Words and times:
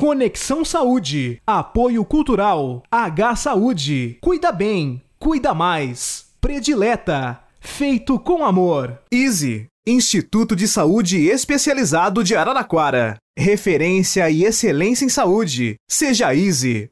Conexão 0.00 0.64
Saúde. 0.64 1.42
Apoio 1.44 2.04
Cultural. 2.04 2.84
H 2.88 3.34
Saúde. 3.34 4.16
Cuida 4.20 4.52
bem. 4.52 5.02
Cuida 5.18 5.52
mais. 5.52 6.26
Predileta. 6.40 7.40
Feito 7.58 8.16
com 8.16 8.44
amor. 8.44 9.02
Easy. 9.10 9.66
Instituto 9.84 10.54
de 10.54 10.68
Saúde 10.68 11.26
Especializado 11.26 12.22
de 12.22 12.36
Araraquara. 12.36 13.16
Referência 13.36 14.30
e 14.30 14.44
excelência 14.44 15.04
em 15.04 15.08
saúde. 15.08 15.74
Seja 15.90 16.32
Easy. 16.32 16.88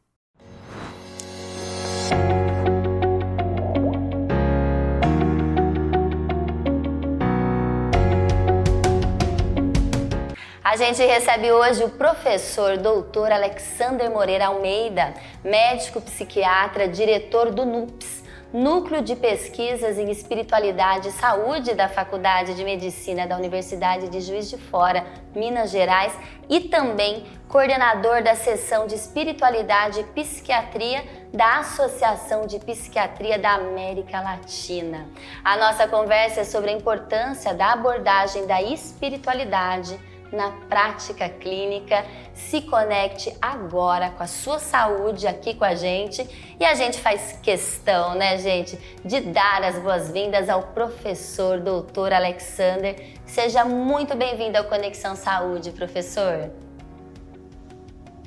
A 10.68 10.76
gente 10.76 11.00
recebe 11.00 11.52
hoje 11.52 11.84
o 11.84 11.90
professor 11.90 12.76
doutor 12.76 13.30
Alexander 13.30 14.10
Moreira 14.10 14.48
Almeida, 14.48 15.14
médico 15.44 16.00
psiquiatra, 16.00 16.88
diretor 16.88 17.52
do 17.52 17.64
NUPS, 17.64 18.24
Núcleo 18.52 19.00
de 19.00 19.14
Pesquisas 19.14 19.96
em 19.96 20.10
Espiritualidade 20.10 21.06
e 21.06 21.12
Saúde 21.12 21.72
da 21.72 21.88
Faculdade 21.88 22.56
de 22.56 22.64
Medicina 22.64 23.28
da 23.28 23.36
Universidade 23.36 24.08
de 24.08 24.20
Juiz 24.20 24.50
de 24.50 24.58
Fora, 24.58 25.06
Minas 25.36 25.70
Gerais, 25.70 26.12
e 26.48 26.58
também 26.62 27.24
coordenador 27.48 28.24
da 28.24 28.34
seção 28.34 28.88
de 28.88 28.96
Espiritualidade 28.96 30.00
e 30.00 30.04
Psiquiatria 30.20 31.04
da 31.32 31.60
Associação 31.60 32.44
de 32.44 32.58
Psiquiatria 32.58 33.38
da 33.38 33.54
América 33.54 34.20
Latina. 34.20 35.06
A 35.44 35.56
nossa 35.56 35.86
conversa 35.86 36.40
é 36.40 36.44
sobre 36.44 36.70
a 36.70 36.74
importância 36.74 37.54
da 37.54 37.72
abordagem 37.72 38.48
da 38.48 38.60
espiritualidade 38.60 39.96
na 40.32 40.50
prática 40.68 41.28
clínica. 41.28 42.04
Se 42.34 42.60
conecte 42.62 43.34
agora 43.40 44.10
com 44.10 44.22
a 44.22 44.26
sua 44.26 44.58
saúde 44.58 45.26
aqui 45.26 45.54
com 45.54 45.64
a 45.64 45.74
gente 45.74 46.26
e 46.58 46.64
a 46.64 46.74
gente 46.74 46.98
faz 47.00 47.38
questão, 47.42 48.14
né, 48.14 48.38
gente, 48.38 48.78
de 49.04 49.20
dar 49.20 49.62
as 49.62 49.78
boas-vindas 49.78 50.48
ao 50.48 50.62
professor 50.62 51.60
doutor 51.60 52.12
Alexander. 52.12 52.96
Seja 53.24 53.64
muito 53.64 54.16
bem-vindo 54.16 54.58
ao 54.58 54.64
Conexão 54.64 55.14
Saúde, 55.16 55.70
professor. 55.70 56.50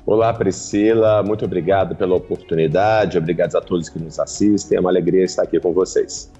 Olá, 0.06 0.32
Priscila, 0.32 1.22
muito 1.22 1.44
obrigado 1.44 1.94
pela 1.94 2.16
oportunidade, 2.16 3.16
obrigado 3.16 3.54
a 3.56 3.60
todos 3.60 3.88
que 3.88 3.98
nos 3.98 4.18
assistem, 4.18 4.76
é 4.76 4.80
uma 4.80 4.90
alegria 4.90 5.22
estar 5.22 5.42
aqui 5.42 5.60
com 5.60 5.72
vocês. 5.72 6.32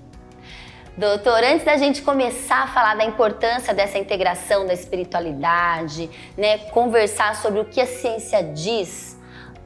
Doutor, 1.00 1.42
antes 1.42 1.64
da 1.64 1.78
gente 1.78 2.02
começar 2.02 2.64
a 2.64 2.66
falar 2.66 2.94
da 2.94 3.06
importância 3.06 3.72
dessa 3.72 3.96
integração 3.96 4.66
da 4.66 4.74
espiritualidade, 4.74 6.10
né, 6.36 6.58
conversar 6.58 7.36
sobre 7.36 7.58
o 7.58 7.64
que 7.64 7.80
a 7.80 7.86
ciência 7.86 8.42
diz, 8.42 9.18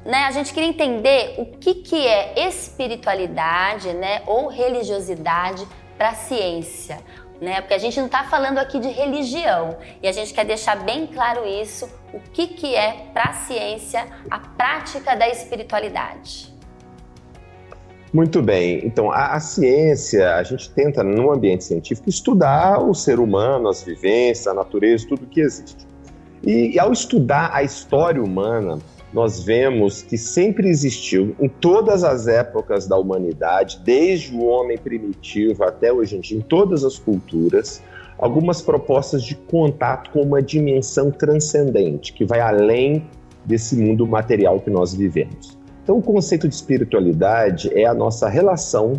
né, 0.05 0.27
a 0.27 0.31
gente 0.31 0.55
queria 0.55 0.69
entender 0.69 1.35
o 1.37 1.47
que, 1.47 1.75
que 1.75 2.07
é 2.07 2.47
espiritualidade, 2.47 3.93
né, 3.95 4.23
ou 4.29 4.47
religiosidade 4.47 5.67
para 5.99 6.11
a 6.11 6.15
ciência, 6.15 7.01
né? 7.41 7.61
Porque 7.61 7.75
a 7.75 7.79
gente 7.79 7.99
não 7.99 8.07
está 8.07 8.23
falando 8.23 8.59
aqui 8.59 8.79
de 8.79 8.91
religião 8.91 9.77
e 10.01 10.07
a 10.07 10.13
gente 10.13 10.33
quer 10.33 10.45
deixar 10.45 10.77
bem 10.85 11.05
claro 11.09 11.45
isso, 11.45 11.91
o 12.13 12.21
que, 12.33 12.47
que 12.47 12.77
é 12.77 13.09
para 13.13 13.31
a 13.31 13.33
ciência 13.33 14.07
a 14.31 14.39
prática 14.39 15.17
da 15.17 15.29
espiritualidade. 15.29 16.54
Muito 18.15 18.41
bem. 18.41 18.81
Então, 18.85 19.11
a, 19.11 19.35
a, 19.35 19.41
ciência, 19.41 20.37
a 20.37 20.43
gente 20.45 20.71
tenta, 20.71 21.03
no 21.03 21.33
ambiente 21.33 21.65
científico, 21.65 22.09
estudar 22.09 22.81
o 22.81 22.95
ser 22.95 23.19
humano, 23.19 23.69
as 23.69 23.83
vivências, 23.83 24.47
a 24.47 24.55
natureza, 24.55 25.05
tudo 25.09 25.27
que 25.27 25.41
existe. 25.41 25.85
E, 26.47 26.77
e 26.77 26.79
ao 26.79 26.93
estudar 26.93 27.51
a 27.53 27.65
história 27.65 28.23
humana, 28.23 28.79
nós 29.13 29.43
vemos 29.43 30.01
que 30.01 30.17
sempre 30.17 30.69
existiu, 30.69 31.35
em 31.41 31.49
todas 31.49 32.05
as 32.05 32.29
épocas 32.29 32.87
da 32.87 32.97
humanidade, 32.97 33.81
desde 33.85 34.33
o 34.33 34.45
homem 34.45 34.79
primitivo 34.79 35.65
até 35.65 35.93
hoje 35.93 36.17
em 36.17 36.21
dia, 36.21 36.39
em 36.39 36.41
todas 36.41 36.85
as 36.85 36.97
culturas, 36.97 37.83
algumas 38.17 38.63
propostas 38.63 39.25
de 39.25 39.35
contato 39.35 40.13
com 40.13 40.21
uma 40.21 40.41
dimensão 40.41 41.11
transcendente, 41.11 42.13
que 42.13 42.25
vai 42.25 42.39
além 42.39 43.09
desse 43.45 43.75
mundo 43.75 44.07
material 44.07 44.61
que 44.61 44.71
nós 44.71 44.95
vivemos. 44.95 45.64
Então, 45.85 45.99
o 45.99 46.03
conceito 46.03 46.49
de 46.49 46.55
espiritualidade 46.55 47.71
é 47.79 47.85
a 47.85 47.93
nossa 47.93 48.27
relação 48.27 48.95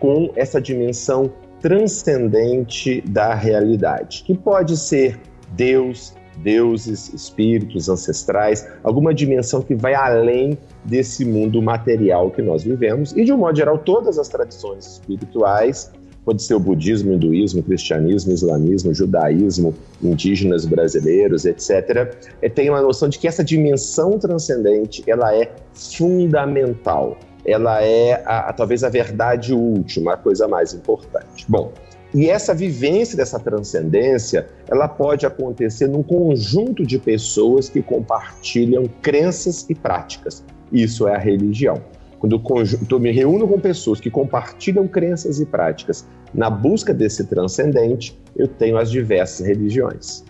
com 0.00 0.32
essa 0.34 0.60
dimensão 0.60 1.30
transcendente 1.60 3.02
da 3.02 3.34
realidade, 3.34 4.24
que 4.24 4.34
pode 4.34 4.76
ser 4.78 5.20
Deus, 5.50 6.14
deuses, 6.38 7.12
espíritos 7.12 7.90
ancestrais, 7.90 8.66
alguma 8.82 9.12
dimensão 9.12 9.60
que 9.60 9.74
vai 9.74 9.94
além 9.94 10.58
desse 10.82 11.22
mundo 11.22 11.60
material 11.60 12.30
que 12.30 12.40
nós 12.40 12.64
vivemos. 12.64 13.12
E, 13.12 13.24
de 13.24 13.32
um 13.32 13.36
modo 13.36 13.56
geral, 13.56 13.78
todas 13.78 14.18
as 14.18 14.28
tradições 14.28 14.86
espirituais 14.86 15.92
pode 16.24 16.42
ser 16.42 16.54
o 16.54 16.60
budismo, 16.60 17.12
hinduísmo, 17.12 17.62
cristianismo, 17.62 18.32
islamismo, 18.32 18.94
judaísmo, 18.94 19.74
indígenas 20.02 20.64
brasileiros, 20.64 21.44
etc., 21.44 22.14
é, 22.40 22.48
tem 22.48 22.70
uma 22.70 22.80
noção 22.80 23.08
de 23.08 23.18
que 23.18 23.26
essa 23.26 23.42
dimensão 23.42 24.18
transcendente 24.18 25.02
ela 25.06 25.34
é 25.34 25.50
fundamental, 25.74 27.16
ela 27.44 27.82
é 27.82 28.22
a, 28.24 28.50
a, 28.50 28.52
talvez 28.52 28.84
a 28.84 28.88
verdade 28.88 29.52
última, 29.52 30.14
a 30.14 30.16
coisa 30.16 30.46
mais 30.46 30.72
importante. 30.72 31.44
Bom, 31.48 31.72
e 32.14 32.28
essa 32.28 32.54
vivência 32.54 33.16
dessa 33.16 33.38
transcendência, 33.40 34.46
ela 34.68 34.86
pode 34.86 35.24
acontecer 35.24 35.86
num 35.86 36.02
conjunto 36.02 36.84
de 36.84 36.98
pessoas 36.98 37.70
que 37.70 37.80
compartilham 37.80 38.84
crenças 39.00 39.64
e 39.68 39.74
práticas. 39.74 40.44
Isso 40.70 41.08
é 41.08 41.14
a 41.14 41.18
religião. 41.18 41.80
Quando 42.22 42.40
eu 42.88 43.00
me 43.00 43.10
reúno 43.10 43.48
com 43.48 43.58
pessoas 43.58 44.00
que 44.00 44.08
compartilham 44.08 44.86
crenças 44.86 45.40
e 45.40 45.44
práticas 45.44 46.06
na 46.32 46.48
busca 46.48 46.94
desse 46.94 47.26
transcendente, 47.26 48.16
eu 48.36 48.46
tenho 48.46 48.78
as 48.78 48.92
diversas 48.92 49.44
religiões. 49.44 50.22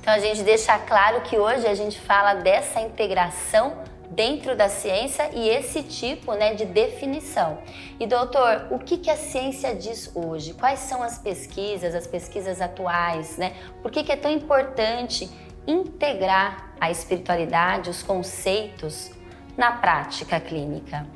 Então 0.00 0.14
a 0.14 0.18
gente 0.18 0.42
deixa 0.42 0.78
claro 0.78 1.20
que 1.20 1.36
hoje 1.36 1.66
a 1.66 1.74
gente 1.74 2.00
fala 2.00 2.36
dessa 2.36 2.80
integração 2.80 3.74
dentro 4.12 4.56
da 4.56 4.70
ciência 4.70 5.28
e 5.34 5.46
esse 5.46 5.82
tipo 5.82 6.32
né, 6.32 6.54
de 6.54 6.64
definição. 6.64 7.58
E 8.00 8.06
doutor, 8.06 8.68
o 8.70 8.78
que, 8.78 8.96
que 8.96 9.10
a 9.10 9.16
ciência 9.16 9.74
diz 9.74 10.10
hoje? 10.14 10.54
Quais 10.54 10.78
são 10.78 11.02
as 11.02 11.18
pesquisas, 11.18 11.94
as 11.94 12.06
pesquisas 12.06 12.62
atuais? 12.62 13.36
Né? 13.36 13.52
Por 13.82 13.90
que, 13.90 14.02
que 14.02 14.10
é 14.10 14.16
tão 14.16 14.30
importante 14.30 15.28
integrar 15.66 16.72
a 16.80 16.90
espiritualidade, 16.90 17.90
os 17.90 18.02
conceitos 18.02 19.10
na 19.56 19.72
prática 19.72 20.40
clínica. 20.40 21.06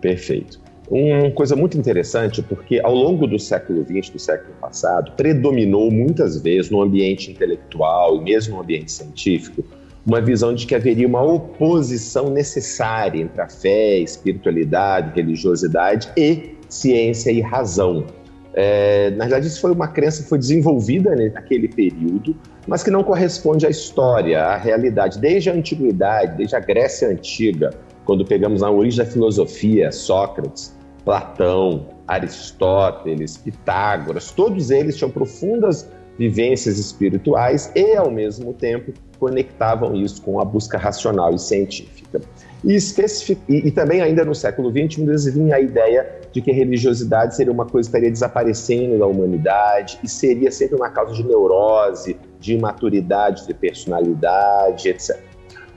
Perfeito. 0.00 0.60
Uma 0.88 1.30
coisa 1.32 1.56
muito 1.56 1.76
interessante, 1.76 2.40
porque 2.42 2.80
ao 2.82 2.94
longo 2.94 3.26
do 3.26 3.38
século 3.38 3.84
XX, 3.84 4.10
do 4.10 4.18
século 4.18 4.54
passado, 4.60 5.12
predominou 5.16 5.90
muitas 5.90 6.40
vezes 6.40 6.70
no 6.70 6.80
ambiente 6.80 7.30
intelectual 7.30 8.18
e 8.18 8.24
mesmo 8.24 8.56
no 8.56 8.62
ambiente 8.62 8.92
científico 8.92 9.64
uma 10.06 10.20
visão 10.20 10.54
de 10.54 10.64
que 10.64 10.74
haveria 10.74 11.08
uma 11.08 11.20
oposição 11.20 12.30
necessária 12.30 13.20
entre 13.20 13.40
a 13.40 13.48
fé, 13.48 13.98
espiritualidade, 13.98 15.12
religiosidade 15.16 16.08
e 16.16 16.54
ciência 16.68 17.32
e 17.32 17.40
razão. 17.40 18.06
É, 18.54 19.10
na 19.10 19.24
verdade, 19.24 19.48
isso 19.48 19.60
foi 19.60 19.72
uma 19.72 19.88
crença 19.88 20.22
que 20.22 20.28
foi 20.28 20.38
desenvolvida 20.38 21.14
naquele 21.32 21.68
período, 21.68 22.36
mas 22.66 22.84
que 22.84 22.90
não 22.90 23.02
corresponde 23.02 23.66
à 23.66 23.68
história, 23.68 24.44
à 24.44 24.56
realidade. 24.56 25.18
Desde 25.18 25.50
a 25.50 25.52
antiguidade, 25.52 26.36
desde 26.36 26.54
a 26.54 26.60
Grécia 26.60 27.08
Antiga, 27.08 27.70
quando 28.06 28.24
pegamos 28.24 28.62
a 28.62 28.70
origem 28.70 29.04
da 29.04 29.10
filosofia, 29.10 29.92
Sócrates, 29.92 30.74
Platão, 31.04 31.88
Aristóteles, 32.06 33.36
Pitágoras, 33.36 34.30
todos 34.30 34.70
eles 34.70 34.96
tinham 34.96 35.10
profundas 35.10 35.90
vivências 36.16 36.78
espirituais 36.78 37.70
e, 37.74 37.94
ao 37.94 38.10
mesmo 38.10 38.54
tempo, 38.54 38.92
conectavam 39.18 39.94
isso 39.94 40.22
com 40.22 40.40
a 40.40 40.44
busca 40.44 40.78
racional 40.78 41.34
e 41.34 41.38
científica. 41.38 42.20
E, 42.64 42.74
especific... 42.74 43.40
e, 43.48 43.68
e 43.68 43.70
também, 43.70 44.00
ainda 44.00 44.24
no 44.24 44.34
século 44.34 44.70
XX, 44.70 44.98
muitas 44.98 45.24
vinha 45.26 45.56
a 45.56 45.60
ideia 45.60 46.20
de 46.32 46.40
que 46.40 46.50
a 46.50 46.54
religiosidade 46.54 47.34
seria 47.34 47.52
uma 47.52 47.66
coisa 47.66 47.88
que 47.88 47.96
estaria 47.96 48.10
desaparecendo 48.10 48.98
da 48.98 49.06
humanidade 49.06 49.98
e 50.02 50.08
seria 50.08 50.50
sempre 50.50 50.76
uma 50.76 50.90
causa 50.90 51.12
de 51.12 51.24
neurose, 51.24 52.16
de 52.38 52.54
imaturidade 52.54 53.46
de 53.46 53.54
personalidade, 53.54 54.88
etc. 54.88 55.25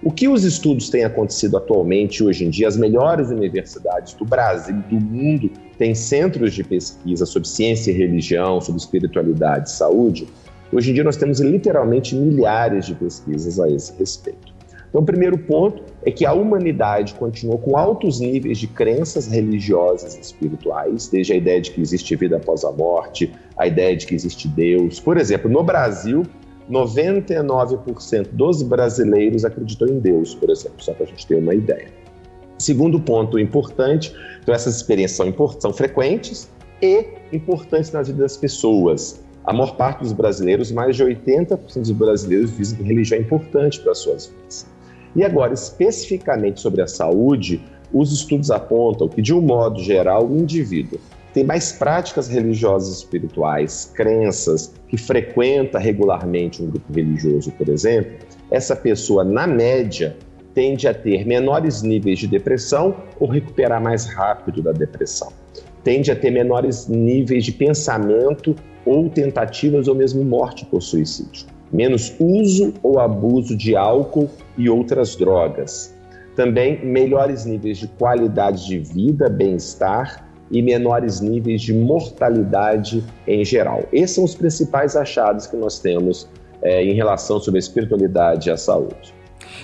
O 0.02 0.12
que 0.12 0.30
os 0.30 0.46
estudos 0.46 0.90
têm 0.90 1.04
acontecido 1.04 1.58
atualmente, 1.58 2.24
hoje 2.24 2.46
em 2.46 2.50
dia, 2.50 2.70
as 2.70 2.78
melhores 2.78 3.30
universidades 3.30 4.14
do 4.14 4.24
Brasil 4.24 4.78
do 4.90 4.96
mundo 4.96 5.52
têm 5.78 5.94
centros 5.94 6.54
de 6.54 6.64
pesquisa 6.64 7.26
sobre 7.26 7.50
ciência 7.50 7.92
e 7.92 7.96
religião, 7.96 8.62
sobre 8.62 8.80
espiritualidade 8.80 9.68
e 9.68 9.74
saúde. 9.74 10.26
Hoje 10.72 10.92
em 10.92 10.94
dia, 10.94 11.04
nós 11.04 11.18
temos 11.18 11.42
literalmente 11.42 12.16
milhares 12.16 12.86
de 12.86 12.96
pesquisas 12.96 13.60
a 13.60 13.70
esse 13.70 13.92
respeito. 14.00 14.54
Então, 14.88 15.02
o 15.02 15.06
primeiro 15.06 15.38
ponto 15.38 15.84
é 16.06 16.10
que 16.10 16.26
a 16.26 16.32
humanidade 16.32 17.14
continuou 17.16 17.60
com 17.60 17.78
altos 17.78 18.22
níveis 18.22 18.58
de 18.58 18.68
crenças 18.68 19.28
religiosas 19.28 20.16
e 20.16 20.22
espirituais, 20.22 21.10
desde 21.10 21.34
a 21.34 21.36
ideia 21.36 21.60
de 21.60 21.72
que 21.72 21.82
existe 21.82 22.16
vida 22.16 22.38
após 22.38 22.64
a 22.64 22.72
morte, 22.72 23.32
a 23.58 23.68
ideia 23.68 23.98
de 23.98 24.08
que 24.08 24.16
existe 24.16 24.48
Deus. 24.48 25.00
Por 25.00 25.18
exemplo, 25.18 25.52
no 25.52 25.62
Brasil, 25.62 26.24
99% 26.70 28.28
dos 28.32 28.62
brasileiros 28.62 29.44
acreditam 29.44 29.88
em 29.88 30.00
Deus, 30.00 30.36
por 30.36 30.50
exemplo, 30.50 30.82
só 30.82 30.94
para 30.94 31.06
a 31.06 31.08
gente 31.08 31.26
ter 31.26 31.36
uma 31.36 31.54
ideia. 31.54 31.88
Segundo 32.60 33.00
ponto 33.00 33.40
importante, 33.40 34.14
então 34.42 34.54
essas 34.54 34.76
experiências 34.76 35.18
são, 35.18 35.50
são 35.60 35.74
frequentes 35.74 36.50
e 36.82 37.06
importantes 37.34 37.92
na 37.92 38.02
vida 38.04 38.22
das 38.22 38.38
pessoas. 38.38 39.24
A 39.46 39.54
maior 39.54 39.76
parte 39.76 40.02
dos 40.02 40.14
brasileiros, 40.14 40.72
mais 40.72 40.96
de 40.96 41.04
80% 41.04 41.58
dos 41.80 41.92
brasileiros, 41.92 42.56
dizem 42.56 42.78
que 42.78 42.84
religião 42.84 43.18
é 43.18 43.22
importante 43.22 43.80
para 43.80 43.94
as 43.94 44.00
suas 44.00 44.28
vidas. 44.28 44.68
E 45.16 45.24
agora, 45.24 45.54
especificamente 45.54 46.60
sobre 46.60 46.82
a 46.82 46.88
saúde, 46.88 47.62
os 47.92 48.14
estudos 48.14 48.52
apontam 48.52 49.08
que, 49.08 49.22
de 49.22 49.34
um 49.34 49.42
modo 49.42 49.82
geral, 49.82 50.28
o 50.28 50.38
indivíduo 50.38 51.00
tem 51.40 51.46
mais 51.46 51.72
práticas 51.72 52.28
religiosas 52.28 52.98
espirituais, 52.98 53.90
crenças, 53.96 54.74
que 54.90 54.98
frequenta 54.98 55.80
regularmente 55.80 56.62
um 56.62 56.70
grupo 56.70 56.92
religioso, 56.92 57.50
por 57.52 57.70
exemplo, 57.70 58.12
essa 58.52 58.76
pessoa, 58.76 59.24
na 59.24 59.48
média, 59.48 60.18
tende 60.54 60.86
a 60.86 60.94
ter 60.94 61.26
menores 61.26 61.82
níveis 61.82 62.20
de 62.20 62.28
depressão 62.28 62.94
ou 63.18 63.30
recuperar 63.30 63.82
mais 63.82 64.06
rápido 64.06 64.62
da 64.62 64.74
depressão. 64.74 65.32
Tende 65.82 66.12
a 66.12 66.16
ter 66.16 66.30
menores 66.30 66.90
níveis 66.90 67.46
de 67.46 67.54
pensamento 67.54 68.54
ou 68.86 69.10
tentativas 69.10 69.88
ou 69.88 69.96
mesmo 69.96 70.26
morte 70.26 70.66
por 70.66 70.82
suicídio. 70.82 71.48
Menos 71.72 72.14
uso 72.20 72.74
ou 72.84 73.00
abuso 73.00 73.56
de 73.56 73.78
álcool 73.78 74.30
e 74.58 74.70
outras 74.70 75.16
drogas. 75.16 75.96
Também 76.36 76.86
melhores 76.86 77.46
níveis 77.46 77.78
de 77.78 77.88
qualidade 77.88 78.68
de 78.68 78.78
vida, 78.80 79.30
bem-estar 79.30 80.29
e 80.52 80.62
menores 80.62 81.22
níveis 81.22 81.62
de 81.62 81.74
mortalidade 81.74 83.04
em 83.28 83.44
geral. 83.46 83.84
Esses 83.92 84.16
são 84.16 84.24
os 84.24 84.36
principais 84.36 84.96
achados 84.96 85.48
que 85.48 85.56
nós 85.56 85.80
temos 85.80 86.28
é, 86.62 86.84
em 86.84 86.94
relação 86.94 87.40
sobre 87.40 87.58
a 87.58 87.62
espiritualidade 87.62 88.50
e 88.50 88.52
a 88.52 88.58
saúde. 88.58 89.14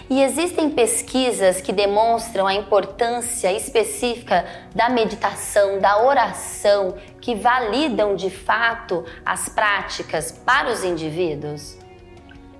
E 0.10 0.22
existem 0.22 0.70
pesquisas 0.70 1.62
que 1.62 1.74
demonstram 1.74 2.46
a 2.46 2.54
importância 2.54 3.52
específica 3.52 4.46
da 4.74 4.90
meditação, 4.90 5.80
da 5.80 6.04
oração, 6.04 6.96
que 7.20 7.34
validam 7.34 8.16
de 8.16 8.30
fato 8.30 9.04
as 9.26 9.50
práticas 9.50 10.32
para 10.32 10.72
os 10.72 10.84
indivíduos? 10.84 11.78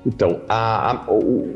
Então, 0.06 0.42
a, 0.50 0.92
a, 0.92 1.06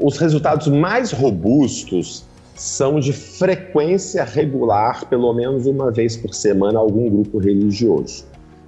os 0.02 0.18
resultados 0.18 0.68
mais 0.68 1.12
robustos 1.12 2.26
são 2.60 3.00
de 3.00 3.14
frequência 3.14 4.22
regular, 4.26 5.08
pelo 5.08 5.34
menos 5.34 5.66
uma 5.66 5.90
vez 5.90 6.18
por 6.18 6.34
semana, 6.34 6.78
algum 6.78 7.10
grupo 7.10 7.38
religioso. 7.38 8.26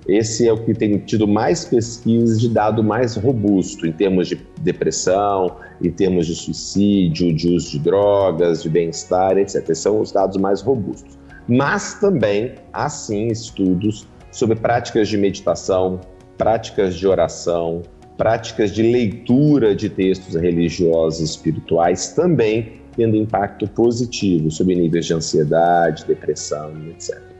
Esse 0.08 0.48
é 0.48 0.54
o 0.54 0.64
que 0.64 0.74
tem 0.74 0.98
tido 1.00 1.28
mais 1.28 1.66
pesquisas 1.66 2.40
de 2.40 2.48
dado 2.48 2.82
mais 2.82 3.18
robusto 3.18 3.86
em 3.86 3.92
termos 3.92 4.30
de 4.30 4.40
depressão, 4.62 5.58
em 5.84 5.92
termos 5.92 6.26
de 6.26 6.36
suicídio, 6.36 7.36
de 7.36 7.54
uso 7.54 7.72
de 7.72 7.80
drogas, 7.80 8.64
de 8.64 8.70
bem-estar, 8.70 9.38
etc. 9.38 9.56
Esses 9.58 9.80
são 9.80 10.00
os 10.00 10.12
dados 10.12 10.38
mais 10.38 10.62
robustos. 10.62 11.20
Mas 11.46 11.96
também 11.96 12.56
há 12.72 12.88
sim 12.88 13.28
estudos 13.28 14.08
sobre 14.32 14.56
práticas 14.56 15.10
de 15.10 15.18
meditação, 15.18 16.00
práticas 16.38 16.96
de 16.96 17.06
oração, 17.06 17.82
práticas 18.18 18.72
de 18.72 18.84
leitura 18.84 19.76
de 19.76 19.90
textos 19.90 20.36
religiosos 20.36 21.32
espirituais 21.32 22.14
também 22.14 22.81
tendo 22.96 23.16
impacto 23.16 23.68
positivo 23.68 24.52
sobre 24.52 24.76
níveis 24.76 25.06
de 25.06 25.14
ansiedade, 25.14 26.06
depressão, 26.06 26.74
etc. 26.90 27.32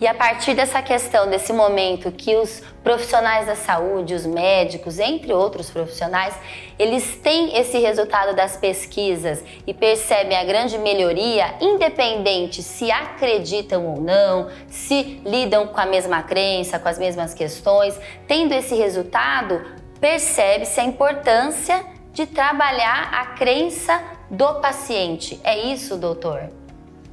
E 0.00 0.06
a 0.06 0.14
partir 0.14 0.54
dessa 0.54 0.80
questão, 0.80 1.28
desse 1.28 1.52
momento 1.52 2.10
que 2.10 2.34
os 2.34 2.62
profissionais 2.82 3.46
da 3.46 3.54
saúde, 3.54 4.14
os 4.14 4.24
médicos, 4.24 4.98
entre 4.98 5.30
outros 5.30 5.68
profissionais, 5.68 6.34
eles 6.78 7.16
têm 7.16 7.54
esse 7.58 7.78
resultado 7.78 8.34
das 8.34 8.56
pesquisas 8.56 9.44
e 9.66 9.74
percebem 9.74 10.38
a 10.38 10.44
grande 10.44 10.78
melhoria, 10.78 11.54
independente 11.60 12.62
se 12.62 12.90
acreditam 12.90 13.86
ou 13.86 14.00
não, 14.00 14.48
se 14.68 15.20
lidam 15.22 15.66
com 15.66 15.78
a 15.78 15.84
mesma 15.84 16.22
crença, 16.22 16.78
com 16.78 16.88
as 16.88 16.98
mesmas 16.98 17.34
questões, 17.34 17.94
tendo 18.26 18.54
esse 18.54 18.74
resultado, 18.74 19.60
percebe-se 20.00 20.80
a 20.80 20.84
importância 20.84 21.84
de 22.14 22.24
trabalhar 22.24 23.10
a 23.12 23.26
crença 23.36 24.00
do 24.30 24.54
paciente. 24.60 25.40
É 25.42 25.72
isso, 25.72 25.96
doutor? 25.96 26.48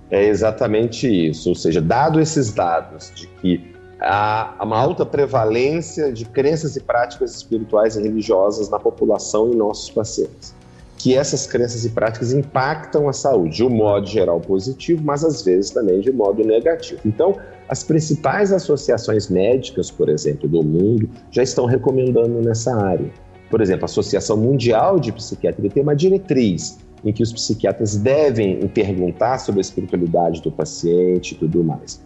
É 0.09 0.25
exatamente 0.25 1.07
isso. 1.07 1.49
Ou 1.49 1.55
seja, 1.55 1.81
dado 1.81 2.19
esses 2.19 2.53
dados 2.53 3.11
de 3.15 3.27
que 3.27 3.75
há 3.99 4.55
uma 4.61 4.77
alta 4.77 5.05
prevalência 5.05 6.11
de 6.13 6.25
crenças 6.25 6.75
e 6.75 6.81
práticas 6.81 7.35
espirituais 7.35 7.95
e 7.95 8.01
religiosas 8.01 8.69
na 8.69 8.79
população 8.79 9.51
e 9.51 9.55
nossos 9.55 9.89
pacientes, 9.89 10.55
que 10.97 11.15
essas 11.15 11.47
crenças 11.47 11.83
e 11.83 11.89
práticas 11.89 12.31
impactam 12.31 13.09
a 13.09 13.13
saúde 13.13 13.57
de 13.57 13.63
um 13.63 13.69
modo 13.69 14.05
geral 14.05 14.39
positivo, 14.39 15.01
mas 15.03 15.23
às 15.23 15.41
vezes 15.41 15.71
também 15.71 15.99
de 15.99 16.11
modo 16.11 16.43
negativo. 16.43 17.01
Então, 17.05 17.35
as 17.67 17.83
principais 17.83 18.53
associações 18.53 19.27
médicas, 19.29 19.91
por 19.91 20.07
exemplo, 20.07 20.47
do 20.47 20.63
mundo, 20.63 21.09
já 21.31 21.43
estão 21.43 21.65
recomendando 21.65 22.39
nessa 22.41 22.73
área. 22.75 23.11
Por 23.49 23.61
exemplo, 23.61 23.83
a 23.83 23.85
Associação 23.85 24.37
Mundial 24.37 24.99
de 24.99 25.11
Psiquiatria 25.11 25.69
tem 25.69 25.83
uma 25.83 25.95
diretriz 25.95 26.77
em 27.03 27.11
que 27.11 27.23
os 27.23 27.31
psiquiatras 27.31 27.97
devem 27.97 28.67
perguntar 28.67 29.39
sobre 29.39 29.59
a 29.59 29.61
espiritualidade 29.61 30.41
do 30.41 30.51
paciente 30.51 31.33
e 31.33 31.37
tudo 31.37 31.63
mais. 31.63 32.03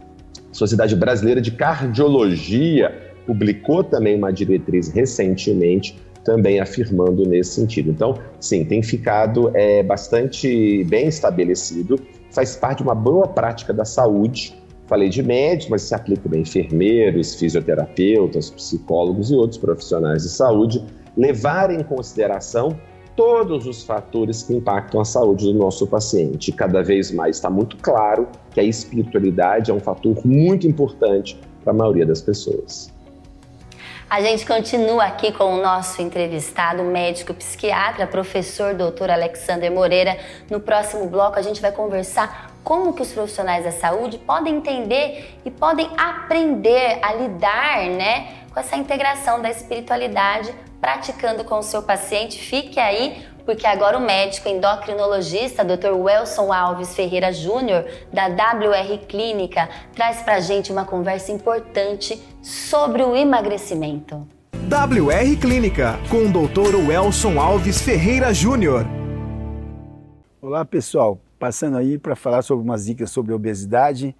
A 0.51 0.53
Sociedade 0.53 0.95
Brasileira 0.95 1.41
de 1.41 1.51
Cardiologia 1.51 3.11
publicou 3.25 3.83
também 3.83 4.17
uma 4.17 4.31
diretriz 4.31 4.89
recentemente, 4.89 5.97
também 6.23 6.59
afirmando 6.59 7.25
nesse 7.25 7.53
sentido. 7.53 7.91
Então, 7.91 8.15
sim, 8.39 8.65
tem 8.65 8.83
ficado 8.83 9.51
é, 9.55 9.81
bastante 9.81 10.83
bem 10.85 11.07
estabelecido, 11.07 11.99
faz 12.31 12.55
parte 12.55 12.79
de 12.79 12.83
uma 12.83 12.95
boa 12.95 13.27
prática 13.27 13.73
da 13.73 13.85
saúde. 13.85 14.55
Falei 14.87 15.07
de 15.07 15.23
médicos, 15.23 15.69
mas 15.69 15.81
se 15.83 15.95
aplica 15.95 16.29
a 16.29 16.37
enfermeiros, 16.37 17.35
fisioterapeutas, 17.35 18.49
psicólogos 18.49 19.31
e 19.31 19.35
outros 19.35 19.57
profissionais 19.57 20.23
de 20.23 20.29
saúde, 20.29 20.83
levar 21.15 21.71
em 21.71 21.81
consideração 21.81 22.77
todos 23.15 23.67
os 23.67 23.83
fatores 23.83 24.43
que 24.43 24.53
impactam 24.53 25.01
a 25.01 25.05
saúde 25.05 25.45
do 25.45 25.53
nosso 25.53 25.85
paciente. 25.87 26.51
Cada 26.51 26.81
vez 26.81 27.11
mais 27.11 27.37
está 27.37 27.49
muito 27.49 27.77
claro 27.77 28.27
que 28.51 28.59
a 28.59 28.63
espiritualidade 28.63 29.71
é 29.71 29.73
um 29.73 29.79
fator 29.79 30.15
muito 30.25 30.67
importante 30.67 31.39
para 31.63 31.71
a 31.71 31.75
maioria 31.75 32.05
das 32.05 32.21
pessoas. 32.21 32.91
A 34.09 34.21
gente 34.21 34.45
continua 34.45 35.05
aqui 35.05 35.31
com 35.31 35.53
o 35.53 35.61
nosso 35.61 36.01
entrevistado, 36.01 36.83
médico 36.83 37.33
psiquiatra, 37.33 38.05
professor 38.05 38.73
doutor 38.73 39.09
Alexander 39.09 39.71
Moreira. 39.71 40.17
No 40.49 40.59
próximo 40.59 41.07
bloco 41.07 41.39
a 41.39 41.41
gente 41.41 41.61
vai 41.61 41.71
conversar 41.71 42.51
como 42.61 42.91
que 42.93 43.01
os 43.01 43.11
profissionais 43.13 43.63
da 43.63 43.71
saúde 43.71 44.17
podem 44.17 44.57
entender 44.57 45.37
e 45.45 45.49
podem 45.49 45.89
aprender 45.97 46.99
a 47.01 47.13
lidar, 47.13 47.85
né, 47.89 48.33
com 48.53 48.59
essa 48.59 48.75
integração 48.75 49.41
da 49.41 49.49
espiritualidade 49.49 50.53
praticando 50.81 51.43
com 51.43 51.59
o 51.59 51.63
seu 51.63 51.83
paciente. 51.83 52.39
Fique 52.39 52.79
aí, 52.79 53.23
porque 53.45 53.67
agora 53.67 53.97
o 53.97 54.01
médico 54.01 54.49
endocrinologista 54.49 55.63
Dr. 55.63 55.91
Welson 55.93 56.51
Alves 56.51 56.95
Ferreira 56.95 57.31
Júnior, 57.31 57.85
da 58.11 58.27
WR 58.27 59.05
Clínica, 59.07 59.69
traz 59.93 60.23
pra 60.23 60.39
gente 60.39 60.71
uma 60.71 60.83
conversa 60.83 61.31
importante 61.31 62.19
sobre 62.41 63.03
o 63.03 63.15
emagrecimento. 63.15 64.27
WR 64.53 65.39
Clínica, 65.39 65.99
com 66.09 66.25
o 66.25 66.47
Dr. 66.47 66.75
Welson 66.87 67.39
Alves 67.39 67.81
Ferreira 67.81 68.33
Júnior. 68.33 68.85
Olá, 70.41 70.65
pessoal. 70.65 71.19
Passando 71.37 71.77
aí 71.77 71.97
para 71.97 72.15
falar 72.15 72.41
sobre 72.41 72.63
umas 72.63 72.85
dicas 72.85 73.11
sobre 73.11 73.33
obesidade, 73.33 74.15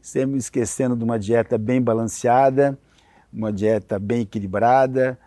sempre 0.00 0.36
esquecendo 0.36 0.94
de 0.94 1.04
uma 1.04 1.18
dieta 1.18 1.56
bem 1.58 1.80
balanceada, 1.80 2.78
uma 3.32 3.52
dieta 3.52 3.98
bem 3.98 4.22
equilibrada, 4.22 5.18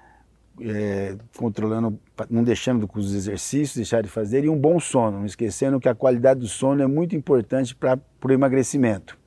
é, 0.62 1.16
controlando, 1.38 2.00
não 2.30 2.44
deixando 2.44 2.88
com 2.88 3.00
os 3.00 3.14
exercícios, 3.14 3.76
deixar 3.76 4.02
de 4.02 4.10
fazer, 4.10 4.44
e 4.44 4.50
um 4.50 4.58
bom 4.58 4.80
sono, 4.80 5.20
não 5.20 5.26
esquecendo 5.26 5.80
que 5.80 5.90
a 5.90 5.96
qualidade 5.96 6.40
do 6.40 6.48
sono 6.48 6.82
é 6.82 6.88
muito 6.88 7.16
importante 7.16 7.76
para 7.76 8.00
o 8.24 8.32
emagrecimento. 8.32 9.18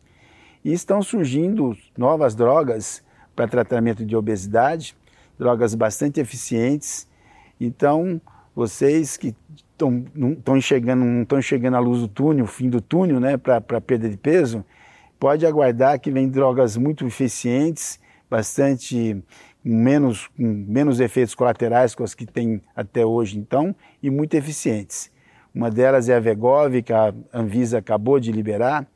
E 0.65 0.73
estão 0.73 1.03
surgindo 1.03 1.77
novas 1.97 2.35
drogas 2.35 3.03
para 3.35 3.47
tratamento 3.47 4.05
de 4.05 4.17
obesidade, 4.17 4.97
drogas 5.39 5.75
bastante 5.75 6.21
eficientes. 6.21 7.07
Então, 7.61 8.21
vocês 8.55 9.17
que 9.17 9.35
estão 9.73 10.57
enxergando, 10.57 11.05
não 11.05 11.23
estão 11.23 11.39
enxergando 11.39 11.77
a 11.77 11.81
luz 11.81 12.01
do 12.01 12.09
túnel, 12.09 12.45
o 12.47 12.49
fim 12.49 12.71
do 12.71 12.81
túnel, 12.81 13.21
né, 13.21 13.37
para 13.37 13.81
perda 13.81 14.09
de 14.09 14.17
peso, 14.17 14.65
pode 15.21 15.47
aguardar 15.47 16.01
que 16.01 16.11
vem 16.11 16.29
drogas 16.29 16.77
muito 16.77 17.07
eficientes, 17.07 18.01
bastante 18.29 19.23
menos, 19.69 20.29
com 20.29 20.45
menos 20.45 21.01
efeitos 21.01 21.35
colaterais 21.35 21.93
que 21.93 22.03
as 22.03 22.15
que 22.15 22.25
tem 22.25 22.63
até 22.75 23.05
hoje, 23.05 23.37
então, 23.37 23.75
e 24.01 24.09
muito 24.09 24.35
eficientes. 24.35 25.11
Uma 25.53 25.71
delas 25.71 26.09
é 26.09 26.15
a 26.15 26.21
Vegov, 26.21 26.81
que 26.83 26.93
a 26.93 27.13
Anvisa 27.33 27.79
acabou 27.79 28.21
de 28.21 28.31
liberar, 28.31 28.87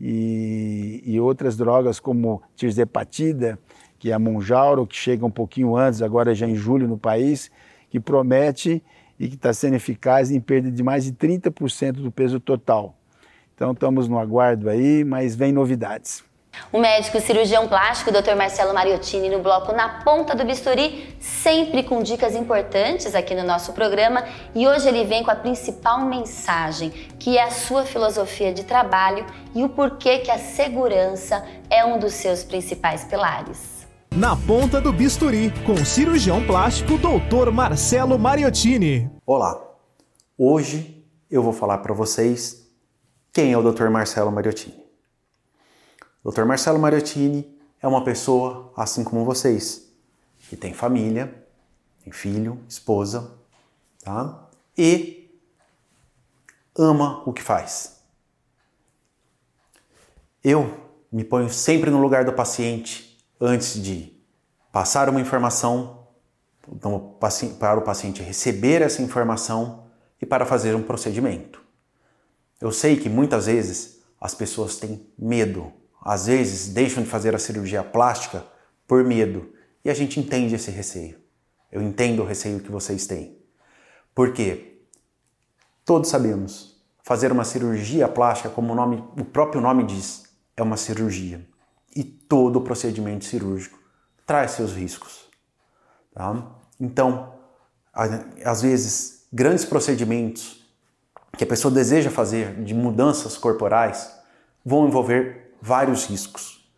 e, 0.00 1.02
e 1.04 1.18
outras 1.18 1.56
drogas 1.56 1.98
como 1.98 2.40
tirzepatida, 2.54 3.58
que 3.98 4.10
é 4.10 4.14
a 4.14 4.18
Monjauro, 4.18 4.86
que 4.86 4.96
chega 4.96 5.26
um 5.26 5.30
pouquinho 5.30 5.76
antes, 5.76 6.00
agora 6.00 6.34
já 6.34 6.46
em 6.46 6.54
julho 6.54 6.86
no 6.86 6.98
país, 6.98 7.50
que 7.90 7.98
promete 7.98 8.82
e 9.18 9.28
que 9.28 9.34
está 9.34 9.52
sendo 9.52 9.74
eficaz 9.74 10.30
em 10.30 10.40
perda 10.40 10.70
de 10.70 10.82
mais 10.82 11.04
de 11.04 11.12
30% 11.12 11.92
do 11.92 12.12
peso 12.12 12.38
total. 12.38 12.96
Então 13.54 13.72
estamos 13.72 14.08
no 14.08 14.18
aguardo 14.18 14.68
aí, 14.68 15.04
mas 15.04 15.34
vem 15.34 15.52
novidades. 15.52 16.24
O 16.72 16.78
médico 16.78 17.20
cirurgião 17.20 17.68
plástico 17.68 18.10
Dr. 18.10 18.34
Marcelo 18.36 18.74
Mariottini 18.74 19.28
no 19.28 19.40
bloco 19.40 19.72
Na 19.72 20.02
Ponta 20.02 20.34
do 20.34 20.44
Bisturi, 20.44 21.16
sempre 21.20 21.82
com 21.82 22.02
dicas 22.02 22.34
importantes 22.34 23.14
aqui 23.14 23.34
no 23.34 23.44
nosso 23.44 23.72
programa, 23.72 24.24
e 24.54 24.66
hoje 24.66 24.88
ele 24.88 25.04
vem 25.04 25.22
com 25.22 25.30
a 25.30 25.36
principal 25.36 26.00
mensagem, 26.00 26.90
que 27.18 27.38
é 27.38 27.44
a 27.44 27.50
sua 27.50 27.84
filosofia 27.84 28.52
de 28.52 28.64
trabalho 28.64 29.24
e 29.54 29.62
o 29.62 29.68
porquê 29.68 30.18
que 30.18 30.30
a 30.30 30.38
segurança 30.38 31.44
é 31.70 31.84
um 31.84 31.98
dos 31.98 32.14
seus 32.14 32.42
principais 32.42 33.04
pilares. 33.04 33.86
Na 34.10 34.36
Ponta 34.36 34.80
do 34.80 34.92
Bisturi, 34.92 35.52
com 35.64 35.72
o 35.72 35.84
cirurgião 35.84 36.44
plástico 36.46 36.98
Dr. 36.98 37.50
Marcelo 37.50 38.18
Mariottini. 38.18 39.10
Olá. 39.26 39.60
Hoje 40.38 41.04
eu 41.30 41.42
vou 41.42 41.52
falar 41.52 41.78
para 41.78 41.94
vocês 41.94 42.68
quem 43.32 43.52
é 43.52 43.58
o 43.58 43.72
Dr. 43.72 43.88
Marcelo 43.88 44.30
Mariottini. 44.30 44.83
Dr. 46.24 46.44
Marcelo 46.44 46.78
Mariottini 46.78 47.54
é 47.82 47.86
uma 47.86 48.02
pessoa 48.02 48.72
assim 48.74 49.04
como 49.04 49.26
vocês, 49.26 49.92
que 50.48 50.56
tem 50.56 50.72
família, 50.72 51.46
tem 52.02 52.10
filho, 52.10 52.58
esposa, 52.66 53.30
tá? 54.02 54.48
E 54.76 55.30
ama 56.74 57.22
o 57.26 57.32
que 57.32 57.42
faz. 57.42 58.00
Eu 60.42 60.80
me 61.12 61.24
ponho 61.24 61.50
sempre 61.50 61.90
no 61.90 62.00
lugar 62.00 62.24
do 62.24 62.32
paciente 62.32 63.22
antes 63.38 63.80
de 63.82 64.18
passar 64.72 65.10
uma 65.10 65.20
informação 65.20 66.06
para 67.60 67.78
o 67.78 67.82
paciente 67.82 68.22
receber 68.22 68.80
essa 68.80 69.02
informação 69.02 69.84
e 70.20 70.24
para 70.24 70.46
fazer 70.46 70.74
um 70.74 70.82
procedimento. 70.82 71.62
Eu 72.58 72.72
sei 72.72 72.96
que 72.96 73.10
muitas 73.10 73.44
vezes 73.44 74.00
as 74.18 74.34
pessoas 74.34 74.78
têm 74.78 75.06
medo 75.18 75.70
às 76.04 76.26
vezes 76.26 76.68
deixam 76.68 77.02
de 77.02 77.08
fazer 77.08 77.34
a 77.34 77.38
cirurgia 77.38 77.82
plástica 77.82 78.44
por 78.86 79.02
medo. 79.02 79.54
E 79.82 79.88
a 79.88 79.94
gente 79.94 80.20
entende 80.20 80.54
esse 80.54 80.70
receio. 80.70 81.18
Eu 81.72 81.80
entendo 81.80 82.22
o 82.22 82.26
receio 82.26 82.60
que 82.60 82.70
vocês 82.70 83.06
têm. 83.06 83.38
Porque 84.14 84.82
todos 85.84 86.10
sabemos, 86.10 86.80
fazer 87.02 87.32
uma 87.32 87.44
cirurgia 87.44 88.06
plástica, 88.06 88.50
como 88.50 88.72
o, 88.72 88.76
nome, 88.76 89.02
o 89.18 89.24
próprio 89.24 89.60
nome 89.60 89.84
diz, 89.84 90.24
é 90.56 90.62
uma 90.62 90.76
cirurgia. 90.76 91.44
E 91.96 92.04
todo 92.04 92.60
procedimento 92.60 93.24
cirúrgico 93.24 93.78
traz 94.26 94.52
seus 94.52 94.72
riscos. 94.72 95.28
Tá? 96.12 96.50
Então, 96.78 97.34
às 97.92 98.62
vezes, 98.62 99.26
grandes 99.32 99.64
procedimentos 99.64 100.62
que 101.36 101.44
a 101.44 101.46
pessoa 101.46 101.72
deseja 101.72 102.10
fazer 102.10 102.62
de 102.62 102.74
mudanças 102.74 103.36
corporais 103.36 104.12
vão 104.64 104.86
envolver 104.86 105.43
vários 105.60 106.06
riscos. 106.06 106.68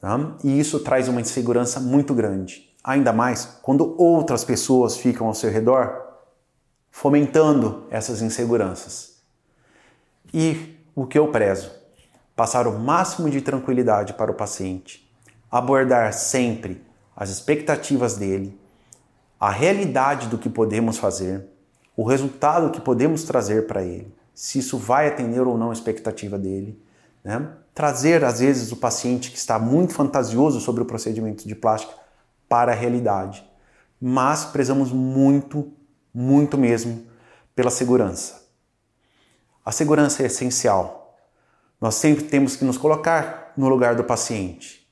Tá? 0.00 0.36
E 0.42 0.58
isso 0.58 0.80
traz 0.80 1.08
uma 1.08 1.20
insegurança 1.20 1.78
muito 1.80 2.14
grande. 2.14 2.68
Ainda 2.82 3.12
mais 3.12 3.44
quando 3.62 3.94
outras 4.00 4.44
pessoas 4.44 4.96
ficam 4.96 5.26
ao 5.28 5.34
seu 5.34 5.50
redor 5.50 6.02
fomentando 6.90 7.86
essas 7.90 8.20
inseguranças. 8.20 9.22
E 10.32 10.76
o 10.94 11.06
que 11.06 11.18
eu 11.18 11.28
prezo? 11.28 11.70
Passar 12.36 12.66
o 12.66 12.78
máximo 12.78 13.30
de 13.30 13.40
tranquilidade 13.40 14.14
para 14.14 14.30
o 14.30 14.34
paciente, 14.34 15.10
abordar 15.50 16.12
sempre 16.12 16.84
as 17.16 17.30
expectativas 17.30 18.16
dele, 18.16 18.58
a 19.38 19.50
realidade 19.50 20.28
do 20.28 20.38
que 20.38 20.48
podemos 20.48 20.98
fazer, 20.98 21.46
o 21.96 22.04
resultado 22.04 22.70
que 22.70 22.80
podemos 22.80 23.24
trazer 23.24 23.66
para 23.66 23.82
ele, 23.82 24.14
se 24.34 24.58
isso 24.58 24.78
vai 24.78 25.08
atender 25.08 25.40
ou 25.40 25.58
não 25.58 25.70
a 25.70 25.72
expectativa 25.72 26.38
dele, 26.38 26.80
né? 27.22 27.48
Trazer, 27.74 28.24
às 28.24 28.40
vezes, 28.40 28.72
o 28.72 28.76
paciente 28.76 29.30
que 29.30 29.38
está 29.38 29.58
muito 29.58 29.94
fantasioso 29.94 30.60
sobre 30.60 30.82
o 30.82 30.86
procedimento 30.86 31.46
de 31.46 31.54
plástica 31.54 31.94
para 32.48 32.72
a 32.72 32.74
realidade. 32.74 33.44
Mas 34.00 34.44
prezamos 34.44 34.92
muito, 34.92 35.72
muito 36.12 36.58
mesmo 36.58 37.06
pela 37.54 37.70
segurança. 37.70 38.42
A 39.64 39.70
segurança 39.70 40.22
é 40.22 40.26
essencial. 40.26 41.16
Nós 41.80 41.94
sempre 41.94 42.24
temos 42.24 42.56
que 42.56 42.64
nos 42.64 42.76
colocar 42.76 43.52
no 43.56 43.68
lugar 43.68 43.94
do 43.94 44.04
paciente, 44.04 44.88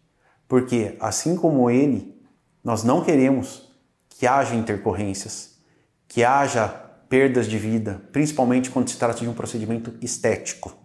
porque, 0.48 0.96
assim 1.00 1.36
como 1.36 1.70
ele, 1.70 2.20
nós 2.62 2.82
não 2.82 3.02
queremos 3.02 3.70
que 4.08 4.26
haja 4.26 4.54
intercorrências, 4.54 5.58
que 6.06 6.24
haja 6.24 6.68
perdas 7.08 7.46
de 7.46 7.58
vida, 7.58 8.02
principalmente 8.12 8.70
quando 8.70 8.88
se 8.88 8.96
trata 8.96 9.20
de 9.20 9.28
um 9.28 9.34
procedimento 9.34 9.94
estético. 10.00 10.76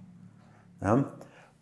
Né? 0.82 1.06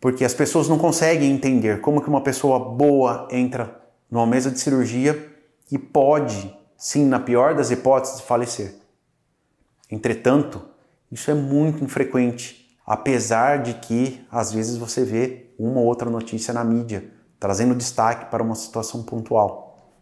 Porque 0.00 0.24
as 0.24 0.34
pessoas 0.34 0.68
não 0.68 0.78
conseguem 0.78 1.30
entender 1.30 1.80
como 1.80 2.00
que 2.00 2.08
uma 2.08 2.20
pessoa 2.20 2.58
boa 2.58 3.28
entra 3.30 3.80
numa 4.10 4.26
mesa 4.26 4.50
de 4.50 4.60
cirurgia 4.60 5.34
e 5.70 5.78
pode, 5.78 6.54
sim, 6.76 7.06
na 7.06 7.18
pior 7.18 7.54
das 7.54 7.70
hipóteses, 7.70 8.20
falecer. 8.20 8.74
Entretanto, 9.90 10.62
isso 11.10 11.30
é 11.30 11.34
muito 11.34 11.82
infrequente, 11.82 12.76
apesar 12.86 13.62
de 13.62 13.74
que 13.74 14.26
às 14.30 14.52
vezes 14.52 14.76
você 14.76 15.04
vê 15.04 15.46
uma 15.58 15.80
ou 15.80 15.86
outra 15.86 16.10
notícia 16.10 16.52
na 16.52 16.64
mídia 16.64 17.10
trazendo 17.38 17.74
destaque 17.74 18.30
para 18.30 18.42
uma 18.42 18.54
situação 18.54 19.02
pontual. 19.02 19.92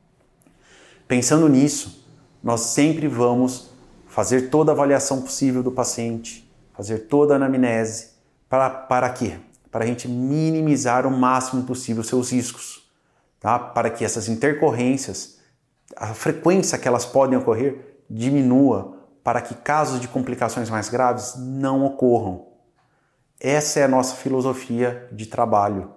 Pensando 1.08 1.48
nisso, 1.48 2.06
nós 2.42 2.60
sempre 2.60 3.08
vamos 3.08 3.70
fazer 4.06 4.50
toda 4.50 4.70
a 4.70 4.74
avaliação 4.74 5.22
possível 5.22 5.62
do 5.62 5.72
paciente, 5.72 6.48
fazer 6.72 7.06
toda 7.08 7.34
a 7.34 7.36
anamnese, 7.36 8.10
para, 8.48 8.70
para 8.70 9.10
quê? 9.10 9.38
Para 9.72 9.84
a 9.84 9.86
gente 9.86 10.06
minimizar 10.06 11.06
o 11.06 11.10
máximo 11.10 11.62
possível 11.62 12.04
seus 12.04 12.30
riscos, 12.30 12.86
tá? 13.40 13.58
para 13.58 13.88
que 13.88 14.04
essas 14.04 14.28
intercorrências, 14.28 15.38
a 15.96 16.08
frequência 16.08 16.76
que 16.76 16.86
elas 16.86 17.06
podem 17.06 17.38
ocorrer, 17.38 18.04
diminua, 18.08 18.98
para 19.24 19.40
que 19.40 19.54
casos 19.54 19.98
de 19.98 20.08
complicações 20.08 20.68
mais 20.68 20.90
graves 20.90 21.36
não 21.38 21.86
ocorram. 21.86 22.48
Essa 23.40 23.80
é 23.80 23.84
a 23.84 23.88
nossa 23.88 24.14
filosofia 24.14 25.08
de 25.10 25.24
trabalho 25.26 25.90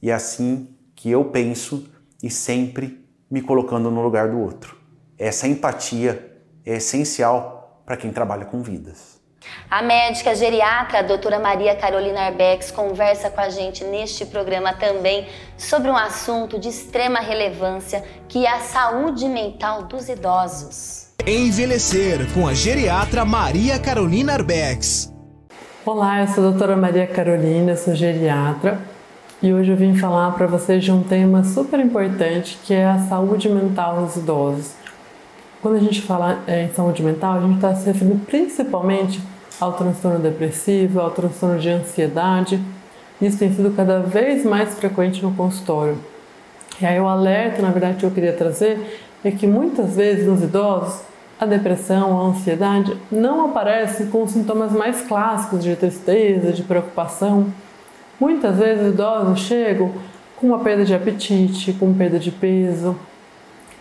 e 0.00 0.10
é 0.10 0.14
assim 0.14 0.76
que 0.94 1.10
eu 1.10 1.24
penso 1.24 1.90
e 2.22 2.30
sempre 2.30 3.02
me 3.30 3.40
colocando 3.40 3.90
no 3.90 4.02
lugar 4.02 4.28
do 4.28 4.38
outro. 4.38 4.76
Essa 5.16 5.48
empatia 5.48 6.38
é 6.66 6.76
essencial 6.76 7.82
para 7.86 7.96
quem 7.96 8.12
trabalha 8.12 8.44
com 8.44 8.62
vidas. 8.62 9.21
A 9.70 9.82
médica 9.82 10.34
geriatra, 10.34 10.98
a 10.98 11.02
doutora 11.02 11.38
Maria 11.38 11.74
Carolina 11.74 12.26
Arbex, 12.26 12.70
conversa 12.70 13.30
com 13.30 13.40
a 13.40 13.48
gente 13.48 13.84
neste 13.84 14.26
programa 14.26 14.72
também 14.72 15.26
sobre 15.56 15.90
um 15.90 15.96
assunto 15.96 16.58
de 16.58 16.68
extrema 16.68 17.20
relevância 17.20 18.04
que 18.28 18.44
é 18.44 18.50
a 18.50 18.60
saúde 18.60 19.26
mental 19.28 19.84
dos 19.84 20.08
idosos. 20.08 21.08
Envelhecer 21.26 22.32
com 22.34 22.46
a 22.46 22.54
geriatra 22.54 23.24
Maria 23.24 23.78
Carolina 23.78 24.34
Arbex. 24.34 25.12
Olá, 25.86 26.20
eu 26.20 26.28
sou 26.28 26.46
a 26.46 26.50
doutora 26.50 26.76
Maria 26.76 27.06
Carolina, 27.06 27.76
sou 27.76 27.94
geriatra 27.94 28.80
e 29.42 29.52
hoje 29.52 29.70
eu 29.70 29.76
vim 29.76 29.96
falar 29.96 30.30
para 30.32 30.46
vocês 30.46 30.84
de 30.84 30.92
um 30.92 31.02
tema 31.02 31.42
super 31.42 31.80
importante 31.80 32.58
que 32.64 32.72
é 32.74 32.86
a 32.86 32.98
saúde 32.98 33.48
mental 33.48 34.04
dos 34.04 34.16
idosos. 34.16 34.72
Quando 35.60 35.76
a 35.76 35.80
gente 35.80 36.02
fala 36.02 36.40
em 36.46 36.72
saúde 36.72 37.02
mental, 37.02 37.34
a 37.34 37.40
gente 37.40 37.54
está 37.54 37.74
se 37.74 37.86
referindo 37.86 38.24
principalmente 38.26 39.20
ao 39.62 39.74
transtorno 39.74 40.18
depressivo, 40.18 41.00
ao 41.00 41.12
transtorno 41.12 41.56
de 41.56 41.68
ansiedade. 41.68 42.60
Isso 43.20 43.38
tem 43.38 43.52
sido 43.54 43.70
cada 43.76 44.00
vez 44.00 44.44
mais 44.44 44.74
frequente 44.74 45.22
no 45.22 45.32
consultório. 45.34 45.96
E 46.80 46.84
aí 46.84 46.98
o 46.98 47.06
alerta, 47.06 47.62
na 47.62 47.70
verdade, 47.70 47.98
que 47.98 48.04
eu 48.04 48.10
queria 48.10 48.32
trazer 48.32 49.00
é 49.22 49.30
que 49.30 49.46
muitas 49.46 49.94
vezes 49.94 50.26
nos 50.26 50.42
idosos 50.42 51.02
a 51.38 51.46
depressão, 51.46 52.20
a 52.20 52.24
ansiedade 52.30 52.96
não 53.10 53.46
aparecem 53.46 54.06
com 54.08 54.24
os 54.24 54.32
sintomas 54.32 54.72
mais 54.72 55.02
clássicos 55.02 55.62
de 55.62 55.76
tristeza, 55.76 56.52
de 56.52 56.64
preocupação. 56.64 57.46
Muitas 58.18 58.56
vezes 58.56 58.88
os 58.88 58.94
idosos 58.94 59.40
chegam 59.40 59.92
com 60.36 60.48
uma 60.48 60.58
perda 60.58 60.84
de 60.84 60.92
apetite, 60.92 61.72
com 61.72 61.94
perda 61.94 62.18
de 62.18 62.32
peso, 62.32 62.96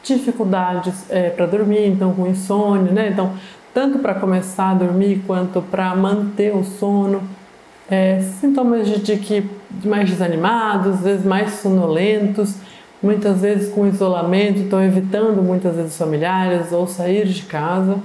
dificuldades 0.03 1.09
é, 1.09 1.29
para 1.29 1.47
dormir, 1.47 1.87
então 1.87 2.13
com 2.13 2.27
insônia, 2.27 2.91
né? 2.91 3.09
Então 3.09 3.33
tanto 3.73 3.99
para 3.99 4.15
começar 4.15 4.71
a 4.71 4.73
dormir 4.73 5.21
quanto 5.25 5.61
para 5.61 5.95
manter 5.95 6.55
o 6.55 6.63
sono. 6.63 7.21
É, 7.89 8.21
sintomas 8.39 8.87
de, 8.87 8.99
de 8.99 9.17
que 9.17 9.49
mais 9.83 10.09
desanimados, 10.09 10.95
às 10.95 11.01
vezes 11.01 11.25
mais 11.25 11.53
sonolentos, 11.55 12.55
muitas 13.01 13.41
vezes 13.41 13.73
com 13.73 13.87
isolamento, 13.87 14.59
então 14.59 14.81
evitando 14.81 15.41
muitas 15.41 15.75
vezes 15.75 15.97
familiares 15.97 16.71
ou 16.71 16.87
sair 16.87 17.27
de 17.27 17.43
casa. 17.43 17.97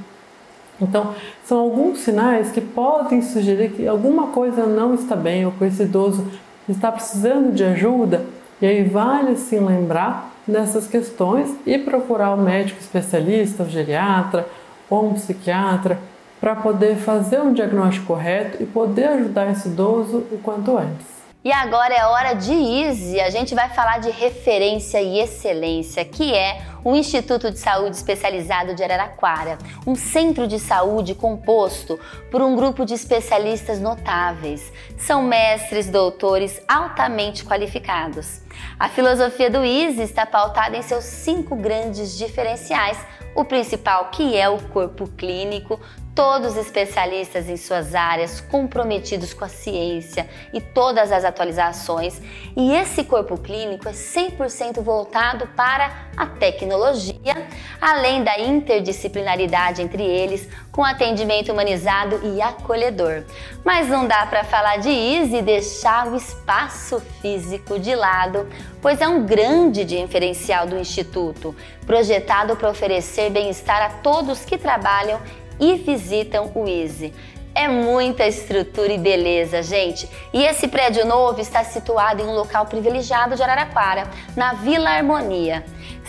Então, 0.80 1.14
são 1.44 1.58
alguns 1.58 2.00
sinais 2.00 2.50
que 2.50 2.60
podem 2.60 3.22
sugerir 3.22 3.70
que 3.72 3.86
alguma 3.86 4.28
coisa 4.28 4.66
não 4.66 4.94
está 4.94 5.16
bem 5.16 5.46
ou 5.46 5.52
que 5.52 5.64
esse 5.64 5.82
idoso 5.82 6.26
está 6.68 6.90
precisando 6.90 7.54
de 7.54 7.64
ajuda, 7.64 8.24
e 8.60 8.66
aí 8.66 8.82
vale 8.82 9.36
sim 9.36 9.60
lembrar 9.60 10.32
dessas 10.46 10.86
questões 10.86 11.54
e 11.66 11.78
procurar 11.78 12.34
o 12.34 12.40
médico 12.40 12.80
especialista, 12.80 13.62
o 13.62 13.68
geriatra, 13.68 14.46
ou 14.88 15.08
um 15.08 15.14
psiquiatra 15.14 15.98
para 16.40 16.54
poder 16.54 16.96
fazer 16.96 17.40
um 17.40 17.52
diagnóstico 17.52 18.06
correto 18.06 18.62
e 18.62 18.66
poder 18.66 19.08
ajudar 19.08 19.50
esse 19.50 19.68
idoso 19.68 20.18
o 20.30 20.38
quanto 20.38 20.76
antes. 20.76 21.15
E 21.46 21.52
agora 21.52 21.94
é 21.94 22.04
hora 22.04 22.34
de 22.34 22.52
Easy. 22.52 23.20
A 23.20 23.30
gente 23.30 23.54
vai 23.54 23.68
falar 23.68 23.98
de 23.98 24.10
referência 24.10 25.00
e 25.00 25.20
excelência, 25.20 26.04
que 26.04 26.34
é 26.34 26.60
o 26.82 26.96
Instituto 26.96 27.52
de 27.52 27.58
Saúde 27.60 27.94
Especializado 27.94 28.74
de 28.74 28.82
Araraquara, 28.82 29.56
um 29.86 29.94
centro 29.94 30.48
de 30.48 30.58
saúde 30.58 31.14
composto 31.14 32.00
por 32.32 32.42
um 32.42 32.56
grupo 32.56 32.84
de 32.84 32.94
especialistas 32.94 33.78
notáveis. 33.78 34.72
São 34.98 35.22
mestres, 35.22 35.88
doutores 35.88 36.60
altamente 36.66 37.44
qualificados. 37.44 38.40
A 38.76 38.88
filosofia 38.88 39.48
do 39.48 39.64
Easy 39.64 40.02
está 40.02 40.26
pautada 40.26 40.76
em 40.76 40.82
seus 40.82 41.04
cinco 41.04 41.54
grandes 41.54 42.18
diferenciais. 42.18 42.98
O 43.36 43.44
principal, 43.44 44.06
que 44.10 44.36
é 44.36 44.48
o 44.48 44.60
corpo 44.70 45.06
clínico, 45.10 45.80
todos 46.16 46.56
especialistas 46.56 47.46
em 47.46 47.58
suas 47.58 47.94
áreas, 47.94 48.40
comprometidos 48.40 49.34
com 49.34 49.44
a 49.44 49.48
ciência 49.48 50.26
e 50.50 50.62
todas 50.62 51.12
as 51.12 51.26
atualizações, 51.26 52.18
e 52.56 52.72
esse 52.72 53.04
corpo 53.04 53.36
clínico 53.36 53.86
é 53.86 53.92
100% 53.92 54.80
voltado 54.80 55.46
para 55.48 56.08
a 56.16 56.24
tecnologia, 56.24 57.46
além 57.78 58.24
da 58.24 58.40
interdisciplinaridade 58.40 59.82
entre 59.82 60.02
eles, 60.02 60.48
com 60.72 60.82
atendimento 60.82 61.52
humanizado 61.52 62.18
e 62.24 62.40
acolhedor. 62.40 63.24
Mas 63.62 63.88
não 63.88 64.06
dá 64.06 64.24
para 64.24 64.42
falar 64.42 64.78
de 64.78 64.88
Easy 64.88 65.36
e 65.36 65.42
deixar 65.42 66.08
o 66.08 66.16
espaço 66.16 66.98
físico 67.20 67.78
de 67.78 67.94
lado, 67.94 68.48
pois 68.80 69.02
é 69.02 69.08
um 69.08 69.26
grande 69.26 69.84
diferencial 69.84 70.66
do 70.66 70.78
Instituto, 70.78 71.54
projetado 71.84 72.56
para 72.56 72.70
oferecer 72.70 73.28
bem-estar 73.28 73.82
a 73.82 73.90
todos 74.00 74.46
que 74.46 74.56
trabalham 74.56 75.20
e 75.58 75.74
visitam 75.76 76.50
o 76.54 76.66
Easy. 76.66 77.12
É 77.54 77.68
muita 77.68 78.26
estrutura 78.26 78.92
e 78.92 78.98
beleza, 78.98 79.62
gente. 79.62 80.06
E 80.32 80.44
esse 80.44 80.68
prédio 80.68 81.06
novo 81.06 81.40
está 81.40 81.64
situado 81.64 82.20
em 82.20 82.26
um 82.26 82.34
local 82.34 82.66
privilegiado 82.66 83.34
de 83.34 83.42
Araraquara, 83.42 84.10
na 84.36 84.52
Vila 84.52 84.90
Harmonia. 84.90 85.64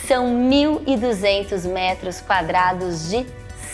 São 0.06 0.28
1.200 0.50 1.64
metros 1.72 2.20
quadrados 2.20 3.10
de 3.10 3.26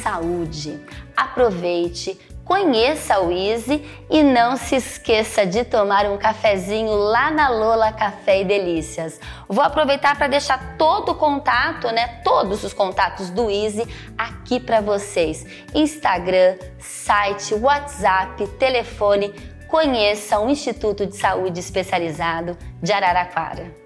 saúde. 0.04 0.80
Aproveite, 1.18 2.20
Conheça 2.46 3.22
o 3.22 3.32
Easy 3.32 3.86
e 4.10 4.22
não 4.22 4.58
se 4.58 4.76
esqueça 4.76 5.46
de 5.46 5.64
tomar 5.64 6.06
um 6.06 6.18
cafezinho 6.18 6.92
lá 6.92 7.32
na 7.32 7.50
Lola 7.50 7.92
Café 7.94 8.42
e 8.42 8.46
Delícias. 8.46 9.20
Vou 9.48 9.64
aproveitar 9.64 10.18
para 10.18 10.28
deixar 10.28 10.76
todo 10.78 11.14
o 11.14 11.16
contato, 11.16 11.88
né, 11.88 12.22
todos 12.24 12.64
os 12.64 12.74
contatos 12.74 13.30
do 13.30 13.50
Easy 13.50 13.88
aqui 14.18 14.60
para 14.60 14.82
vocês. 14.82 15.46
Instagram, 15.74 16.58
site, 16.80 17.56
WhatsApp, 17.56 18.46
telefone. 18.60 19.34
Conheça 19.70 20.40
o 20.40 20.50
Instituto 20.50 21.06
de 21.06 21.16
Saúde 21.16 21.60
Especializado 21.60 22.58
de 22.82 22.92
Araraquara. 22.92 23.83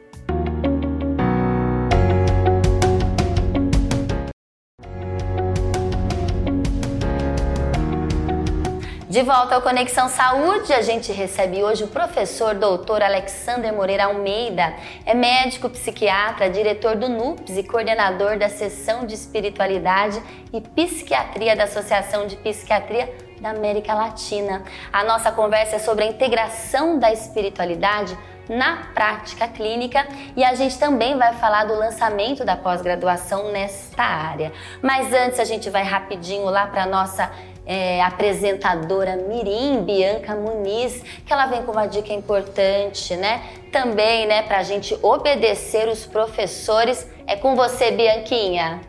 De 9.18 9.24
volta 9.24 9.56
ao 9.56 9.64
Conexão 9.64 10.10
Saúde, 10.10 10.72
a 10.72 10.84
gente 10.84 11.12
recebe 11.12 11.64
hoje 11.64 11.84
o 11.84 11.88
professor 11.88 12.54
doutor 12.54 13.02
Alexander 13.02 13.74
Moreira 13.74 14.06
Almeida. 14.06 14.76
É 15.08 15.16
médico 15.16 15.68
psiquiatra, 15.72 16.52
diretor 16.52 16.96
do 16.96 17.10
NUPS 17.10 17.58
e 17.58 17.64
coordenador 17.64 18.38
da 18.38 18.48
seção 18.48 19.08
de 19.08 19.16
espiritualidade 19.16 20.22
e 20.54 20.62
psiquiatria 20.62 21.56
da 21.56 21.64
Associação 21.64 22.28
de 22.28 22.36
Psiquiatria 22.36 23.12
da 23.42 23.50
América 23.50 23.96
Latina. 23.96 24.62
A 24.94 25.04
nossa 25.04 25.32
conversa 25.32 25.78
é 25.78 25.80
sobre 25.80 26.04
a 26.04 26.08
integração 26.08 27.00
da 27.00 27.12
espiritualidade 27.12 28.16
na 28.48 28.84
prática 28.94 29.48
clínica 29.48 30.08
e 30.36 30.44
a 30.44 30.54
gente 30.54 30.78
também 30.78 31.18
vai 31.18 31.34
falar 31.34 31.66
do 31.66 31.74
lançamento 31.74 32.46
da 32.46 32.56
pós-graduação 32.56 33.52
nesta 33.52 34.04
área. 34.04 34.54
Mas 34.80 35.12
antes 35.12 35.40
a 35.40 35.44
gente 35.44 35.72
vai 35.72 35.82
rapidinho 35.82 36.46
lá 36.46 36.68
para 36.68 36.86
nossa 36.86 37.32
é, 37.68 38.02
apresentadora 38.02 39.18
Mirim 39.18 39.84
Bianca 39.84 40.34
Muniz, 40.34 41.04
que 41.26 41.34
ela 41.34 41.46
vem 41.48 41.64
com 41.64 41.74
uma 41.74 41.86
dica 41.86 42.14
importante, 42.14 43.16
né? 43.18 43.44
Também, 43.72 44.26
né, 44.26 44.42
para 44.44 44.60
a 44.60 44.64
gente 44.64 44.98
obedecer 45.04 45.90
os 45.90 46.06
professores. 46.06 47.06
É 47.28 47.36
com 47.36 47.56
você, 47.56 47.92
Bianquinha. 47.92 48.80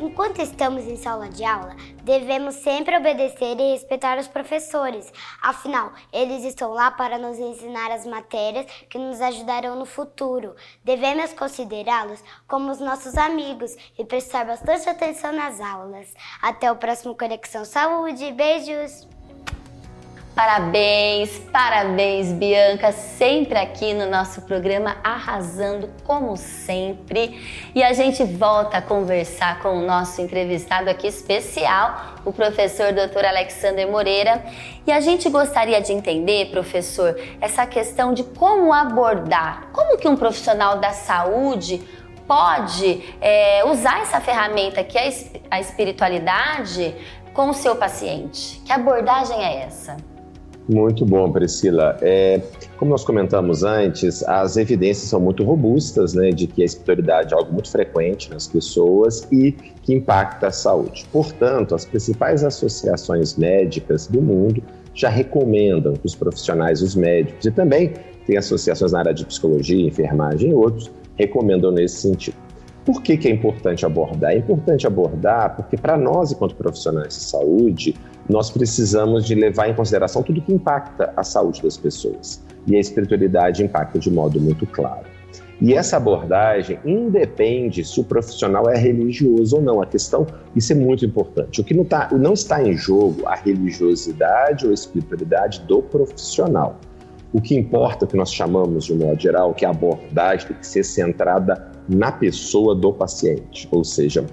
Enquanto 0.00 0.40
estamos 0.40 0.84
em 0.84 0.96
sala 0.96 1.28
de 1.28 1.44
aula, 1.44 1.74
devemos 2.04 2.54
sempre 2.54 2.96
obedecer 2.96 3.58
e 3.58 3.72
respeitar 3.72 4.16
os 4.16 4.28
professores. 4.28 5.12
Afinal, 5.42 5.92
eles 6.12 6.44
estão 6.44 6.70
lá 6.70 6.88
para 6.92 7.18
nos 7.18 7.36
ensinar 7.36 7.90
as 7.90 8.06
matérias 8.06 8.66
que 8.88 8.96
nos 8.96 9.20
ajudarão 9.20 9.74
no 9.74 9.84
futuro. 9.84 10.54
Devemos 10.84 11.32
considerá-los 11.32 12.22
como 12.46 12.70
os 12.70 12.78
nossos 12.78 13.16
amigos 13.16 13.74
e 13.98 14.04
prestar 14.04 14.44
bastante 14.44 14.88
atenção 14.88 15.32
nas 15.32 15.60
aulas. 15.60 16.14
Até 16.40 16.70
o 16.70 16.76
próximo 16.76 17.16
Conexão 17.16 17.64
Saúde. 17.64 18.30
Beijos! 18.30 19.17
Parabéns, 20.38 21.36
parabéns, 21.50 22.30
Bianca, 22.30 22.92
sempre 22.92 23.58
aqui 23.58 23.92
no 23.92 24.08
nosso 24.08 24.42
programa 24.42 24.96
arrasando 25.02 25.90
como 26.04 26.36
sempre. 26.36 27.42
E 27.74 27.82
a 27.82 27.92
gente 27.92 28.22
volta 28.22 28.78
a 28.78 28.80
conversar 28.80 29.58
com 29.58 29.70
o 29.70 29.84
nosso 29.84 30.22
entrevistado 30.22 30.88
aqui 30.88 31.08
especial, 31.08 32.20
o 32.24 32.32
professor 32.32 32.92
Dr. 32.92 33.24
Alexander 33.24 33.90
Moreira. 33.90 34.44
E 34.86 34.92
a 34.92 35.00
gente 35.00 35.28
gostaria 35.28 35.80
de 35.80 35.92
entender, 35.92 36.52
professor, 36.52 37.18
essa 37.40 37.66
questão 37.66 38.14
de 38.14 38.22
como 38.22 38.72
abordar, 38.72 39.66
como 39.72 39.98
que 39.98 40.06
um 40.06 40.16
profissional 40.16 40.78
da 40.78 40.92
saúde 40.92 41.82
pode 42.28 43.12
é, 43.20 43.64
usar 43.64 44.02
essa 44.02 44.20
ferramenta 44.20 44.84
que 44.84 44.96
é 44.96 45.12
a 45.50 45.58
espiritualidade 45.58 46.94
com 47.34 47.48
o 47.48 47.54
seu 47.54 47.74
paciente. 47.74 48.60
Que 48.60 48.72
abordagem 48.72 49.44
é 49.44 49.64
essa? 49.64 49.96
Muito 50.68 51.06
bom, 51.06 51.32
Priscila. 51.32 51.96
É, 52.02 52.42
como 52.76 52.90
nós 52.90 53.02
comentamos 53.02 53.64
antes, 53.64 54.22
as 54.24 54.58
evidências 54.58 55.08
são 55.08 55.18
muito 55.18 55.42
robustas 55.42 56.12
né, 56.12 56.28
de 56.30 56.46
que 56.46 56.60
a 56.60 56.64
espiritualidade 56.66 57.32
é 57.32 57.36
algo 57.38 57.50
muito 57.50 57.70
frequente 57.70 58.30
nas 58.30 58.46
pessoas 58.46 59.26
e 59.32 59.52
que 59.52 59.94
impacta 59.94 60.48
a 60.48 60.52
saúde. 60.52 61.06
Portanto, 61.10 61.74
as 61.74 61.86
principais 61.86 62.44
associações 62.44 63.34
médicas 63.36 64.06
do 64.06 64.20
mundo 64.20 64.62
já 64.92 65.08
recomendam 65.08 65.94
que 65.94 66.04
os 66.04 66.14
profissionais, 66.14 66.82
os 66.82 66.94
médicos 66.94 67.46
e 67.46 67.50
também 67.50 67.94
tem 68.26 68.36
associações 68.36 68.92
na 68.92 68.98
área 68.98 69.14
de 69.14 69.24
psicologia, 69.24 69.86
enfermagem 69.86 70.50
e 70.50 70.54
outros, 70.54 70.90
recomendam 71.16 71.70
nesse 71.70 72.02
sentido. 72.02 72.36
Por 72.84 73.02
que, 73.02 73.16
que 73.16 73.28
é 73.28 73.30
importante 73.30 73.86
abordar? 73.86 74.32
É 74.32 74.38
importante 74.38 74.86
abordar 74.86 75.56
porque, 75.56 75.76
para 75.76 75.96
nós, 75.96 76.32
enquanto 76.32 76.54
profissionais 76.54 77.08
de 77.08 77.22
saúde, 77.22 77.94
nós 78.28 78.50
precisamos 78.50 79.24
de 79.24 79.34
levar 79.34 79.68
em 79.68 79.74
consideração 79.74 80.22
tudo 80.22 80.42
que 80.42 80.52
impacta 80.52 81.12
a 81.16 81.24
saúde 81.24 81.62
das 81.62 81.76
pessoas. 81.76 82.42
E 82.66 82.76
a 82.76 82.80
espiritualidade 82.80 83.62
impacta 83.62 83.98
de 83.98 84.10
modo 84.10 84.40
muito 84.40 84.66
claro. 84.66 85.06
E 85.60 85.74
essa 85.74 85.96
abordagem 85.96 86.78
independe 86.84 87.84
se 87.84 87.98
o 87.98 88.04
profissional 88.04 88.68
é 88.68 88.76
religioso 88.76 89.56
ou 89.56 89.62
não. 89.62 89.82
A 89.82 89.86
questão, 89.86 90.26
isso 90.54 90.72
é 90.72 90.76
muito 90.76 91.04
importante. 91.04 91.60
O 91.60 91.64
que 91.64 91.74
não, 91.74 91.84
tá, 91.84 92.08
não 92.12 92.34
está 92.34 92.62
em 92.62 92.76
jogo 92.76 93.26
a 93.26 93.34
religiosidade 93.34 94.66
ou 94.66 94.70
a 94.70 94.74
espiritualidade 94.74 95.60
do 95.62 95.82
profissional. 95.82 96.78
O 97.32 97.40
que 97.40 97.56
importa, 97.56 98.04
o 98.04 98.08
que 98.08 98.16
nós 98.16 98.32
chamamos 98.32 98.84
de 98.84 98.94
modo 98.94 99.20
geral, 99.20 99.52
que 99.52 99.64
a 99.64 99.70
abordagem 99.70 100.48
tem 100.48 100.56
que 100.56 100.66
ser 100.66 100.84
centrada 100.84 101.72
na 101.88 102.12
pessoa 102.12 102.74
do 102.74 102.92
paciente, 102.92 103.68
ou 103.70 103.84
seja, 103.84 104.24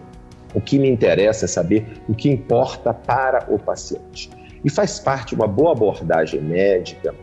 o 0.55 0.61
que 0.61 0.79
me 0.79 0.89
interessa 0.89 1.45
é 1.45 1.47
saber 1.47 1.85
o 2.09 2.15
que 2.15 2.29
importa 2.29 2.93
para 2.93 3.45
o 3.53 3.59
paciente. 3.59 4.29
E 4.63 4.69
faz 4.69 4.99
parte 4.99 5.29
de 5.29 5.35
uma 5.35 5.47
boa 5.47 5.73
abordagem 5.73 6.41
médica 6.41 7.13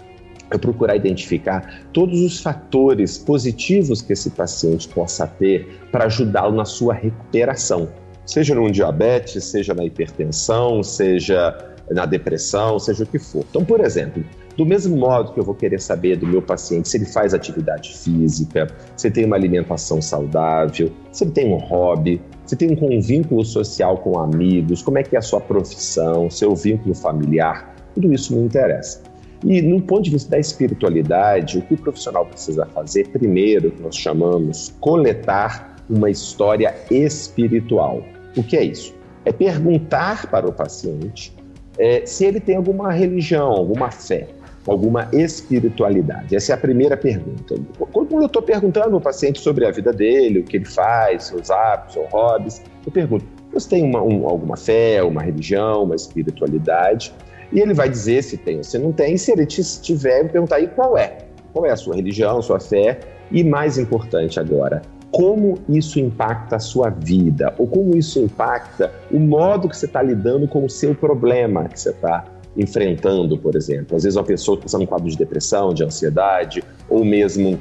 eu 0.53 0.59
procurar 0.59 0.95
identificar 0.95 1.83
todos 1.93 2.21
os 2.21 2.41
fatores 2.41 3.19
positivos 3.19 4.03
que 4.03 4.13
esse 4.13 4.31
paciente 4.31 4.87
possa 4.89 5.27
ter 5.27 5.81
para 5.91 6.05
ajudá-lo 6.05 6.55
na 6.55 6.65
sua 6.65 6.95
recuperação, 6.95 7.89
seja 8.27 8.55
no 8.55 8.71
diabetes, 8.71 9.45
seja 9.45 9.75
na 9.75 9.85
hipertensão, 9.85 10.83
seja 10.83 11.57
na 11.91 12.07
depressão, 12.07 12.79
seja 12.79 13.05
o 13.05 13.07
que 13.07 13.19
for. 13.19 13.45
Então, 13.49 13.65
por 13.65 13.81
exemplo, 13.81 14.23
do 14.57 14.67
mesmo 14.67 14.97
modo 14.97 15.33
que 15.33 15.41
eu 15.41 15.45
vou 15.45 15.55
querer 15.55 15.81
saber 15.81 16.17
do 16.17 16.27
meu 16.27 16.43
paciente 16.43 16.89
se 16.89 16.97
ele 16.97 17.07
faz 17.07 17.33
atividade 17.33 17.97
física, 17.97 18.69
se 18.97 19.07
ele 19.07 19.15
tem 19.15 19.25
uma 19.25 19.37
alimentação 19.37 20.01
saudável, 20.01 20.93
se 21.11 21.25
ele 21.25 21.31
tem 21.31 21.53
um 21.53 21.57
hobby, 21.57 22.21
se 22.53 22.57
tem 22.57 22.77
um 22.81 23.01
vínculo 23.01 23.45
social 23.45 23.99
com 23.99 24.19
amigos, 24.19 24.83
como 24.83 24.99
é 24.99 25.03
que 25.03 25.17
é 25.17 25.19
a 25.19 25.23
sua 25.23 25.41
profissão, 25.41 26.29
seu 26.31 26.55
vínculo 26.55 26.95
familiar, 26.95 27.75
tudo 27.95 28.13
isso 28.13 28.37
me 28.37 28.43
interessa. 28.43 29.03
E 29.45 29.61
no 29.63 29.81
ponto 29.81 30.03
de 30.03 30.11
vista 30.11 30.31
da 30.31 30.39
espiritualidade, 30.39 31.59
o 31.59 31.63
que 31.63 31.75
o 31.75 31.77
profissional 31.77 32.27
precisa 32.27 32.67
fazer, 32.67 33.09
primeiro, 33.09 33.71
que 33.71 33.83
nós 33.83 33.97
chamamos 33.97 34.75
coletar 34.81 35.77
uma 35.89 36.11
história 36.11 36.75
espiritual. 36.91 38.03
O 38.37 38.43
que 38.43 38.57
é 38.57 38.65
isso? 38.65 38.95
é 39.25 39.33
perguntar 39.33 40.27
para 40.27 40.49
o 40.49 40.53
paciente 40.53 41.33
é, 41.79 42.05
se 42.05 42.25
ele 42.25 42.41
tem 42.41 42.57
alguma 42.57 42.93
religião, 42.93 43.51
alguma 43.51 43.91
fé, 43.91 44.29
alguma 44.67 45.09
espiritualidade. 45.13 46.37
Essa 46.37 46.53
é 46.53 46.55
a 46.55 46.59
primeira 46.59 46.97
pergunta. 46.97 47.55
Quando 47.93 48.13
eu 48.13 48.27
estou 48.27 48.43
perguntando 48.43 48.95
ao 48.95 49.01
paciente 49.01 49.41
sobre 49.41 49.67
a 49.67 49.71
vida 49.71 49.93
dele, 49.93 50.41
o 50.41 50.45
que 50.45 50.57
ele 50.57 50.65
faz, 50.65 51.25
seus 51.25 51.51
hábitos, 51.51 51.95
seus 51.95 52.11
hobbies, 52.11 52.63
eu 52.87 52.93
pergunto: 52.93 53.25
você 53.53 53.69
tem 53.69 53.83
uma, 53.83 54.03
um, 54.03 54.27
alguma 54.27 54.57
fé, 54.57 55.03
uma 55.03 55.23
religião, 55.23 55.85
uma 55.85 55.97
espiritualidade? 55.97 57.13
E 57.53 57.61
ele 57.61 57.75
vai 57.75 57.89
dizer 57.89 58.23
se 58.23 58.37
tem 58.37 58.59
ou 58.59 58.65
se 58.65 58.79
não 58.79 58.93
tem. 58.93 59.17
Se 59.17 59.33
ele 59.33 59.45
tiver, 59.47 60.23
eu 60.23 60.29
perguntar 60.29 60.57
aí 60.57 60.69
qual 60.69 60.97
é. 60.97 61.19
Qual 61.53 61.67
é 61.67 61.71
a 61.71 61.77
sua 61.77 61.95
religião, 61.95 62.41
sua 62.41 62.59
fé? 62.59 62.99
E 63.31 63.45
mais 63.45 63.77
importante 63.77 64.41
agora, 64.41 64.81
como 65.11 65.59
isso 65.69 66.01
impacta 66.01 66.57
a 66.57 66.59
sua 66.59 66.89
vida? 66.89 67.55
Ou 67.59 67.67
como 67.67 67.95
isso 67.95 68.19
impacta 68.19 68.91
o 69.11 69.21
modo 69.21 69.69
que 69.69 69.77
você 69.77 69.85
está 69.85 70.01
lidando 70.01 70.49
com 70.49 70.65
o 70.65 70.71
seu 70.71 70.95
problema 70.95 71.69
que 71.69 71.79
você 71.79 71.91
está 71.91 72.25
enfrentando, 72.57 73.39
por 73.39 73.57
exemplo. 73.57 73.97
Às 73.97 74.03
vezes 74.03 74.17
uma 74.17 74.25
pessoa 74.25 74.57
está 74.57 74.65
passando 74.65 74.83
um 74.83 74.87
quadro 74.87 75.09
de 75.09 75.17
depressão, 75.17 75.73
de 75.73 75.85
ansiedade, 75.85 76.63
ou 76.89 77.05
mesmo 77.05 77.59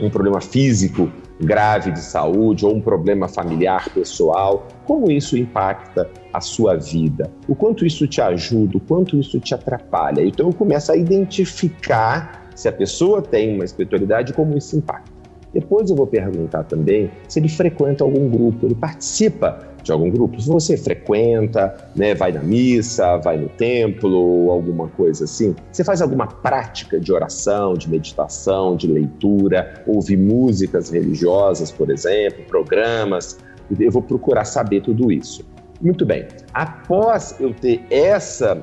um 0.00 0.10
problema 0.10 0.40
físico 0.40 1.10
grave 1.40 1.90
de 1.90 2.00
saúde 2.00 2.64
ou 2.64 2.74
um 2.74 2.80
problema 2.80 3.28
familiar 3.28 3.88
pessoal, 3.90 4.66
como 4.84 5.10
isso 5.10 5.36
impacta 5.36 6.08
a 6.32 6.40
sua 6.40 6.76
vida? 6.76 7.30
O 7.48 7.54
quanto 7.54 7.84
isso 7.84 8.06
te 8.06 8.20
ajuda, 8.20 8.76
o 8.76 8.80
quanto 8.80 9.18
isso 9.18 9.38
te 9.40 9.54
atrapalha? 9.54 10.24
Então 10.24 10.46
eu 10.46 10.52
começo 10.52 10.92
a 10.92 10.96
identificar 10.96 12.50
se 12.54 12.68
a 12.68 12.72
pessoa 12.72 13.22
tem 13.22 13.54
uma 13.54 13.64
espiritualidade, 13.64 14.32
como 14.32 14.56
isso 14.56 14.76
impacta. 14.76 15.11
Depois 15.52 15.90
eu 15.90 15.96
vou 15.96 16.06
perguntar 16.06 16.64
também 16.64 17.10
se 17.28 17.38
ele 17.38 17.48
frequenta 17.48 18.04
algum 18.04 18.28
grupo, 18.28 18.66
ele 18.66 18.74
participa 18.74 19.72
de 19.82 19.92
algum 19.92 20.10
grupo. 20.10 20.40
Se 20.40 20.48
você 20.48 20.76
frequenta, 20.76 21.74
né, 21.94 22.14
vai 22.14 22.32
na 22.32 22.42
missa, 22.42 23.16
vai 23.18 23.36
no 23.36 23.48
templo 23.48 24.50
alguma 24.50 24.88
coisa 24.88 25.24
assim, 25.24 25.54
você 25.70 25.84
faz 25.84 26.00
alguma 26.00 26.26
prática 26.26 26.98
de 26.98 27.12
oração, 27.12 27.74
de 27.74 27.90
meditação, 27.90 28.76
de 28.76 28.86
leitura, 28.86 29.82
ouvir 29.86 30.16
músicas 30.16 30.90
religiosas, 30.90 31.70
por 31.70 31.90
exemplo, 31.90 32.44
programas. 32.44 33.38
Eu 33.78 33.90
vou 33.90 34.02
procurar 34.02 34.44
saber 34.44 34.82
tudo 34.82 35.10
isso. 35.10 35.44
Muito 35.80 36.06
bem. 36.06 36.26
Após 36.54 37.34
eu 37.40 37.52
ter 37.52 37.84
essa 37.90 38.62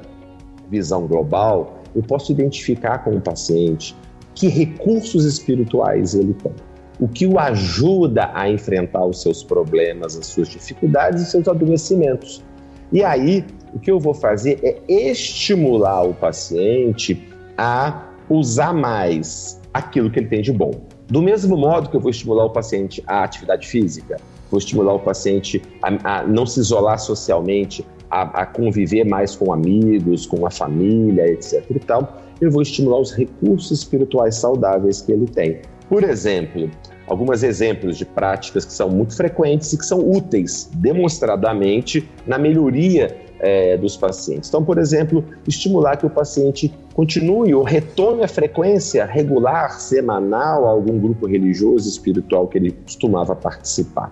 visão 0.70 1.06
global, 1.06 1.84
eu 1.96 2.02
posso 2.02 2.32
identificar 2.32 3.00
com 3.00 3.12
o 3.12 3.22
paciente 3.22 3.96
que 4.36 4.48
recursos 4.48 5.26
espirituais 5.26 6.14
ele 6.14 6.34
tem 6.34 6.54
o 7.00 7.08
que 7.08 7.26
o 7.26 7.40
ajuda 7.40 8.30
a 8.34 8.50
enfrentar 8.50 9.06
os 9.06 9.22
seus 9.22 9.42
problemas, 9.42 10.18
as 10.18 10.28
suas 10.28 10.50
dificuldades 10.50 11.24
e 11.24 11.26
seus 11.26 11.48
adoecimentos. 11.48 12.44
E 12.92 13.04
aí, 13.04 13.46
o 13.74 13.80
que 13.80 13.90
eu 13.90 14.00
vou 14.00 14.14
fazer 14.14 14.60
é 14.64 14.82
estimular 14.92 16.04
o 16.04 16.14
paciente 16.14 17.28
a 17.58 18.10
usar 18.30 18.74
mais 18.74 19.60
aquilo 19.74 20.10
que 20.10 20.20
ele 20.20 20.28
tem 20.28 20.42
de 20.42 20.52
bom. 20.52 20.72
Do 21.08 21.22
mesmo 21.22 21.56
modo 21.56 21.90
que 21.90 21.96
eu 21.96 22.02
vou 22.02 22.12
estimular 22.12 22.46
o 22.46 22.50
paciente 22.50 23.04
à 23.08 23.24
atividade 23.24 23.68
física, 23.68 24.18
vou 24.52 24.58
estimular 24.58 24.94
o 24.94 25.00
paciente 25.00 25.62
a, 25.82 26.20
a 26.20 26.28
não 26.28 26.46
se 26.46 26.60
isolar 26.60 27.00
socialmente, 27.00 27.86
a, 28.10 28.42
a, 28.42 28.46
conviver 28.46 29.06
mais 29.06 29.36
com 29.36 29.54
amigos, 29.54 30.26
com 30.26 30.46
a 30.46 30.52
família, 30.52 31.28
etc. 31.32 31.64
e 31.70 31.80
tal, 31.80 32.22
eu 32.42 32.52
vou 32.52 32.62
estimular 32.62 33.00
os 33.00 33.12
recursos 33.12 33.80
espirituais 33.80 34.36
saudáveis 34.36 35.02
que 35.02 35.12
ele 35.12 35.28
tem. 35.28 35.62
Por 35.90 36.04
exemplo, 36.04 36.70
alguns 37.08 37.42
exemplos 37.42 37.98
de 37.98 38.06
práticas 38.06 38.64
que 38.64 38.72
são 38.72 38.90
muito 38.90 39.16
frequentes 39.16 39.74
e 39.74 39.78
que 39.78 39.86
são 39.86 40.00
úteis 40.00 40.70
demonstradamente 40.76 42.08
na 42.28 42.38
melhoria 42.38 43.18
é, 43.40 43.76
dos 43.76 43.98
pacientes. 43.98 44.50
Então, 44.50 44.64
por 44.64 44.78
exemplo, 44.78 45.26
estimular 45.48 45.98
que 45.98 46.06
o 46.06 46.10
paciente 46.10 46.72
continue 46.94 47.56
ou 47.56 47.64
retome 47.64 48.24
a 48.24 48.28
frequência 48.28 49.04
regular, 49.04 49.80
semanal, 49.80 50.68
a 50.68 50.70
algum 50.70 51.00
grupo 51.00 51.26
religioso, 51.26 51.90
espiritual 51.90 52.48
que 52.48 52.60
ele 52.60 52.72
costumava 52.72 53.36
participar. 53.36 54.12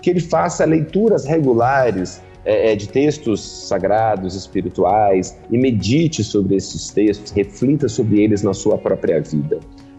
Que 0.00 0.10
ele 0.10 0.20
faça 0.20 0.64
leituras 0.64 1.24
regulares 1.24 2.22
é, 2.44 2.72
é 2.72 2.76
de 2.76 2.88
textos 2.88 3.40
sagrados, 3.66 4.36
espirituais, 4.36 5.36
e 5.50 5.58
medite 5.58 6.22
sobre 6.22 6.54
esses 6.54 6.90
textos, 6.90 7.32
reflita 7.32 7.88
sobre 7.88 8.22
eles 8.22 8.44
na 8.44 8.54
sua 8.54 8.78
própria 8.78 9.20
vida 9.20 9.58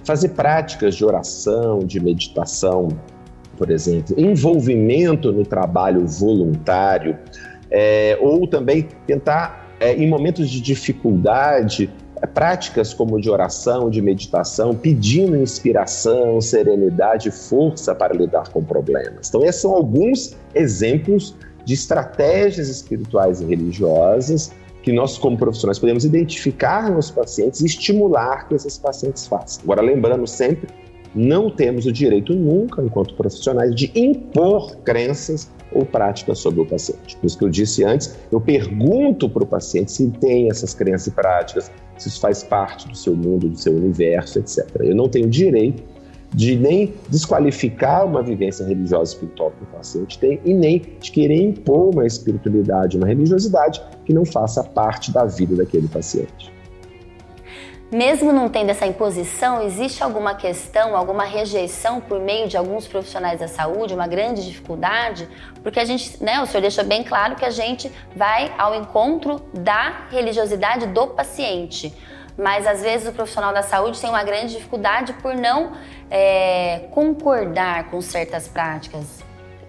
fazer 0.10 0.30
práticas 0.30 0.96
de 0.96 1.06
oração, 1.06 1.86
de 1.86 2.00
meditação, 2.00 2.88
por 3.56 3.70
exemplo, 3.70 4.20
envolvimento 4.20 5.32
no 5.32 5.46
trabalho 5.46 6.08
voluntário, 6.08 7.16
é, 7.70 8.18
ou 8.20 8.48
também 8.48 8.88
tentar, 9.06 9.72
é, 9.80 9.94
em 9.94 10.10
momentos 10.10 10.50
de 10.50 10.62
dificuldade, 10.62 11.92
é, 12.24 12.26
práticas 12.26 12.92
como 12.92 13.22
de 13.22 13.30
oração, 13.30 13.88
de 13.88 14.02
meditação, 14.02 14.74
pedindo 14.74 15.38
inspiração, 15.38 16.42
serenidade, 16.42 17.30
força 17.30 17.94
para 17.94 18.12
lidar 18.12 18.50
com 18.50 18.64
problemas. 18.64 19.30
Então, 19.30 19.46
esses 19.46 19.62
são 19.62 19.76
alguns 19.76 20.36
exemplos 20.56 21.36
de 21.66 21.76
estratégias 21.76 22.68
espirituais 22.68 23.42
e 23.42 23.46
religiosas 23.46 24.52
que 24.82 24.92
nós, 24.92 25.18
como 25.18 25.38
profissionais, 25.38 25.80
podemos 25.80 26.06
identificar 26.06 26.90
nos 26.90 27.12
pacientes 27.12 27.62
e 27.62 27.66
estimular 27.66 28.48
que 28.48 28.56
esses 28.56 28.78
pacientes 28.78 29.28
façam. 29.28 29.64
Agora, 29.64 29.82
lembrando 29.82 30.26
sempre, 30.26 30.70
não 31.14 31.50
temos 31.50 31.86
o 31.86 31.92
direito 31.92 32.34
nunca, 32.34 32.82
enquanto 32.82 33.16
profissionais, 33.16 33.74
de 33.76 33.92
impor 33.96 34.76
crenças 34.78 35.50
ou 35.72 35.86
práticas 35.86 36.40
sobre 36.40 36.62
o 36.62 36.66
paciente. 36.66 37.16
Por 37.18 37.28
isso 37.28 37.38
que 37.38 37.44
eu 37.44 37.50
disse 37.50 37.84
antes, 37.84 38.16
eu 38.32 38.40
pergunto 38.40 39.30
para 39.30 39.44
o 39.44 39.46
paciente 39.46 39.92
se 39.92 40.08
tem 40.12 40.50
essas 40.50 40.74
crenças 40.74 41.08
e 41.08 41.12
práticas, 41.12 41.72
se 41.98 42.08
isso 42.08 42.20
faz 42.20 42.44
parte 42.44 42.88
do 42.88 42.96
seu 42.96 43.16
mundo, 43.16 43.50
do 43.50 43.58
seu 43.58 43.74
universo, 43.74 44.40
etc. 44.40 44.68
Eu 44.80 44.96
não 44.96 45.10
tenho 45.10 45.28
direito 45.28 45.84
de 46.34 46.56
nem 46.56 46.94
desqualificar 47.10 48.06
uma 48.06 48.22
vivência 48.22 48.66
religiosa 48.66 49.14
espiritual 49.14 49.52
que 49.52 49.64
o 49.64 49.68
paciente 49.68 50.20
tem 50.20 50.40
e 50.46 50.54
nem 50.54 50.80
de 51.00 51.12
querer 51.12 51.42
impor 51.42 51.94
uma 51.94 52.06
espiritualidade, 52.06 52.98
uma 52.98 53.08
religiosidade 53.08 53.82
que 54.06 54.14
não 54.14 54.26
faça 54.26 54.64
parte 54.64 55.12
da 55.12 55.26
vida 55.26 55.56
daquele 55.56 55.88
paciente. 55.88 56.60
Mesmo 57.92 58.32
não 58.32 58.48
tendo 58.48 58.70
essa 58.70 58.86
imposição, 58.86 59.64
existe 59.64 60.04
alguma 60.04 60.36
questão, 60.36 60.96
alguma 60.96 61.24
rejeição 61.24 62.00
por 62.00 62.20
meio 62.20 62.48
de 62.48 62.56
alguns 62.56 62.88
profissionais 62.88 63.40
da 63.40 63.48
saúde, 63.48 63.96
uma 63.96 64.06
grande 64.06 64.46
dificuldade? 64.46 65.28
Porque 65.64 65.80
a 65.80 65.86
gente, 65.86 66.24
né, 66.24 66.40
o 66.40 66.46
senhor 66.46 66.62
deixa 66.62 66.84
bem 66.84 67.04
claro 67.04 67.36
que 67.36 67.44
a 67.44 67.50
gente 67.50 67.92
vai 68.16 68.54
ao 68.60 68.76
encontro 68.76 69.42
da 69.56 70.06
religiosidade 70.12 70.86
do 70.86 71.08
paciente 71.08 71.92
mas 72.40 72.66
às 72.66 72.82
vezes 72.82 73.08
o 73.08 73.12
profissional 73.12 73.54
da 73.54 73.62
saúde 73.62 74.00
tem 74.00 74.10
uma 74.10 74.24
grande 74.24 74.54
dificuldade 74.54 75.14
por 75.22 75.36
não 75.36 75.74
é, 76.10 76.88
concordar 76.92 77.92
com 77.92 78.00
certas 78.02 78.48
práticas. 78.48 79.04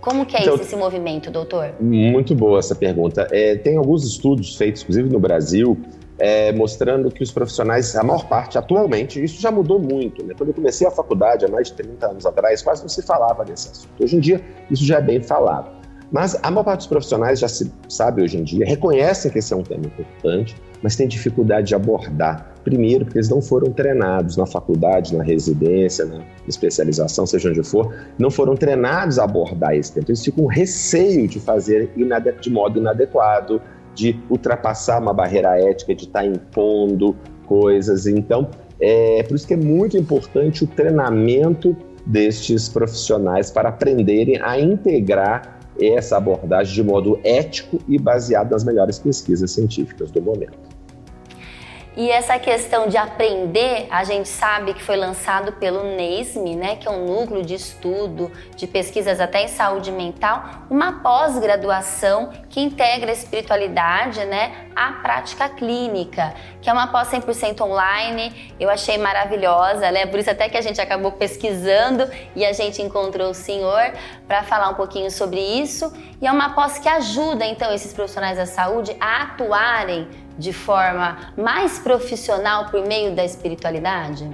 Como 0.01 0.25
que 0.25 0.37
é 0.37 0.43
então, 0.43 0.55
esse, 0.55 0.63
esse, 0.65 0.77
movimento, 0.77 1.31
doutor? 1.31 1.75
Muito 1.79 2.35
boa 2.35 2.59
essa 2.59 2.75
pergunta. 2.75 3.27
É, 3.31 3.57
tem 3.57 3.77
alguns 3.77 4.05
estudos 4.05 4.57
feitos, 4.57 4.83
inclusive 4.83 5.11
no 5.11 5.19
Brasil, 5.19 5.77
é, 6.19 6.53
mostrando 6.53 7.11
que 7.11 7.23
os 7.23 7.31
profissionais, 7.31 7.95
a 7.97 8.03
maior 8.03 8.27
parte 8.27 8.57
atualmente, 8.57 9.23
isso 9.23 9.43
já 9.43 9.51
mudou 9.51 9.79
muito. 9.79 10.25
Né? 10.25 10.33
Quando 10.37 10.51
eu 10.51 10.55
comecei 10.55 10.87
a 10.87 10.91
faculdade, 10.91 11.45
há 11.45 11.49
mais 11.49 11.69
de 11.69 11.75
30 11.75 12.07
anos 12.07 12.25
atrás, 12.25 12.63
quase 12.63 12.81
não 12.83 12.89
se 12.89 13.03
falava 13.03 13.45
desse 13.45 13.69
assunto. 13.69 14.03
Hoje 14.03 14.17
em 14.17 14.21
dia, 14.21 14.41
isso 14.71 14.85
já 14.85 14.99
é 14.99 15.03
bem 15.03 15.21
falado. 15.21 15.71
Mas 16.11 16.37
a 16.43 16.51
maior 16.51 16.65
parte 16.65 16.79
dos 16.79 16.87
profissionais 16.87 17.39
já 17.39 17.49
se 17.49 17.71
sabe 17.89 18.23
hoje 18.23 18.39
em 18.39 18.43
dia, 18.43 18.65
reconhecem 18.67 19.31
que 19.31 19.39
esse 19.39 19.53
é 19.53 19.57
um 19.57 19.63
tema 19.63 19.87
importante, 19.87 20.57
mas 20.83 20.97
tem 20.97 21.07
dificuldade 21.07 21.69
de 21.69 21.75
abordar. 21.75 22.50
Primeiro, 22.65 23.05
porque 23.05 23.19
eles 23.19 23.29
não 23.29 23.41
foram 23.41 23.73
treinados 23.73 24.37
na 24.37 24.47
faculdade, 24.47 25.17
na 25.17 25.25
residência, 25.25 26.05
na 26.05 26.23
especialização, 26.47 27.27
seja 27.27 27.49
onde 27.49 27.63
for, 27.63 27.95
não 28.19 28.31
foram 28.31 28.55
treinados 28.55 29.19
a 29.19 29.25
abordar 29.25 29.75
esse 29.75 29.93
tema. 29.93 30.05
Então, 30.05 30.13
eles 30.13 30.25
ficam 30.25 30.45
com 30.45 30.51
receio 30.51 31.27
de 31.27 31.41
fazer 31.41 31.91
de 32.41 32.51
modo 32.51 32.79
inadequado, 32.79 33.61
de 33.95 34.19
ultrapassar 34.29 35.01
uma 35.01 35.13
barreira 35.13 35.59
ética, 35.59 35.95
de 35.95 36.05
estar 36.05 36.25
impondo 36.25 37.17
coisas. 37.47 38.07
Então, 38.07 38.49
é 38.81 39.23
por 39.23 39.35
isso 39.35 39.47
que 39.47 39.55
é 39.55 39.57
muito 39.57 39.97
importante 39.97 40.65
o 40.65 40.67
treinamento 40.67 41.77
destes 42.07 42.69
profissionais 42.69 43.51
para 43.51 43.69
aprenderem 43.69 44.41
a 44.41 44.59
integrar 44.59 45.61
essa 45.81 46.17
abordagem 46.17 46.75
de 46.75 46.83
modo 46.83 47.19
ético 47.25 47.79
e 47.89 47.99
baseado 47.99 48.51
nas 48.51 48.65
melhores 48.65 48.99
pesquisas 48.99 49.51
científicas 49.51 50.11
do 50.11 50.21
momento. 50.21 50.70
E 51.97 52.09
essa 52.09 52.39
questão 52.39 52.87
de 52.87 52.97
aprender, 52.97 53.89
a 53.91 54.05
gente 54.05 54.29
sabe 54.29 54.75
que 54.75 54.83
foi 54.83 54.97
lançado 54.97 55.53
pelo 55.55 55.83
NESME, 55.97 56.55
né, 56.55 56.77
que 56.77 56.87
é 56.87 56.91
um 56.91 57.05
núcleo 57.05 57.45
de 57.45 57.55
estudo, 57.55 58.31
de 58.55 58.67
pesquisas 58.69 59.19
até 59.19 59.43
em 59.43 59.49
saúde 59.49 59.91
mental, 59.91 60.45
uma 60.71 61.01
pós-graduação 61.01 62.31
que 62.49 62.61
integra 62.61 63.11
a 63.11 63.13
espiritualidade, 63.13 64.25
né, 64.25 64.69
à 64.75 64.93
prática 64.93 65.49
clínica, 65.49 66.33
que 66.63 66.71
é 66.71 66.73
uma 66.73 66.87
pós 66.87 67.09
100% 67.09 67.61
online. 67.63 68.55
Eu 68.61 68.71
achei 68.71 68.97
maravilhosa, 68.97 69.91
né? 69.91 70.07
Por 70.07 70.19
isso 70.19 70.31
até 70.31 70.49
que 70.49 70.57
a 70.57 70.61
gente 70.61 70.81
acabou 70.81 71.13
pesquisando 71.13 72.09
e 72.37 72.47
a 72.47 72.53
gente 72.53 72.81
encontrou 72.81 73.31
o 73.31 73.35
senhor 73.35 73.93
para 74.29 74.43
falar 74.43 74.69
um 74.69 74.75
pouquinho 74.75 75.11
sobre 75.11 75.41
isso. 75.41 75.93
E 76.21 76.27
é 76.27 76.33
uma 76.33 76.55
pós 76.55 76.79
que 76.79 76.89
ajuda 76.89 77.45
então 77.45 77.73
esses 77.73 77.93
profissionais 77.93 78.39
da 78.39 78.47
saúde 78.47 78.97
a 79.01 79.23
atuarem 79.23 80.09
de 80.41 80.53
forma 80.53 81.33
mais 81.37 81.79
profissional 81.79 82.71
por 82.71 82.85
meio 82.87 83.15
da 83.15 83.25
espiritualidade? 83.25 84.29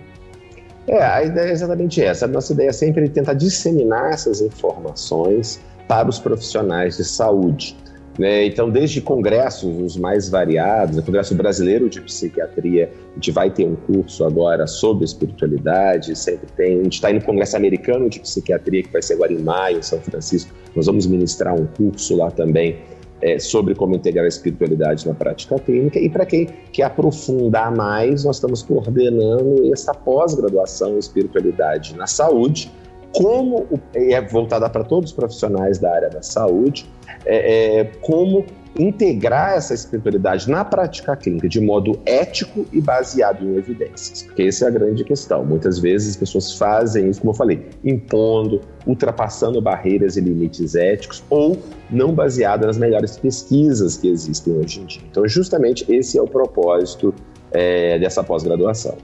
É, 0.88 1.02
a 1.02 1.24
ideia 1.24 1.48
é 1.48 1.52
exatamente 1.52 2.00
essa. 2.00 2.26
A 2.26 2.28
nossa 2.28 2.52
ideia 2.52 2.68
é 2.68 2.72
sempre 2.72 3.08
tentar 3.08 3.34
disseminar 3.34 4.12
essas 4.12 4.40
informações 4.40 5.60
para 5.88 6.08
os 6.08 6.18
profissionais 6.18 6.96
de 6.96 7.04
saúde. 7.04 7.76
Né? 8.18 8.46
Então, 8.46 8.70
desde 8.70 9.00
congressos 9.00 9.78
os 9.78 9.96
mais 9.96 10.28
variados, 10.28 10.96
o 10.96 11.02
Congresso 11.02 11.34
Brasileiro 11.34 11.90
de 11.90 12.00
Psiquiatria, 12.00 12.90
a 13.10 13.14
gente 13.16 13.30
vai 13.30 13.50
ter 13.50 13.66
um 13.66 13.74
curso 13.74 14.24
agora 14.24 14.66
sobre 14.66 15.04
espiritualidade, 15.04 16.16
sempre 16.16 16.46
tem. 16.56 16.80
A 16.80 16.82
gente 16.84 16.94
está 16.94 17.10
indo 17.10 17.20
no 17.20 17.26
Congresso 17.26 17.56
Americano 17.56 18.08
de 18.08 18.20
Psiquiatria, 18.20 18.84
que 18.84 18.92
vai 18.92 19.02
ser 19.02 19.14
agora 19.14 19.32
em 19.32 19.42
maio, 19.42 19.78
em 19.78 19.82
São 19.82 20.00
Francisco. 20.00 20.50
Nós 20.74 20.86
vamos 20.86 21.06
ministrar 21.06 21.54
um 21.54 21.66
curso 21.66 22.16
lá 22.16 22.30
também 22.30 22.78
é, 23.22 23.38
sobre 23.38 23.74
como 23.74 23.94
integrar 23.94 24.24
a 24.24 24.28
espiritualidade 24.28 25.06
na 25.06 25.14
prática 25.14 25.58
clínica. 25.58 25.98
E 25.98 26.08
para 26.08 26.26
quem 26.26 26.46
quer 26.72 26.84
aprofundar 26.84 27.74
mais, 27.74 28.24
nós 28.24 28.36
estamos 28.36 28.62
coordenando 28.62 29.72
essa 29.72 29.94
pós-graduação 29.94 30.94
em 30.94 30.98
espiritualidade 30.98 31.96
na 31.96 32.06
saúde, 32.06 32.70
como 33.12 33.66
é 33.94 34.20
voltada 34.20 34.68
para 34.68 34.84
todos 34.84 35.10
os 35.10 35.16
profissionais 35.16 35.78
da 35.78 35.94
área 35.94 36.10
da 36.10 36.22
saúde, 36.22 36.86
é, 37.24 37.80
é, 37.80 37.84
como 38.02 38.44
integrar 38.78 39.54
essa 39.54 39.74
espiritualidade 39.74 40.50
na 40.50 40.64
prática 40.64 41.16
clínica 41.16 41.48
de 41.48 41.60
modo 41.60 41.98
ético 42.04 42.66
e 42.72 42.80
baseado 42.80 43.44
em 43.44 43.56
evidências. 43.56 44.22
Porque 44.22 44.42
essa 44.42 44.66
é 44.66 44.68
a 44.68 44.70
grande 44.70 45.04
questão. 45.04 45.44
Muitas 45.44 45.78
vezes 45.78 46.10
as 46.10 46.16
pessoas 46.16 46.52
fazem 46.54 47.08
isso, 47.08 47.20
como 47.20 47.32
eu 47.32 47.36
falei, 47.36 47.66
impondo, 47.84 48.60
ultrapassando 48.86 49.60
barreiras 49.60 50.16
e 50.16 50.20
limites 50.20 50.74
éticos 50.74 51.22
ou 51.30 51.58
não 51.90 52.12
baseado 52.12 52.66
nas 52.66 52.76
melhores 52.76 53.16
pesquisas 53.16 53.96
que 53.96 54.08
existem 54.08 54.54
hoje 54.54 54.80
em 54.80 54.86
dia. 54.86 55.02
Então, 55.10 55.26
justamente 55.26 55.90
esse 55.92 56.18
é 56.18 56.22
o 56.22 56.26
propósito 56.26 57.14
é, 57.52 57.98
dessa 57.98 58.22
pós-graduação. 58.22 58.96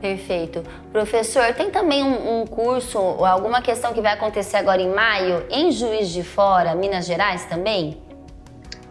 Perfeito. 0.00 0.62
Professor, 0.92 1.54
tem 1.54 1.70
também 1.70 2.02
um, 2.02 2.40
um 2.40 2.46
curso, 2.46 2.98
alguma 2.98 3.62
questão 3.62 3.92
que 3.92 4.00
vai 4.00 4.12
acontecer 4.12 4.58
agora 4.58 4.80
em 4.80 4.92
maio, 4.92 5.44
em 5.50 5.72
Juiz 5.72 6.10
de 6.10 6.22
Fora, 6.22 6.74
Minas 6.74 7.06
Gerais 7.06 7.46
também? 7.46 8.05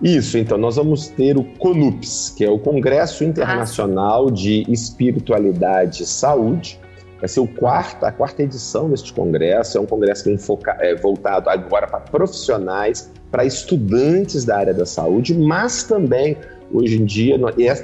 Isso, 0.02 0.38
então, 0.38 0.58
nós 0.58 0.76
vamos 0.76 1.08
ter 1.08 1.38
o 1.38 1.44
CONUPS, 1.44 2.34
que 2.36 2.44
é 2.44 2.50
o 2.50 2.60
Congresso 2.60 3.24
Internacional 3.24 4.30
de 4.30 4.64
Espiritualidade 4.70 6.04
e 6.04 6.06
Saúde. 6.06 6.80
Vai 7.20 7.30
ser 7.30 7.40
o 7.40 7.48
quarto, 7.48 8.06
a 8.06 8.12
quarta 8.12 8.44
edição 8.44 8.90
deste 8.90 9.14
congresso. 9.14 9.78
É 9.78 9.82
um 9.82 9.86
congresso 9.86 10.24
que 10.24 10.30
é, 10.30 10.92
é 10.92 10.96
voltado 10.96 11.50
agora 11.50 11.88
para 11.88 12.02
profissionais, 12.02 13.12
para 13.32 13.46
estudantes 13.46 14.44
da 14.44 14.58
área 14.58 14.74
da 14.74 14.86
saúde, 14.86 15.34
mas 15.34 15.84
também, 15.84 16.38
hoje 16.72 17.02
em 17.02 17.06
dia, 17.06 17.38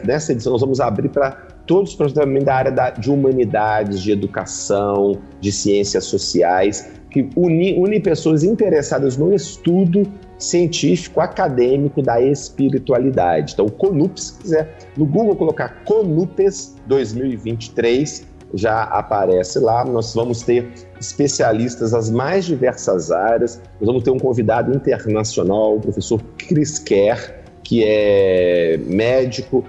nessa 0.04 0.34
edição, 0.34 0.52
nós 0.52 0.62
vamos 0.62 0.82
abrir 0.82 1.10
para 1.10 1.32
todos 1.65 1.91
os 1.91 1.95
profissionais 1.95 2.43
da 2.43 2.54
área 2.54 2.71
da, 2.71 2.89
de 2.89 3.10
humanidades, 3.10 4.02
de 4.02 4.12
educação, 4.12 5.17
de 5.39 5.52
ciências 5.52 6.04
sociais, 6.06 6.91
que 7.10 7.30
une, 7.36 7.74
une 7.80 8.00
pessoas 8.02 8.43
interessadas 8.43 9.15
no 9.15 9.34
estudo 9.34 10.04
científico 10.43 11.21
acadêmico 11.21 12.01
da 12.01 12.21
espiritualidade. 12.21 13.54
Então, 13.54 13.67
CONUPES, 13.67 14.23
se 14.23 14.39
quiser 14.39 14.77
no 14.97 15.06
Google 15.06 15.36
colocar 15.36 15.84
CONUPES 15.86 16.75
2023, 16.88 18.25
já 18.54 18.84
aparece 18.84 19.60
lá. 19.60 19.86
Nós 19.86 20.13
vamos 20.13 20.41
ter 20.41 20.69
especialistas 20.99 21.91
das 21.91 22.10
mais 22.10 22.45
diversas 22.45 23.12
áreas. 23.12 23.62
Nós 23.80 23.88
vamos 23.88 24.04
ter 24.04 24.12
um 24.12 24.19
convidado 24.19 24.75
internacional, 24.75 25.77
o 25.77 25.80
professor 25.80 26.21
Chris 26.38 26.80
Kerr, 26.80 27.34
que 27.63 27.84
é 27.86 28.77
médico, 28.86 29.63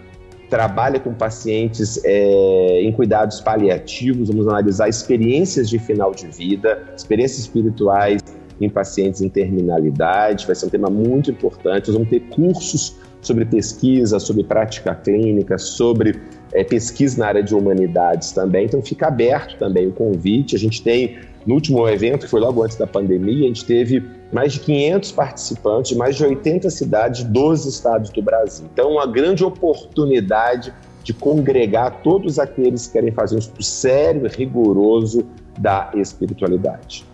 trabalha 0.51 0.99
com 0.99 1.15
pacientes 1.15 2.01
é, 2.05 2.83
em 2.83 2.93
cuidados 2.93 3.41
paliativos. 3.41 4.29
Vamos 4.29 4.49
analisar 4.49 4.89
experiências 4.89 5.69
de 5.69 5.79
final 5.79 6.13
de 6.13 6.27
vida, 6.27 6.83
experiências 6.97 7.41
espirituais 7.41 8.21
em 8.65 8.71
pacientes 8.71 9.21
em 9.21 9.29
terminalidade. 9.29 10.47
Vai 10.47 10.55
ser 10.55 10.67
um 10.67 10.71
tema 10.71 10.91
muito 10.91 11.31
importante. 11.31 11.89
Nós 11.89 11.95
vamos 11.95 12.09
ter 12.09 12.21
cursos 12.21 12.97
sobre 13.21 13.45
pesquisa, 13.45 14.19
sobre 14.19 14.43
prática 14.43 14.95
clínica, 14.95 15.57
sobre 15.57 16.21
é, 16.53 16.65
pesquisa 16.65 17.19
na 17.19 17.29
área 17.29 17.43
de 17.43 17.55
humanidades 17.55 18.33
também. 18.33 18.67
Então 18.67 18.83
fica 18.83 19.07
aberto 19.07 19.57
também 19.59 19.87
o 19.87 19.93
convite. 19.93 20.57
A 20.57 20.59
gente 20.59 20.83
tem, 20.83 21.19
no 21.47 21.55
último 21.55 21.89
evento, 21.89 22.25
que 22.25 22.29
foi 22.29 22.41
logo 22.41 22.63
antes 22.63 22.77
da 22.77 22.87
pandemia, 22.87 23.45
a 23.45 23.49
gente 23.49 23.65
teve 23.65 24.03
mais 24.33 24.55
de 24.55 24.61
500 24.61 25.13
participantes 25.13 25.91
de 25.93 25.97
mais 25.97 26.17
de 26.17 26.25
80 26.25 26.69
cidades, 26.71 27.23
12 27.23 27.69
estados 27.69 28.11
do 28.11 28.23
Brasil. 28.23 28.67
Então, 28.73 28.93
uma 28.93 29.07
grande 29.07 29.45
oportunidade 29.45 30.73
de 31.05 31.13
congregar 31.13 32.03
todos 32.03 32.39
aqueles 32.39 32.87
que 32.87 32.95
querem 32.95 33.13
fazer 33.13 33.37
um 33.37 33.39
estudo 33.39 33.63
sério 33.63 34.27
e 34.27 34.29
rigoroso 34.29 35.25
da 35.59 35.91
espiritualidade. 35.95 37.05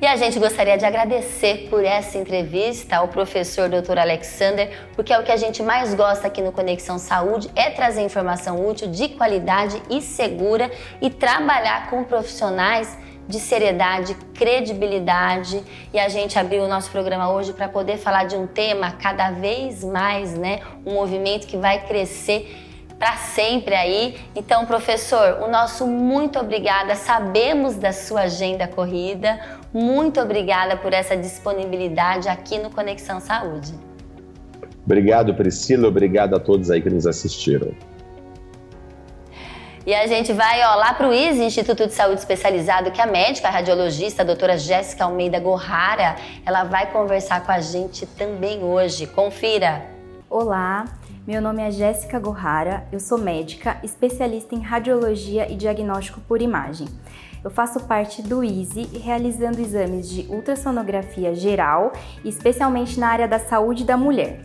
E 0.00 0.06
a 0.06 0.14
gente 0.14 0.38
gostaria 0.38 0.78
de 0.78 0.84
agradecer 0.84 1.66
por 1.68 1.84
essa 1.84 2.18
entrevista 2.18 2.98
ao 2.98 3.08
professor 3.08 3.68
Dr. 3.68 3.98
Alexander, 3.98 4.70
porque 4.94 5.12
é 5.12 5.18
o 5.18 5.24
que 5.24 5.32
a 5.32 5.36
gente 5.36 5.60
mais 5.60 5.92
gosta 5.92 6.28
aqui 6.28 6.40
no 6.40 6.52
Conexão 6.52 7.00
Saúde 7.00 7.50
é 7.56 7.68
trazer 7.70 8.02
informação 8.02 8.64
útil, 8.64 8.88
de 8.92 9.08
qualidade 9.08 9.82
e 9.90 10.00
segura 10.00 10.70
e 11.02 11.10
trabalhar 11.10 11.90
com 11.90 12.04
profissionais 12.04 12.96
de 13.26 13.40
seriedade, 13.40 14.14
credibilidade. 14.34 15.64
E 15.92 15.98
a 15.98 16.08
gente 16.08 16.38
abriu 16.38 16.62
o 16.62 16.68
nosso 16.68 16.92
programa 16.92 17.32
hoje 17.32 17.52
para 17.52 17.68
poder 17.68 17.98
falar 17.98 18.22
de 18.22 18.36
um 18.36 18.46
tema 18.46 18.92
cada 18.92 19.32
vez 19.32 19.82
mais, 19.82 20.32
né, 20.32 20.60
um 20.86 20.94
movimento 20.94 21.44
que 21.44 21.56
vai 21.56 21.84
crescer 21.84 22.67
para 22.98 23.16
sempre 23.16 23.74
aí. 23.74 24.16
Então, 24.34 24.66
professor, 24.66 25.40
o 25.42 25.50
nosso 25.50 25.86
muito 25.86 26.38
obrigada. 26.38 26.94
Sabemos 26.96 27.76
da 27.76 27.92
sua 27.92 28.22
agenda 28.22 28.66
corrida. 28.66 29.38
Muito 29.72 30.20
obrigada 30.20 30.76
por 30.76 30.92
essa 30.92 31.16
disponibilidade 31.16 32.28
aqui 32.28 32.58
no 32.58 32.70
Conexão 32.70 33.20
Saúde. 33.20 33.72
Obrigado, 34.84 35.34
Priscila. 35.34 35.86
Obrigado 35.86 36.34
a 36.34 36.40
todos 36.40 36.70
aí 36.70 36.80
que 36.80 36.90
nos 36.90 37.06
assistiram. 37.06 37.72
E 39.86 39.94
a 39.94 40.06
gente 40.06 40.32
vai 40.34 40.62
ó, 40.64 40.74
lá 40.74 40.92
para 40.92 41.08
o 41.08 41.14
ISE, 41.14 41.42
Instituto 41.42 41.86
de 41.86 41.94
Saúde 41.94 42.20
Especializado, 42.20 42.90
que 42.90 43.00
a 43.00 43.06
médica 43.06 43.48
a 43.48 43.50
radiologista, 43.50 44.20
a 44.22 44.24
doutora 44.24 44.58
Jéssica 44.58 45.04
Almeida 45.04 45.40
Gorrara, 45.40 46.16
ela 46.44 46.64
vai 46.64 46.90
conversar 46.90 47.42
com 47.46 47.52
a 47.52 47.60
gente 47.60 48.04
também 48.04 48.62
hoje. 48.62 49.06
Confira! 49.06 49.86
Olá, 50.28 50.84
meu 51.28 51.42
nome 51.42 51.60
é 51.60 51.70
Jéssica 51.70 52.18
Gorrara, 52.18 52.86
eu 52.90 52.98
sou 52.98 53.18
médica, 53.18 53.76
especialista 53.82 54.54
em 54.54 54.62
radiologia 54.62 55.46
e 55.52 55.56
diagnóstico 55.56 56.22
por 56.22 56.40
imagem. 56.40 56.88
Eu 57.44 57.50
faço 57.50 57.80
parte 57.80 58.22
do 58.22 58.42
ISE, 58.42 58.84
realizando 58.98 59.60
exames 59.60 60.08
de 60.08 60.22
ultrassonografia 60.32 61.34
geral, 61.34 61.92
especialmente 62.24 62.98
na 62.98 63.08
área 63.08 63.28
da 63.28 63.38
saúde 63.38 63.84
da 63.84 63.94
mulher. 63.94 64.40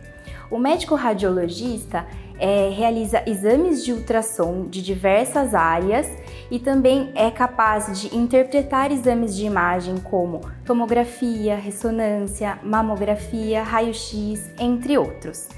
O 0.50 0.58
médico 0.58 0.94
radiologista 0.94 2.04
é, 2.38 2.68
realiza 2.68 3.22
exames 3.26 3.82
de 3.82 3.90
ultrassom 3.90 4.66
de 4.68 4.82
diversas 4.82 5.54
áreas 5.54 6.06
e 6.50 6.58
também 6.58 7.10
é 7.14 7.30
capaz 7.30 7.98
de 7.98 8.14
interpretar 8.14 8.92
exames 8.92 9.34
de 9.34 9.46
imagem 9.46 9.96
como 9.96 10.42
tomografia, 10.66 11.56
ressonância, 11.56 12.58
mamografia, 12.62 13.62
raio-x, 13.62 14.50
entre 14.58 14.98
outros. 14.98 15.48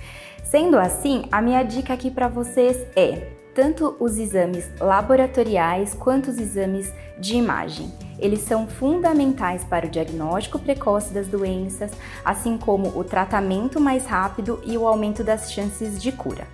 Sendo 0.50 0.78
assim, 0.78 1.24
a 1.32 1.42
minha 1.42 1.64
dica 1.64 1.92
aqui 1.92 2.08
para 2.08 2.28
vocês 2.28 2.86
é 2.94 3.32
tanto 3.52 3.96
os 3.98 4.16
exames 4.16 4.70
laboratoriais 4.78 5.92
quanto 5.92 6.30
os 6.30 6.38
exames 6.38 6.92
de 7.18 7.34
imagem. 7.34 7.92
Eles 8.16 8.42
são 8.42 8.68
fundamentais 8.68 9.64
para 9.64 9.86
o 9.86 9.90
diagnóstico 9.90 10.60
precoce 10.60 11.12
das 11.12 11.26
doenças, 11.26 11.90
assim 12.24 12.56
como 12.56 12.96
o 12.96 13.02
tratamento 13.02 13.80
mais 13.80 14.06
rápido 14.06 14.60
e 14.64 14.78
o 14.78 14.86
aumento 14.86 15.24
das 15.24 15.50
chances 15.50 16.00
de 16.00 16.12
cura. 16.12 16.46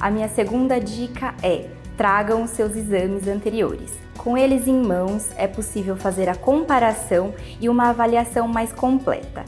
A 0.00 0.10
minha 0.10 0.28
segunda 0.28 0.80
dica 0.80 1.32
é: 1.40 1.68
tragam 1.96 2.42
os 2.42 2.50
seus 2.50 2.74
exames 2.74 3.28
anteriores. 3.28 3.92
Com 4.18 4.36
eles 4.36 4.66
em 4.66 4.82
mãos, 4.82 5.30
é 5.36 5.46
possível 5.46 5.96
fazer 5.96 6.28
a 6.28 6.34
comparação 6.34 7.32
e 7.60 7.68
uma 7.68 7.90
avaliação 7.90 8.48
mais 8.48 8.72
completa. 8.72 9.44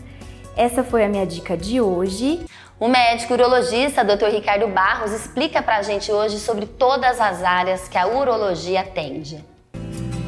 Essa 0.59 0.83
foi 0.83 1.05
a 1.05 1.09
minha 1.09 1.25
dica 1.25 1.57
de 1.57 1.81
hoje. 1.81 2.45
O 2.81 2.87
médico 2.87 3.35
urologista 3.35 4.05
Dr. 4.05 4.27
Ricardo 4.27 4.69
Barros 4.69 5.11
explica 5.11 5.61
para 5.61 5.79
a 5.79 5.83
gente 5.83 6.13
hoje 6.13 6.39
sobre 6.39 6.65
todas 6.65 7.21
as 7.21 7.43
áreas 7.43 7.89
que 7.89 7.99
a 7.99 8.07
urologia 8.07 8.83
atende. 8.83 9.45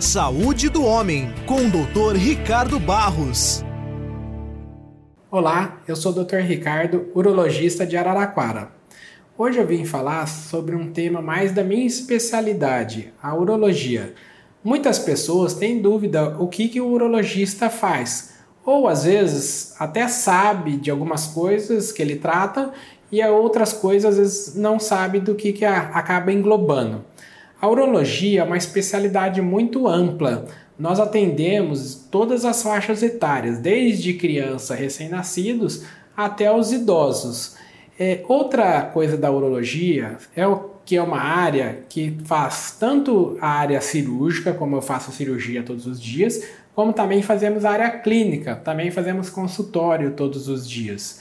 Saúde 0.00 0.68
do 0.68 0.84
Homem, 0.84 1.32
com 1.46 1.58
o 1.58 1.70
Dr. 1.70 2.16
Ricardo 2.16 2.80
Barros. 2.80 3.62
Olá, 5.30 5.78
eu 5.86 5.94
sou 5.94 6.10
o 6.10 6.24
Dr. 6.24 6.38
Ricardo, 6.38 7.08
urologista 7.14 7.86
de 7.86 7.96
Araraquara. 7.96 8.72
Hoje 9.38 9.60
eu 9.60 9.66
vim 9.66 9.84
falar 9.84 10.26
sobre 10.26 10.74
um 10.74 10.92
tema 10.92 11.22
mais 11.22 11.52
da 11.52 11.62
minha 11.62 11.86
especialidade, 11.86 13.14
a 13.22 13.32
urologia. 13.32 14.12
Muitas 14.64 14.98
pessoas 14.98 15.54
têm 15.54 15.80
dúvida 15.80 16.36
o 16.36 16.48
que, 16.48 16.68
que 16.68 16.80
o 16.80 16.88
urologista 16.88 17.70
faz, 17.70 18.39
ou 18.64 18.88
às 18.88 19.04
vezes 19.04 19.74
até 19.78 20.06
sabe 20.08 20.76
de 20.76 20.90
algumas 20.90 21.26
coisas 21.26 21.92
que 21.92 22.02
ele 22.02 22.16
trata 22.16 22.72
e 23.10 23.24
outras 23.24 23.72
coisas 23.72 24.12
às 24.12 24.18
vezes 24.18 24.54
não 24.54 24.78
sabe 24.78 25.20
do 25.20 25.34
que, 25.34 25.52
que 25.52 25.64
a, 25.64 25.88
acaba 25.88 26.32
englobando. 26.32 27.04
A 27.60 27.68
urologia 27.68 28.40
é 28.40 28.44
uma 28.44 28.56
especialidade 28.56 29.42
muito 29.42 29.86
ampla. 29.86 30.46
Nós 30.78 30.98
atendemos 30.98 32.06
todas 32.10 32.44
as 32.44 32.62
faixas 32.62 33.02
etárias, 33.02 33.58
desde 33.58 34.14
criança 34.14 34.74
recém-nascidos 34.74 35.84
até 36.16 36.50
os 36.50 36.72
idosos. 36.72 37.56
É, 37.98 38.24
outra 38.26 38.80
coisa 38.82 39.16
da 39.16 39.30
urologia 39.30 40.16
é 40.34 40.46
o 40.46 40.70
que 40.86 40.96
é 40.96 41.02
uma 41.02 41.20
área 41.20 41.84
que 41.88 42.16
faz 42.24 42.76
tanto 42.80 43.36
a 43.40 43.48
área 43.48 43.80
cirúrgica, 43.80 44.54
como 44.54 44.74
eu 44.74 44.82
faço 44.82 45.12
cirurgia 45.12 45.62
todos 45.62 45.86
os 45.86 46.00
dias, 46.00 46.42
como 46.74 46.92
também 46.92 47.22
fazemos 47.22 47.64
área 47.64 47.90
clínica, 47.90 48.56
também 48.56 48.90
fazemos 48.90 49.28
consultório 49.28 50.12
todos 50.12 50.48
os 50.48 50.68
dias. 50.68 51.20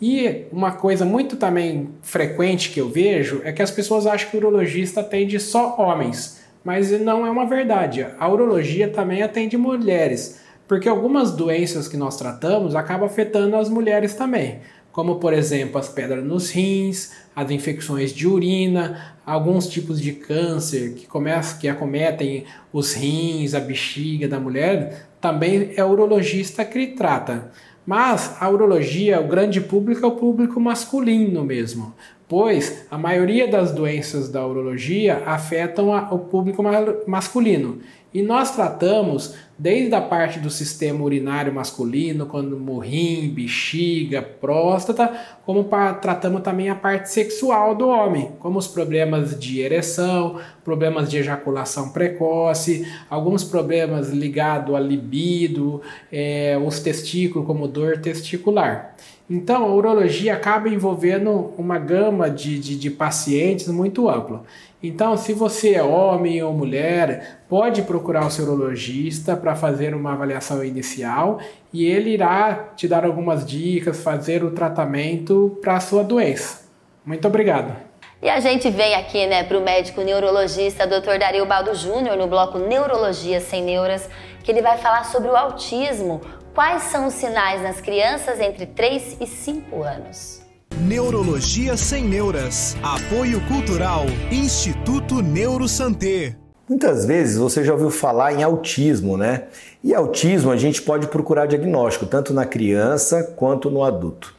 E 0.00 0.44
uma 0.50 0.72
coisa 0.72 1.04
muito 1.04 1.36
também 1.36 1.90
frequente 2.00 2.70
que 2.70 2.80
eu 2.80 2.88
vejo 2.88 3.42
é 3.44 3.52
que 3.52 3.62
as 3.62 3.70
pessoas 3.70 4.06
acham 4.06 4.30
que 4.30 4.36
o 4.36 4.40
urologista 4.40 5.00
atende 5.00 5.38
só 5.38 5.76
homens, 5.78 6.40
mas 6.64 6.90
não 7.00 7.26
é 7.26 7.30
uma 7.30 7.46
verdade. 7.46 8.06
A 8.18 8.28
urologia 8.28 8.88
também 8.88 9.22
atende 9.22 9.56
mulheres, 9.56 10.40
porque 10.66 10.88
algumas 10.88 11.32
doenças 11.32 11.86
que 11.86 11.96
nós 11.96 12.16
tratamos 12.16 12.74
acabam 12.74 13.06
afetando 13.06 13.56
as 13.56 13.68
mulheres 13.68 14.14
também 14.14 14.60
como 14.92 15.16
por 15.16 15.32
exemplo 15.32 15.78
as 15.78 15.88
pedras 15.88 16.24
nos 16.24 16.50
rins, 16.50 17.12
as 17.34 17.50
infecções 17.50 18.12
de 18.12 18.26
urina, 18.26 19.14
alguns 19.30 19.68
tipos 19.68 20.00
de 20.00 20.12
câncer 20.12 20.94
que, 20.94 21.06
começam, 21.06 21.58
que 21.58 21.68
acometem 21.68 22.44
os 22.72 22.94
rins, 22.94 23.54
a 23.54 23.60
bexiga 23.60 24.26
da 24.26 24.40
mulher, 24.40 25.06
também 25.20 25.72
é 25.76 25.84
o 25.84 25.90
urologista 25.90 26.64
que 26.64 26.88
trata. 26.88 27.52
Mas 27.86 28.36
a 28.40 28.48
urologia, 28.48 29.20
o 29.20 29.28
grande 29.28 29.60
público 29.60 30.04
é 30.04 30.08
o 30.08 30.16
público 30.16 30.60
masculino 30.60 31.44
mesmo, 31.44 31.94
pois 32.28 32.86
a 32.90 32.98
maioria 32.98 33.46
das 33.46 33.72
doenças 33.72 34.28
da 34.28 34.44
urologia 34.44 35.22
afetam 35.24 35.94
a, 35.94 36.12
o 36.12 36.18
público 36.18 36.62
masculino. 37.06 37.78
E 38.12 38.22
nós 38.22 38.54
tratamos 38.56 39.36
desde 39.60 39.94
a 39.94 40.00
parte 40.00 40.38
do 40.38 40.48
sistema 40.48 41.04
urinário 41.04 41.52
masculino, 41.52 42.24
quando 42.24 42.58
morrim, 42.58 43.28
bexiga, 43.28 44.22
próstata, 44.22 45.12
como 45.44 45.64
para, 45.64 45.92
tratamos 45.92 46.40
também 46.40 46.70
a 46.70 46.74
parte 46.74 47.10
sexual 47.10 47.74
do 47.74 47.86
homem, 47.86 48.32
como 48.38 48.58
os 48.58 48.66
problemas 48.66 49.38
de 49.38 49.60
ereção, 49.60 50.40
problemas 50.64 51.10
de 51.10 51.18
ejaculação 51.18 51.90
precoce, 51.90 52.90
alguns 53.10 53.44
problemas 53.44 54.08
ligados 54.08 54.74
à 54.74 54.80
libido, 54.80 55.82
é, 56.10 56.58
os 56.66 56.80
testículos, 56.80 57.46
como 57.46 57.68
dor 57.68 57.98
testicular. 57.98 58.96
Então, 59.30 59.62
a 59.62 59.72
urologia 59.72 60.34
acaba 60.34 60.68
envolvendo 60.68 61.54
uma 61.56 61.78
gama 61.78 62.28
de, 62.28 62.58
de, 62.58 62.76
de 62.76 62.90
pacientes 62.90 63.68
muito 63.68 64.08
ampla. 64.08 64.42
Então, 64.82 65.16
se 65.16 65.32
você 65.32 65.74
é 65.74 65.82
homem 65.84 66.42
ou 66.42 66.52
mulher, 66.52 67.42
pode 67.48 67.82
procurar 67.82 68.26
o 68.26 68.30
seu 68.30 68.44
urologista 68.44 69.36
para 69.36 69.54
fazer 69.54 69.94
uma 69.94 70.14
avaliação 70.14 70.64
inicial 70.64 71.38
e 71.72 71.84
ele 71.84 72.10
irá 72.10 72.70
te 72.74 72.88
dar 72.88 73.04
algumas 73.04 73.46
dicas, 73.46 74.02
fazer 74.02 74.42
o 74.42 74.50
tratamento 74.50 75.56
para 75.62 75.76
a 75.76 75.80
sua 75.80 76.02
doença. 76.02 76.68
Muito 77.06 77.28
obrigado. 77.28 77.76
E 78.20 78.28
a 78.28 78.40
gente 78.40 78.68
vem 78.68 78.96
aqui, 78.96 79.26
né, 79.26 79.44
para 79.44 79.56
o 79.56 79.62
médico 79.62 80.02
neurologista 80.02 80.86
Dr. 80.86 81.18
Dario 81.20 81.46
Baldo 81.46 81.74
Júnior 81.74 82.16
no 82.16 82.26
bloco 82.26 82.58
Neurologia 82.58 83.40
Sem 83.40 83.62
Neuras, 83.62 84.10
que 84.42 84.50
ele 84.50 84.60
vai 84.60 84.76
falar 84.76 85.04
sobre 85.04 85.28
o 85.30 85.36
autismo. 85.36 86.20
Quais 86.54 86.82
são 86.84 87.06
os 87.06 87.14
sinais 87.14 87.62
nas 87.62 87.80
crianças 87.80 88.40
entre 88.40 88.66
3 88.66 89.18
e 89.20 89.26
5 89.26 89.84
anos? 89.84 90.42
Neurologia 90.80 91.76
Sem 91.76 92.04
Neuras. 92.04 92.76
Apoio 92.82 93.40
Cultural. 93.46 94.04
Instituto 94.32 95.22
Neurosanté. 95.22 96.34
Muitas 96.68 97.06
vezes 97.06 97.38
você 97.38 97.62
já 97.64 97.72
ouviu 97.72 97.90
falar 97.90 98.32
em 98.32 98.42
autismo, 98.42 99.16
né? 99.16 99.44
E 99.82 99.94
autismo 99.94 100.50
a 100.50 100.56
gente 100.56 100.82
pode 100.82 101.06
procurar 101.06 101.46
diagnóstico, 101.46 102.04
tanto 102.04 102.34
na 102.34 102.44
criança 102.44 103.22
quanto 103.36 103.70
no 103.70 103.84
adulto. 103.84 104.34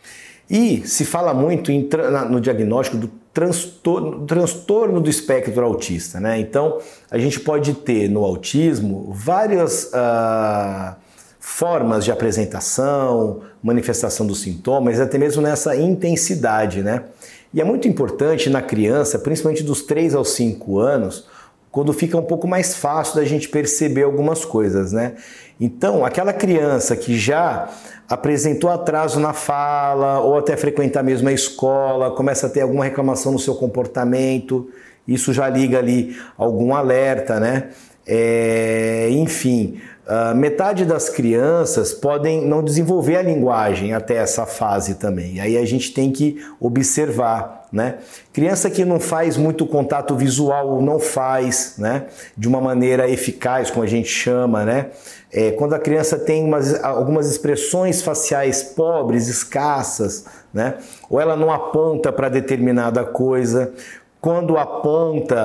E 0.50 0.86
se 0.86 1.06
fala 1.06 1.34
muito 1.34 1.72
em, 1.72 1.88
no 2.30 2.42
diagnóstico 2.42 2.98
do 2.98 3.08
transtorno, 3.34 4.26
transtorno 4.26 5.00
do 5.00 5.10
espectro 5.10 5.64
autista, 5.64 6.20
né? 6.20 6.38
Então 6.42 6.78
a 7.10 7.18
gente 7.18 7.40
pode 7.40 7.74
ter 7.74 8.10
no 8.10 8.26
autismo 8.26 9.14
várias. 9.14 9.86
Uh, 9.94 11.11
formas 11.42 12.06
de 12.06 12.12
apresentação, 12.12 13.42
manifestação 13.64 14.28
dos 14.28 14.42
sintomas, 14.42 15.00
até 15.00 15.18
mesmo 15.18 15.42
nessa 15.42 15.76
intensidade, 15.76 16.84
né? 16.84 17.04
E 17.52 17.60
é 17.60 17.64
muito 17.64 17.88
importante 17.88 18.48
na 18.48 18.62
criança, 18.62 19.18
principalmente 19.18 19.64
dos 19.64 19.82
3 19.82 20.14
aos 20.14 20.30
5 20.36 20.78
anos, 20.78 21.28
quando 21.72 21.92
fica 21.94 22.16
um 22.16 22.24
pouco 22.24 22.48
mais 22.48 22.76
fácil 22.76 23.16
da 23.16 23.26
gente 23.26 23.50
perceber 23.50 24.04
algumas 24.04 24.46
coisas, 24.46 24.92
né? 24.92 25.16
Então, 25.60 26.06
aquela 26.06 26.32
criança 26.32 26.96
que 26.96 27.18
já 27.18 27.70
apresentou 28.08 28.70
atraso 28.70 29.20
na 29.20 29.34
fala 29.34 30.20
ou 30.20 30.38
até 30.38 30.56
frequentar 30.56 31.04
mesmo 31.04 31.28
a 31.28 31.34
escola, 31.34 32.12
começa 32.12 32.46
a 32.46 32.50
ter 32.50 32.62
alguma 32.62 32.84
reclamação 32.84 33.32
no 33.32 33.40
seu 33.40 33.56
comportamento, 33.56 34.70
isso 35.08 35.34
já 35.34 35.50
liga 35.50 35.80
ali 35.80 36.16
algum 36.38 36.76
alerta, 36.76 37.40
né? 37.40 37.70
É, 38.06 39.08
enfim, 39.12 39.80
Uh, 40.04 40.36
metade 40.36 40.84
das 40.84 41.10
crianças 41.10 41.94
podem 41.94 42.44
não 42.46 42.64
desenvolver 42.64 43.18
a 43.18 43.22
linguagem 43.22 43.94
até 43.94 44.16
essa 44.16 44.48
fase 44.48 44.96
também. 44.96 45.40
Aí 45.40 45.56
a 45.56 45.66
gente 45.66 45.94
tem 45.94 46.12
que 46.12 46.44
observar, 46.60 47.68
né? 47.72 48.00
Criança 48.34 48.68
que 48.70 48.84
não 48.84 49.00
faz 49.00 49.38
muito 49.38 49.66
contato 49.66 50.16
visual 50.16 50.82
não 50.82 51.00
faz, 51.00 51.76
né? 51.78 52.08
De 52.36 52.48
uma 52.48 52.60
maneira 52.60 53.08
eficaz, 53.08 53.70
como 53.70 53.84
a 53.84 53.88
gente 53.88 54.10
chama, 54.10 54.66
né? 54.66 54.88
É, 55.32 55.52
quando 55.52 55.74
a 55.74 55.80
criança 55.80 56.18
tem 56.18 56.44
umas, 56.44 56.84
algumas 56.84 57.30
expressões 57.30 58.02
faciais 58.02 58.64
pobres, 58.64 59.28
escassas, 59.28 60.26
né? 60.52 60.76
Ou 61.10 61.22
ela 61.22 61.38
não 61.38 61.52
aponta 61.52 62.12
para 62.12 62.28
determinada 62.28 63.06
coisa, 63.06 63.72
quando 64.22 64.56
aponta, 64.56 65.36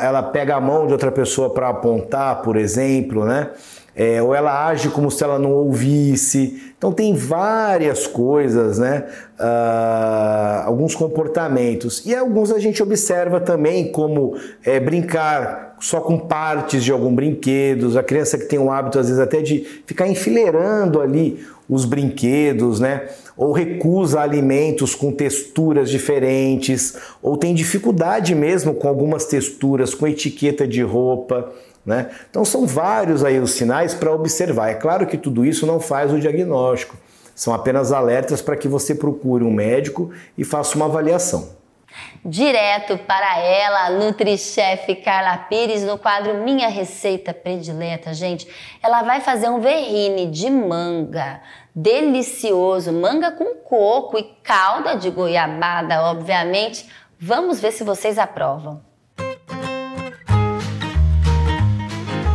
ela 0.00 0.22
pega 0.22 0.56
a 0.56 0.60
mão 0.60 0.86
de 0.86 0.94
outra 0.94 1.12
pessoa 1.12 1.50
para 1.50 1.68
apontar, 1.68 2.40
por 2.40 2.56
exemplo, 2.56 3.26
né? 3.26 3.50
É, 3.94 4.22
ou 4.22 4.34
ela 4.34 4.66
age 4.68 4.88
como 4.88 5.10
se 5.10 5.22
ela 5.22 5.38
não 5.38 5.52
ouvisse. 5.52 6.72
Então 6.78 6.90
tem 6.90 7.14
várias 7.14 8.06
coisas, 8.06 8.78
né? 8.78 9.04
Uh, 9.38 10.66
alguns 10.66 10.94
comportamentos. 10.94 12.02
E 12.06 12.14
alguns 12.14 12.50
a 12.50 12.58
gente 12.58 12.82
observa 12.82 13.38
também 13.38 13.92
como 13.92 14.34
é, 14.64 14.80
brincar 14.80 15.76
só 15.78 16.00
com 16.00 16.18
partes 16.18 16.82
de 16.82 16.90
algum 16.90 17.14
brinquedo, 17.14 17.98
a 17.98 18.02
criança 18.02 18.38
que 18.38 18.46
tem 18.46 18.58
um 18.58 18.72
hábito 18.72 18.98
às 18.98 19.08
vezes 19.08 19.20
até 19.20 19.42
de 19.42 19.82
ficar 19.84 20.08
enfileirando 20.08 21.00
ali 21.00 21.44
os 21.68 21.84
brinquedos, 21.84 22.80
né? 22.80 23.08
Ou 23.36 23.52
recusa 23.52 24.20
alimentos 24.20 24.94
com 24.94 25.12
texturas 25.12 25.88
diferentes, 25.90 26.96
ou 27.22 27.36
tem 27.36 27.54
dificuldade 27.54 28.34
mesmo 28.34 28.74
com 28.74 28.88
algumas 28.88 29.24
texturas, 29.24 29.94
com 29.94 30.06
etiqueta 30.06 30.66
de 30.66 30.82
roupa. 30.82 31.52
Né? 31.84 32.10
Então 32.30 32.44
são 32.44 32.66
vários 32.66 33.24
aí 33.24 33.38
os 33.40 33.52
sinais 33.52 33.94
para 33.94 34.12
observar. 34.12 34.70
É 34.70 34.74
claro 34.74 35.06
que 35.06 35.16
tudo 35.16 35.44
isso 35.44 35.66
não 35.66 35.80
faz 35.80 36.12
o 36.12 36.20
diagnóstico, 36.20 36.96
são 37.34 37.52
apenas 37.52 37.92
alertas 37.92 38.40
para 38.40 38.56
que 38.56 38.68
você 38.68 38.94
procure 38.94 39.42
um 39.42 39.52
médico 39.52 40.10
e 40.36 40.44
faça 40.44 40.76
uma 40.76 40.84
avaliação. 40.84 41.60
Direto 42.24 42.96
para 42.98 43.38
ela, 43.38 43.86
a 43.86 43.90
Nutrichef 43.90 44.94
Carla 44.96 45.36
Pires 45.36 45.82
no 45.82 45.98
quadro 45.98 46.42
Minha 46.42 46.68
Receita 46.68 47.34
Predileta, 47.34 48.14
gente. 48.14 48.46
Ela 48.82 49.02
vai 49.02 49.20
fazer 49.20 49.48
um 49.48 49.60
verrine 49.60 50.26
de 50.30 50.48
manga 50.48 51.40
delicioso, 51.74 52.92
manga 52.92 53.32
com 53.32 53.54
coco 53.56 54.18
e 54.18 54.24
calda 54.42 54.94
de 54.94 55.10
goiabada, 55.10 56.02
obviamente. 56.02 56.88
Vamos 57.18 57.60
ver 57.60 57.72
se 57.72 57.84
vocês 57.84 58.18
aprovam. 58.18 58.80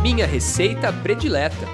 Minha 0.02 0.26
receita 0.26 0.92
predileta. 0.92 1.66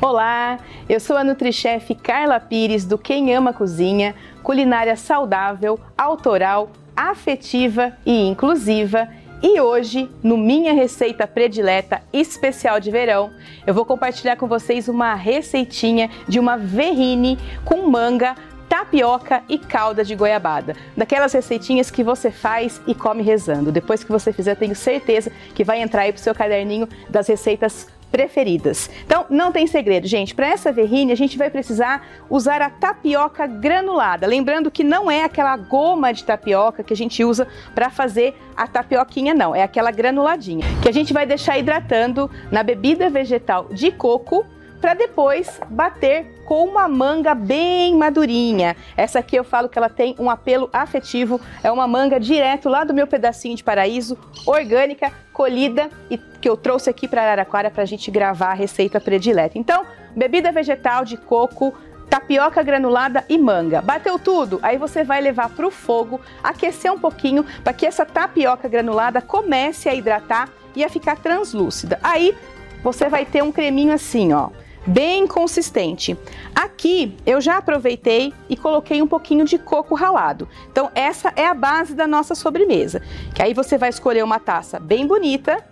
Olá, 0.00 0.58
eu 0.88 0.98
sou 0.98 1.16
a 1.16 1.22
Nutrichef 1.22 1.94
Carla 1.94 2.40
Pires 2.40 2.86
do 2.86 2.96
Quem 2.96 3.34
Ama 3.34 3.52
Cozinha 3.52 4.14
culinária 4.42 4.96
saudável, 4.96 5.78
autoral, 5.96 6.70
afetiva 6.96 7.92
e 8.04 8.26
inclusiva. 8.26 9.08
E 9.42 9.58
hoje, 9.58 10.10
no 10.22 10.36
Minha 10.36 10.74
Receita 10.74 11.26
Predileta 11.26 12.02
Especial 12.12 12.78
de 12.78 12.90
Verão, 12.90 13.30
eu 13.66 13.72
vou 13.72 13.86
compartilhar 13.86 14.36
com 14.36 14.46
vocês 14.46 14.86
uma 14.86 15.14
receitinha 15.14 16.10
de 16.28 16.38
uma 16.38 16.58
verrine 16.58 17.38
com 17.64 17.88
manga, 17.88 18.36
tapioca 18.68 19.42
e 19.48 19.56
calda 19.56 20.04
de 20.04 20.14
goiabada. 20.14 20.76
Daquelas 20.94 21.32
receitinhas 21.32 21.90
que 21.90 22.04
você 22.04 22.30
faz 22.30 22.82
e 22.86 22.94
come 22.94 23.22
rezando. 23.22 23.72
Depois 23.72 24.04
que 24.04 24.12
você 24.12 24.30
fizer, 24.30 24.56
tenho 24.56 24.76
certeza 24.76 25.32
que 25.54 25.64
vai 25.64 25.80
entrar 25.80 26.02
aí 26.02 26.12
pro 26.12 26.20
seu 26.20 26.34
caderninho 26.34 26.86
das 27.08 27.26
receitas 27.26 27.88
preferidas. 28.10 28.90
Então, 29.04 29.26
não 29.30 29.52
tem 29.52 29.66
segredo, 29.66 30.06
gente. 30.06 30.34
Para 30.34 30.48
essa 30.48 30.72
verrine, 30.72 31.12
a 31.12 31.16
gente 31.16 31.38
vai 31.38 31.50
precisar 31.50 32.06
usar 32.28 32.60
a 32.60 32.70
tapioca 32.70 33.46
granulada. 33.46 34.26
Lembrando 34.26 34.70
que 34.70 34.84
não 34.84 35.10
é 35.10 35.24
aquela 35.24 35.56
goma 35.56 36.12
de 36.12 36.24
tapioca 36.24 36.82
que 36.82 36.92
a 36.92 36.96
gente 36.96 37.24
usa 37.24 37.46
para 37.74 37.90
fazer 37.90 38.34
a 38.56 38.66
tapioquinha, 38.66 39.34
não. 39.34 39.54
É 39.54 39.62
aquela 39.62 39.90
granuladinha 39.90 40.66
que 40.82 40.88
a 40.88 40.92
gente 40.92 41.12
vai 41.12 41.26
deixar 41.26 41.58
hidratando 41.58 42.30
na 42.50 42.62
bebida 42.62 43.08
vegetal 43.08 43.68
de 43.70 43.90
coco 43.92 44.44
para 44.80 44.94
depois 44.94 45.60
bater 45.68 46.39
com 46.50 46.64
uma 46.64 46.88
manga 46.88 47.32
bem 47.32 47.94
madurinha. 47.94 48.76
Essa 48.96 49.20
aqui 49.20 49.36
eu 49.36 49.44
falo 49.44 49.68
que 49.68 49.78
ela 49.78 49.88
tem 49.88 50.16
um 50.18 50.28
apelo 50.28 50.68
afetivo, 50.72 51.40
é 51.62 51.70
uma 51.70 51.86
manga 51.86 52.18
direto 52.18 52.68
lá 52.68 52.82
do 52.82 52.92
meu 52.92 53.06
pedacinho 53.06 53.54
de 53.54 53.62
paraíso, 53.62 54.18
orgânica, 54.44 55.12
colhida 55.32 55.88
e 56.10 56.18
que 56.18 56.48
eu 56.48 56.56
trouxe 56.56 56.90
aqui 56.90 57.06
para 57.06 57.22
Araraquara 57.22 57.70
para 57.70 57.84
a 57.84 57.86
gente 57.86 58.10
gravar 58.10 58.50
a 58.50 58.54
receita 58.54 59.00
predileta. 59.00 59.56
Então, 59.56 59.86
bebida 60.16 60.50
vegetal 60.50 61.04
de 61.04 61.16
coco, 61.16 61.72
tapioca 62.08 62.64
granulada 62.64 63.24
e 63.28 63.38
manga. 63.38 63.80
Bateu 63.80 64.18
tudo? 64.18 64.58
Aí 64.60 64.76
você 64.76 65.04
vai 65.04 65.20
levar 65.20 65.50
para 65.50 65.68
o 65.68 65.70
fogo, 65.70 66.20
aquecer 66.42 66.92
um 66.92 66.98
pouquinho 66.98 67.46
para 67.62 67.72
que 67.72 67.86
essa 67.86 68.04
tapioca 68.04 68.68
granulada 68.68 69.22
comece 69.22 69.88
a 69.88 69.94
hidratar 69.94 70.48
e 70.74 70.82
a 70.82 70.88
ficar 70.88 71.14
translúcida. 71.14 72.00
Aí 72.02 72.36
você 72.82 73.08
vai 73.08 73.24
ter 73.24 73.40
um 73.40 73.52
creminho 73.52 73.92
assim, 73.92 74.32
ó 74.32 74.50
bem 74.86 75.26
consistente. 75.26 76.16
Aqui 76.54 77.16
eu 77.26 77.40
já 77.40 77.58
aproveitei 77.58 78.32
e 78.48 78.56
coloquei 78.56 79.02
um 79.02 79.06
pouquinho 79.06 79.44
de 79.44 79.58
coco 79.58 79.94
ralado. 79.94 80.48
Então 80.70 80.90
essa 80.94 81.32
é 81.36 81.46
a 81.46 81.54
base 81.54 81.94
da 81.94 82.06
nossa 82.06 82.34
sobremesa. 82.34 83.02
Que 83.34 83.42
aí 83.42 83.54
você 83.54 83.76
vai 83.76 83.88
escolher 83.88 84.24
uma 84.24 84.38
taça 84.38 84.78
bem 84.78 85.06
bonita 85.06 85.64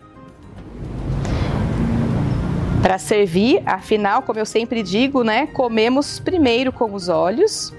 para 2.83 2.99
servir. 2.99 3.63
Afinal, 3.67 4.23
como 4.23 4.39
eu 4.39 4.47
sempre 4.47 4.83
digo, 4.83 5.23
né, 5.23 5.47
comemos 5.47 6.21
primeiro 6.21 6.73
com 6.73 6.95
os 6.95 7.09
olhos. 7.09 7.73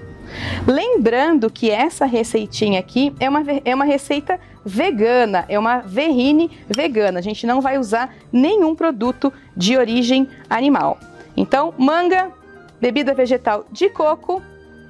Lembrando 0.66 1.50
que 1.50 1.70
essa 1.70 2.04
receitinha 2.04 2.78
aqui 2.78 3.12
é 3.18 3.28
uma, 3.28 3.42
é 3.64 3.74
uma 3.74 3.84
receita 3.84 4.38
vegana, 4.64 5.44
é 5.48 5.58
uma 5.58 5.78
verrine 5.78 6.50
vegana. 6.68 7.18
A 7.18 7.22
gente 7.22 7.46
não 7.46 7.60
vai 7.60 7.78
usar 7.78 8.14
nenhum 8.32 8.74
produto 8.74 9.32
de 9.56 9.76
origem 9.76 10.28
animal. 10.48 10.98
Então, 11.40 11.72
manga, 11.78 12.30
bebida 12.78 13.14
vegetal 13.14 13.64
de 13.72 13.88
coco, 13.88 14.42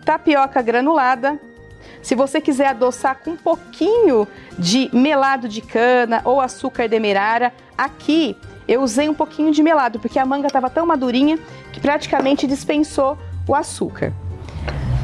tapioca 0.05 0.61
granulada. 0.61 1.41
Se 2.03 2.17
você 2.17 2.41
quiser 2.41 2.67
adoçar 2.67 3.21
com 3.23 3.31
um 3.31 3.37
pouquinho 3.37 4.27
de 4.59 4.91
melado 4.93 5.49
de 5.49 5.61
cana 5.61 6.21
ou 6.25 6.41
açúcar 6.41 6.89
demerara, 6.89 7.53
aqui 7.79 8.37
eu 8.67 8.83
usei 8.83 9.09
um 9.09 9.15
pouquinho 9.15 9.53
de 9.53 9.63
melado, 9.63 10.01
porque 10.01 10.19
a 10.19 10.27
manga 10.27 10.49
estava 10.49 10.69
tão 10.69 10.85
madurinha 10.85 11.39
que 11.73 11.79
praticamente 11.79 12.49
dispensou 12.49 13.17
o 13.47 13.55
açúcar. 13.55 14.13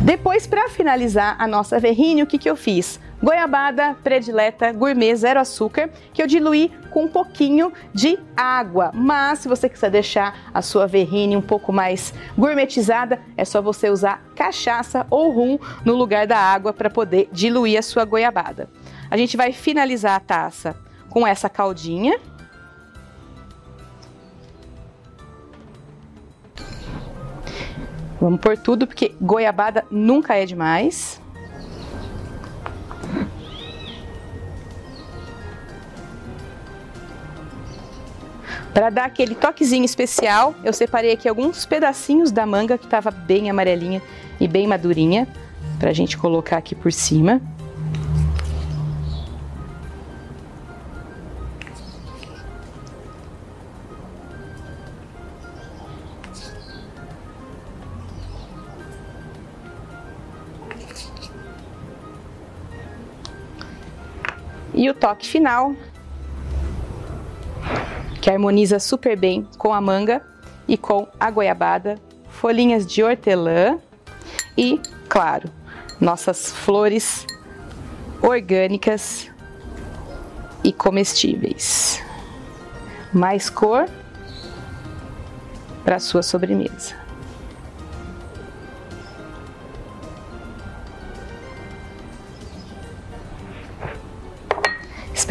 Depois, 0.01 0.49
para 0.49 0.69
finalizar 0.69 1.37
a 1.39 1.47
nossa 1.47 1.79
verrine, 1.79 2.25
o 2.25 2.27
que, 2.27 2.39
que 2.39 2.51
eu 2.51 2.57
fiz? 2.57 2.99
Goiabada 3.23 3.97
predileta 4.05 4.71
gourmet 4.73 5.15
zero 5.17 5.41
açúcar, 5.41 5.89
que 6.13 6.23
eu 6.23 6.27
diluí 6.27 6.71
com 6.91 7.05
um 7.05 7.09
pouquinho 7.09 7.73
de 7.93 8.19
água. 8.37 8.91
Mas 8.93 9.39
se 9.39 9.49
você 9.49 9.69
quiser 9.69 9.91
deixar 9.91 10.51
a 10.53 10.61
sua 10.61 10.87
verrine 10.87 11.37
um 11.37 11.41
pouco 11.41 11.73
mais 11.73 12.13
gourmetizada, 12.37 13.21
é 13.37 13.45
só 13.45 13.63
você 13.63 13.89
usar 13.89 14.23
cachaça 14.35 15.07
ou 15.09 15.31
rum 15.31 15.59
no 15.85 15.95
lugar 15.95 16.27
da 16.27 16.39
água 16.39 16.75
para 16.75 16.91
poder 16.91 17.29
diluir 17.33 17.79
a 17.79 17.83
sua 17.83 18.05
goiabada. 18.05 18.69
A 19.11 19.17
gente 19.17 19.37
vai 19.37 19.53
finalizar 19.53 20.15
a 20.15 20.21
taça 20.21 20.77
com 21.09 21.27
essa 21.27 21.49
caldinha. 21.49 22.19
Vamos 28.21 28.41
por 28.41 28.59
tudo, 28.59 28.87
porque 28.87 29.15
goiabada 29.21 29.87
nunca 29.91 30.35
é 30.35 30.45
demais. 30.45 31.21
Para 38.77 38.91
dar 38.91 39.07
aquele 39.07 39.35
toquezinho 39.35 39.87
especial, 39.87 40.55
eu 40.63 40.71
separei 40.71 41.11
aqui 41.11 41.27
alguns 41.27 41.65
pedacinhos 41.65 42.31
da 42.31 42.45
manga 42.45 42.77
que 42.77 42.85
estava 42.85 43.11
bem 43.11 43.49
amarelinha 43.49 44.03
e 44.39 44.47
bem 44.47 44.67
madurinha, 44.67 45.27
para 45.79 45.89
a 45.89 45.93
gente 45.95 46.19
colocar 46.19 46.59
aqui 46.59 46.75
por 46.75 46.93
cima. 46.93 47.41
E 64.75 64.91
o 64.91 64.93
toque 64.93 65.27
final 65.27 65.75
que 68.27 68.31
harmoniza 68.31 68.81
super 68.81 69.17
bem 69.17 69.47
com 69.57 69.73
a 69.73 69.81
manga 69.81 70.21
e 70.67 70.77
com 70.77 71.07
a 71.21 71.31
goiabada, 71.31 71.95
folhinhas 72.29 72.85
de 72.85 73.01
hortelã 73.01 73.79
e, 74.59 74.81
claro, 75.09 75.49
nossas 76.01 76.51
flores 76.51 77.25
orgânicas 78.21 79.31
e 80.65 80.73
comestíveis. 80.73 82.03
Mais 83.13 83.49
cor 83.49 83.89
para 85.85 86.01
sua 86.01 86.25
sobremesa. 86.25 87.06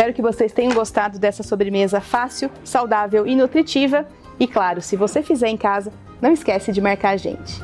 Espero 0.06 0.14
que 0.18 0.22
vocês 0.22 0.54
tenham 0.54 0.72
gostado 0.72 1.18
dessa 1.18 1.42
sobremesa 1.42 2.00
fácil, 2.00 2.52
saudável 2.64 3.26
e 3.26 3.36
nutritiva. 3.36 4.08
E 4.40 4.46
claro, 4.46 4.80
se 4.80 4.96
você 4.96 5.24
fizer 5.24 5.48
em 5.48 5.58
casa, 5.58 5.92
não 6.22 6.32
esquece 6.32 6.72
de 6.72 6.80
marcar 6.80 7.10
a 7.10 7.18
gente. 7.18 7.60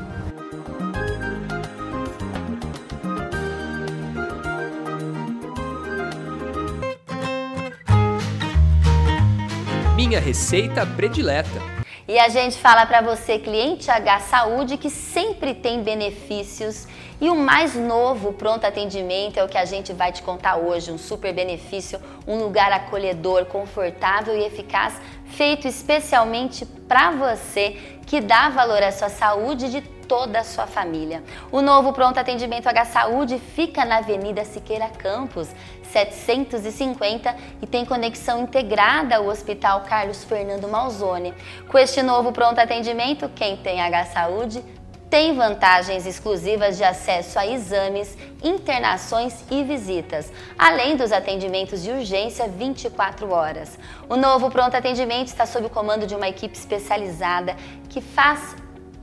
Minha 9.96 10.20
receita 10.20 10.84
predileta. 10.84 11.81
E 12.12 12.20
a 12.20 12.28
gente 12.28 12.58
fala 12.58 12.86
para 12.86 13.00
você, 13.00 13.40
cliente 13.40 13.90
H 13.90 14.20
Saúde, 14.20 14.76
que 14.76 14.90
sempre 14.90 15.54
tem 15.54 15.82
benefícios. 15.82 16.86
E 17.22 17.30
o 17.30 17.36
mais 17.38 17.74
novo 17.74 18.34
pronto 18.34 18.66
atendimento 18.66 19.38
é 19.38 19.44
o 19.46 19.48
que 19.48 19.58
a 19.58 19.64
gente 19.64 19.94
vai 19.94 20.12
te 20.12 20.22
contar 20.22 20.58
hoje, 20.58 20.92
um 20.92 20.98
super 20.98 21.34
benefício, 21.34 22.02
um 22.28 22.38
lugar 22.38 22.70
acolhedor, 22.74 23.46
confortável 23.46 24.36
e 24.36 24.44
eficaz, 24.44 25.00
feito 25.26 25.70
especialmente 25.70 26.66
para 26.66 27.12
você 27.12 27.78
que 28.06 28.20
dá 28.20 28.50
valor 28.50 28.84
à 28.84 28.92
sua 28.92 29.08
saúde 29.08 29.72
de 29.72 29.80
toda 29.80 30.42
a 30.42 30.44
sua 30.44 30.68
família. 30.68 31.24
O 31.50 31.62
novo 31.62 31.94
pronto 31.94 32.18
atendimento 32.18 32.68
H 32.68 32.84
Saúde 32.84 33.40
fica 33.56 33.86
na 33.86 34.00
Avenida 34.00 34.44
Siqueira 34.44 34.90
Campos, 34.90 35.48
750 35.92 37.36
e 37.62 37.68
tem 37.68 37.86
conexão 37.86 38.42
integrada 38.42 39.18
ao 39.18 39.28
Hospital 39.28 39.82
Carlos 39.82 40.24
Fernando 40.24 40.68
Malzone. 40.68 41.34
Com 41.68 41.78
este 41.78 42.02
novo 42.02 42.32
pronto 42.32 42.60
atendimento, 42.60 43.30
quem 43.36 43.58
tem 43.58 43.82
H 43.82 44.06
Saúde 44.06 44.64
tem 45.12 45.36
vantagens 45.36 46.06
exclusivas 46.06 46.78
de 46.78 46.86
acesso 46.86 47.38
a 47.38 47.46
exames, 47.46 48.18
internações 48.42 49.44
e 49.52 49.62
visitas, 49.62 50.32
além 50.58 50.96
dos 50.96 51.12
atendimentos 51.12 51.84
de 51.84 51.92
urgência 51.92 52.48
24 52.48 53.30
horas. 53.30 53.78
O 54.08 54.16
novo 54.16 54.50
pronto 54.50 54.78
atendimento 54.78 55.28
está 55.28 55.46
sob 55.46 55.66
o 55.66 55.70
comando 55.70 56.08
de 56.08 56.16
uma 56.16 56.30
equipe 56.30 56.58
especializada 56.58 57.58
que 57.90 58.00
faz 58.00 58.56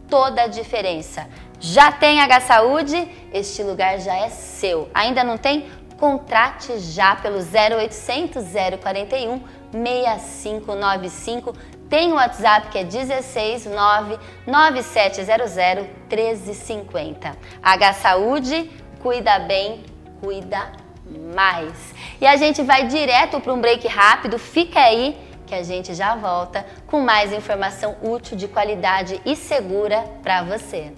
toda 0.09 0.45
a 0.45 0.47
diferença. 0.47 1.29
Já 1.61 1.93
tem 1.93 2.21
H 2.21 2.41
Saúde? 2.41 2.97
Este 3.31 3.63
lugar 3.63 3.99
já 4.01 4.17
é 4.17 4.31
seu. 4.31 4.89
Ainda 4.95 5.23
não 5.23 5.37
tem? 5.37 5.67
Contrate 5.99 6.79
já 6.79 7.17
pelo 7.17 7.39
0800 7.39 8.45
041 8.81 9.43
6595. 9.73 11.55
Tem 11.91 12.13
o 12.13 12.15
WhatsApp 12.15 12.69
que 12.69 12.79
é 12.79 12.89
169 12.89 14.19
9700 14.47 15.57
1350. 16.09 17.37
H 17.63 17.93
Saúde, 17.95 18.71
cuida 19.01 19.41
bem, 19.41 19.85
cuida 20.21 20.71
mais. 21.35 21.95
E 22.21 22.27
a 22.27 22.37
gente 22.37 22.63
vai 22.63 22.87
direto 22.87 23.41
para 23.41 23.53
um 23.53 23.61
break 23.61 23.89
rápido, 23.89 24.39
fica 24.39 24.79
aí 24.81 25.19
que 25.47 25.55
a 25.55 25.63
gente 25.63 25.95
já 25.95 26.15
volta 26.15 26.65
com 26.87 27.01
mais 27.01 27.33
informação 27.33 27.97
útil, 28.03 28.37
de 28.37 28.47
qualidade 28.47 29.21
e 29.25 29.35
segura 29.35 30.05
para 30.23 30.43
você. 30.43 30.93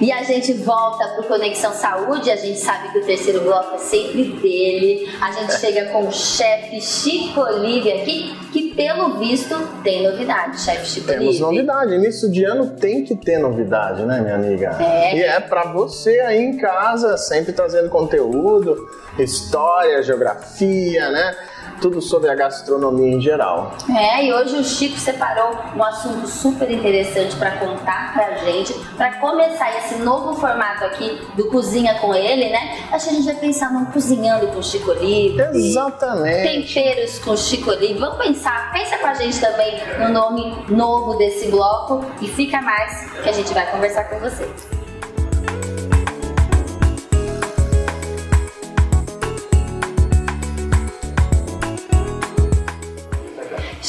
E 0.00 0.12
a 0.12 0.22
gente 0.22 0.52
volta 0.54 1.06
pro 1.08 1.24
Conexão 1.24 1.72
Saúde, 1.72 2.30
a 2.30 2.36
gente 2.36 2.58
sabe 2.58 2.90
que 2.92 2.98
o 2.98 3.04
terceiro 3.04 3.40
bloco 3.40 3.74
é 3.74 3.78
sempre 3.78 4.24
dele. 4.24 5.08
A 5.20 5.30
gente 5.32 5.58
chega 5.58 5.86
com 5.86 6.06
o 6.06 6.12
chefe 6.12 6.80
Chico 6.80 7.40
Olive 7.40 7.92
aqui, 7.92 8.36
que 8.52 8.74
pelo 8.74 9.18
visto 9.18 9.54
tem 9.82 10.02
novidade, 10.02 10.60
chefe 10.60 10.86
Chico 10.86 11.06
Temos 11.06 11.40
novidade. 11.40 11.94
Início 11.94 12.30
de 12.30 12.44
ano 12.44 12.70
tem 12.76 13.04
que 13.04 13.14
ter 13.14 13.38
novidade, 13.38 14.02
né, 14.02 14.20
minha 14.20 14.34
amiga? 14.34 14.76
É. 14.80 15.16
E 15.16 15.22
é 15.22 15.40
pra 15.40 15.72
você 15.72 16.20
aí 16.20 16.40
em 16.40 16.56
casa, 16.56 17.16
sempre 17.16 17.52
trazendo 17.52 17.88
conteúdo, 17.88 18.88
história, 19.18 20.02
geografia, 20.02 21.10
né? 21.10 21.36
Tudo 21.80 22.00
sobre 22.00 22.30
a 22.30 22.34
gastronomia 22.34 23.14
em 23.14 23.20
geral. 23.20 23.72
É, 23.96 24.24
e 24.24 24.32
hoje 24.32 24.56
o 24.56 24.64
Chico 24.64 24.98
separou 24.98 25.56
um 25.76 25.82
assunto 25.82 26.26
super 26.26 26.70
interessante 26.70 27.36
para 27.36 27.52
contar 27.58 28.12
pra 28.14 28.36
gente, 28.38 28.72
para 28.96 29.14
começar 29.18 29.76
esse 29.78 29.96
novo 29.96 30.34
formato 30.34 30.84
aqui 30.84 31.20
do 31.34 31.48
Cozinha 31.48 31.94
com 32.00 32.14
ele, 32.14 32.48
né? 32.50 32.88
Acho 32.92 33.08
que 33.08 33.10
a 33.10 33.14
gente 33.14 33.26
vai 33.26 33.36
pensar 33.36 33.72
no 33.72 33.86
Cozinhando 33.86 34.46
com 34.48 34.62
Chico 34.62 34.90
Olive. 34.90 35.40
Exatamente. 35.52 36.74
Temperos 36.74 37.18
com 37.18 37.36
Chico 37.36 37.70
Olive. 37.70 37.98
Vamos 37.98 38.18
pensar, 38.18 38.72
pensa 38.72 38.98
com 38.98 39.06
a 39.06 39.14
gente 39.14 39.40
também 39.40 39.80
no 39.98 40.08
nome 40.08 40.64
novo 40.68 41.16
desse 41.16 41.48
bloco 41.48 42.04
e 42.20 42.28
fica 42.28 42.60
mais 42.60 43.10
que 43.22 43.28
a 43.28 43.32
gente 43.32 43.52
vai 43.52 43.70
conversar 43.70 44.04
com 44.04 44.18
vocês. 44.18 44.83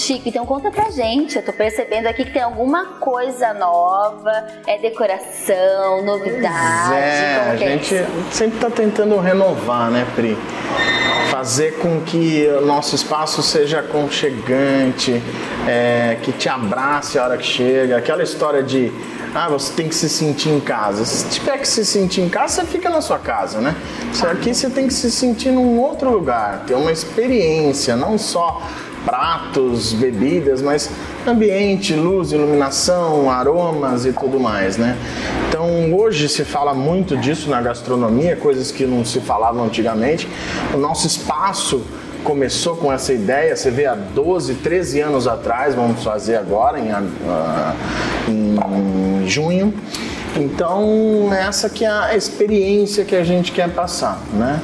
Chico, 0.05 0.29
então 0.29 0.45
conta 0.45 0.69
pra 0.69 0.91
gente. 0.91 1.35
Eu 1.35 1.41
tô 1.43 1.51
percebendo 1.51 2.05
aqui 2.05 2.25
que 2.25 2.31
tem 2.31 2.43
alguma 2.43 2.85
coisa 2.99 3.55
nova, 3.55 4.31
é 4.67 4.77
decoração, 4.77 6.05
novidade. 6.05 6.93
é, 6.93 7.39
como 7.39 7.51
a 7.51 7.55
que 7.55 7.63
é 7.63 7.67
gente 7.69 7.95
isso? 7.95 8.07
sempre 8.31 8.57
está 8.57 8.69
tentando 8.69 9.17
renovar, 9.17 9.89
né, 9.89 10.05
Pri? 10.13 10.37
Fazer 11.31 11.79
com 11.79 12.01
que 12.01 12.47
o 12.55 12.61
nosso 12.61 12.93
espaço 12.93 13.41
seja 13.41 13.79
aconchegante, 13.79 15.23
é, 15.67 16.19
que 16.21 16.31
te 16.31 16.47
abrace 16.47 17.17
a 17.17 17.23
hora 17.23 17.37
que 17.37 17.47
chega. 17.47 17.97
Aquela 17.97 18.21
história 18.21 18.61
de, 18.61 18.93
ah, 19.33 19.49
você 19.49 19.73
tem 19.73 19.89
que 19.89 19.95
se 19.95 20.07
sentir 20.07 20.49
em 20.49 20.59
casa. 20.59 21.03
Se 21.03 21.27
tiver 21.29 21.57
que 21.57 21.67
se 21.67 21.83
sentir 21.83 22.21
em 22.21 22.29
casa, 22.29 22.61
você 22.61 22.67
fica 22.67 22.91
na 22.91 23.01
sua 23.01 23.17
casa, 23.17 23.59
né? 23.59 23.75
Só 24.13 24.27
aqui 24.27 24.53
você 24.53 24.69
tem 24.69 24.85
que 24.87 24.93
se 24.93 25.09
sentir 25.09 25.49
num 25.49 25.79
outro 25.79 26.11
lugar, 26.11 26.63
ter 26.67 26.75
uma 26.75 26.91
experiência, 26.91 27.95
não 27.95 28.19
só 28.19 28.61
pratos, 29.05 29.93
bebidas, 29.93 30.61
mas 30.61 30.89
ambiente, 31.25 31.93
luz, 31.93 32.31
iluminação, 32.31 33.29
aromas 33.29 34.05
e 34.05 34.11
tudo 34.11 34.39
mais, 34.39 34.77
né? 34.77 34.97
Então 35.47 35.93
hoje 35.93 36.27
se 36.27 36.43
fala 36.43 36.73
muito 36.73 37.15
disso 37.15 37.49
na 37.49 37.61
gastronomia, 37.61 38.35
coisas 38.35 38.71
que 38.71 38.85
não 38.85 39.05
se 39.05 39.19
falavam 39.19 39.65
antigamente. 39.65 40.27
O 40.73 40.77
nosso 40.77 41.07
espaço 41.07 41.83
começou 42.23 42.75
com 42.75 42.91
essa 42.91 43.13
ideia, 43.13 43.55
você 43.55 43.69
vê 43.69 43.85
há 43.85 43.93
12, 43.93 44.55
13 44.55 44.99
anos 45.01 45.27
atrás, 45.27 45.75
vamos 45.75 46.03
fazer 46.03 46.35
agora 46.35 46.79
em, 46.79 46.89
em 48.27 49.27
junho. 49.27 49.73
Então 50.36 51.33
essa 51.33 51.69
que 51.69 51.86
é 51.86 51.89
a 51.89 52.15
experiência 52.15 53.05
que 53.05 53.15
a 53.15 53.23
gente 53.23 53.51
quer 53.51 53.69
passar, 53.69 54.21
né? 54.33 54.59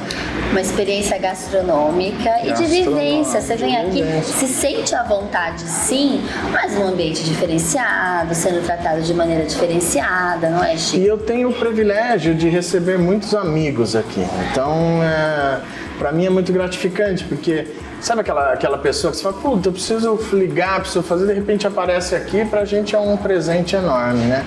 Uma 0.50 0.60
experiência 0.60 1.18
gastronômica 1.18 2.30
e 2.40 2.52
de 2.52 2.62
Gastronômica, 2.62 2.90
vivência. 2.90 3.40
Você 3.40 3.56
vem 3.56 3.76
aqui, 3.76 4.02
se 4.22 4.46
sente 4.46 4.94
à 4.94 5.02
vontade, 5.02 5.62
sim, 5.62 6.22
mas 6.50 6.74
num 6.74 6.88
ambiente 6.88 7.24
diferenciado, 7.24 8.34
sendo 8.34 8.62
tratado 8.64 9.00
de 9.02 9.14
maneira 9.14 9.44
diferenciada, 9.44 10.50
não 10.50 10.62
é, 10.62 10.76
Chico? 10.76 11.02
E 11.02 11.06
eu 11.06 11.16
tenho 11.16 11.48
o 11.48 11.52
privilégio 11.52 12.34
de 12.34 12.48
receber 12.48 12.98
muitos 12.98 13.34
amigos 13.34 13.96
aqui. 13.96 14.26
Então, 14.50 15.02
é, 15.02 15.60
para 15.98 16.12
mim 16.12 16.26
é 16.26 16.30
muito 16.30 16.52
gratificante, 16.52 17.24
porque 17.24 17.66
sabe 18.00 18.20
aquela, 18.20 18.52
aquela 18.52 18.78
pessoa 18.78 19.10
que 19.10 19.16
você 19.16 19.22
fala, 19.22 19.36
puta, 19.36 19.68
eu 19.68 19.72
preciso 19.72 20.18
ligar, 20.32 20.80
preciso 20.80 21.02
fazer, 21.02 21.26
de 21.26 21.34
repente 21.34 21.66
aparece 21.66 22.14
aqui, 22.14 22.44
pra 22.44 22.64
gente 22.64 22.94
é 22.94 22.98
um 22.98 23.16
presente 23.16 23.76
enorme, 23.76 24.24
né? 24.26 24.44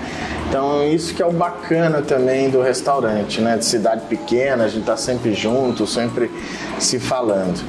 Então, 0.48 0.88
isso 0.88 1.14
que 1.14 1.22
é 1.22 1.26
o 1.26 1.32
bacana 1.32 2.02
também 2.02 2.50
do 2.50 2.62
restaurante, 2.62 3.42
né? 3.42 3.58
De 3.58 3.66
cidade 3.66 4.02
pequena, 4.08 4.66
a 4.66 4.68
gente 4.68 4.86
tá 4.86 4.96
sempre 4.96 5.34
junto, 5.34 5.86
sempre 5.88 6.32
se 6.80 7.00
falando. 7.00 7.60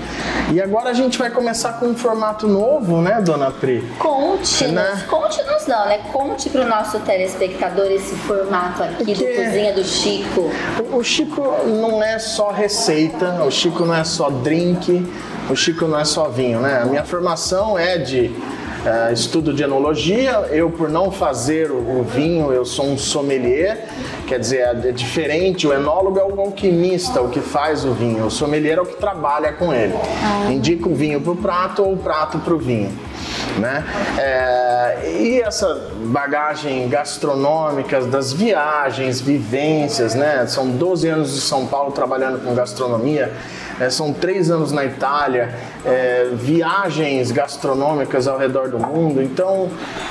E 0.53 0.61
agora 0.61 0.91
a 0.91 0.93
gente 0.93 1.19
vai 1.19 1.31
começar 1.31 1.75
com 1.75 1.87
um 1.87 1.97
formato 1.97 2.47
novo, 2.47 3.01
né, 3.01 3.21
dona 3.23 3.51
Pri? 3.51 3.81
Conte-nos, 3.99 4.73
Né? 4.73 5.05
conte-nos 5.09 5.67
não, 5.67 5.87
né? 5.87 5.99
Conte 6.13 6.49
pro 6.51 6.65
nosso 6.67 7.01
telespectador 7.01 7.87
esse 7.87 8.15
formato 8.17 8.83
aqui 8.83 9.05
do 9.05 9.13
Porque- 9.15 9.25
Cozinha 9.45 9.73
do 9.73 9.85
Chico. 9.85 10.51
O 10.93 11.03
Chico 11.03 11.43
não 11.67 12.03
é 12.03 12.19
só 12.19 12.51
receita, 12.51 13.43
o 13.43 13.51
Chico 13.51 13.85
não 13.85 13.95
é 13.95 14.05
só 14.05 14.31
drink, 14.31 15.05
o 15.51 15.57
Chico 15.57 15.87
não 15.87 15.99
é 15.99 16.05
só 16.05 16.29
vinho, 16.29 16.61
né? 16.61 16.81
A 16.83 16.87
minha 16.87 17.05
formação 17.05 17.77
é 17.79 17.99
de 17.99 18.31
eh, 18.87 19.13
estudo 19.13 19.53
de 19.53 19.65
enologia. 19.65 20.47
Eu, 20.51 20.71
por 20.71 20.89
não 20.89 21.11
fazer 21.11 21.73
o, 21.73 22.05
vinho, 22.05 22.53
eu 22.53 22.65
sou 22.65 22.87
um 22.87 22.97
sommelier. 22.97 23.89
Quer 24.29 24.39
dizer, 24.39 24.59
é, 24.59 24.89
é 24.89 24.93
diferente. 24.93 25.67
O 25.67 25.73
enólogo 25.73 26.21
é 26.21 26.25
o 26.25 26.41
alquimista, 26.41 27.21
o 27.21 27.29
que 27.29 27.41
faz 27.41 27.85
o 27.85 27.93
vinho. 27.93 28.27
O 28.27 28.31
sommelier 28.31 28.79
é 28.79 28.81
o 28.81 28.87
que 28.87 28.95
trabalha 28.95 29.53
com 29.53 29.75
ele. 29.75 29.95
Indica 30.49 30.89
o 30.89 30.95
vinho 30.95 31.21
para 31.21 31.33
o 31.33 31.37
prato 31.37 31.83
ou 31.83 31.95
o 31.95 31.97
prato 31.97 32.39
para 32.39 32.55
o 32.55 32.59
vinho. 32.59 32.93
Né? 33.59 33.85
É, 34.19 35.11
e 35.19 35.41
essa 35.41 35.91
bagagem 36.05 36.89
gastronômica 36.89 38.03
das 38.03 38.33
viagens, 38.33 39.21
vivências, 39.21 40.15
né? 40.15 40.47
São 40.47 40.69
12 40.69 41.09
anos 41.09 41.35
de 41.35 41.41
São 41.41 41.67
Paulo 41.67 41.91
trabalhando 41.91 42.45
com 42.45 42.55
gastronomia, 42.55 43.33
é, 43.81 43.91
são 43.91 44.13
três 44.13 44.51
anos 44.51 44.73
na 44.73 44.85
Itália, 44.85 45.55
é, 45.85 46.31
viagens 46.33 47.31
gastronômicas 47.31 48.27
ao 48.27 48.39
redor 48.39 48.69
do 48.69 48.79
mundo, 48.79 49.23
então 49.23 49.69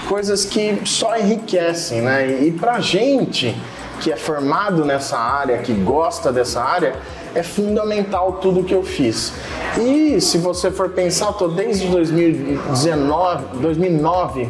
coisas 0.08 0.46
que 0.46 0.82
só 0.86 1.18
enriquecem, 1.18 2.02
né? 2.02 2.28
E, 2.28 2.48
e 2.50 2.52
pra 2.52 2.80
gente 2.80 3.56
que 4.00 4.12
é 4.12 4.16
formado 4.16 4.84
nessa 4.84 5.18
área, 5.18 5.58
que 5.60 5.74
gosta 5.74 6.32
dessa 6.32 6.62
área, 6.62 6.96
é 7.34 7.42
fundamental 7.42 8.34
tudo 8.34 8.64
que 8.64 8.74
eu 8.74 8.84
fiz. 8.84 9.34
E 9.80 10.20
se 10.22 10.38
você 10.38 10.72
for 10.72 10.90
pensar, 10.90 11.34
tô 11.34 11.48
desde 11.48 11.88
2019, 11.88 13.58
2009 13.58 14.50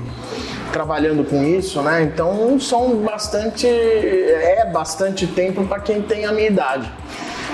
trabalhando 0.72 1.24
com 1.24 1.44
isso, 1.44 1.82
né? 1.82 2.04
Então 2.04 2.60
são 2.60 2.98
bastante 2.98 3.66
é 3.66 4.70
bastante 4.72 5.26
tempo 5.26 5.66
para 5.66 5.80
quem 5.80 6.02
tem 6.02 6.26
a 6.26 6.32
minha 6.32 6.48
idade. 6.48 6.92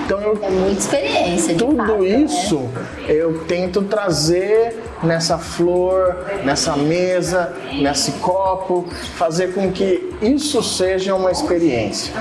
Então 0.04 0.20
eu 0.20 0.38
É 0.42 0.50
muita 0.50 0.80
experiência, 0.80 1.54
tudo 1.54 1.76
fato, 1.76 1.98
né? 1.98 2.08
isso 2.08 2.68
eu 3.08 3.44
tento 3.46 3.82
trazer 3.82 4.76
nessa 5.02 5.38
flor, 5.38 6.24
nessa 6.44 6.76
mesa, 6.76 7.52
nesse 7.72 8.12
copo, 8.12 8.86
fazer 9.16 9.52
com 9.52 9.70
que 9.70 10.11
isso 10.22 10.62
seja 10.62 11.14
uma 11.14 11.32
experiência. 11.32 12.14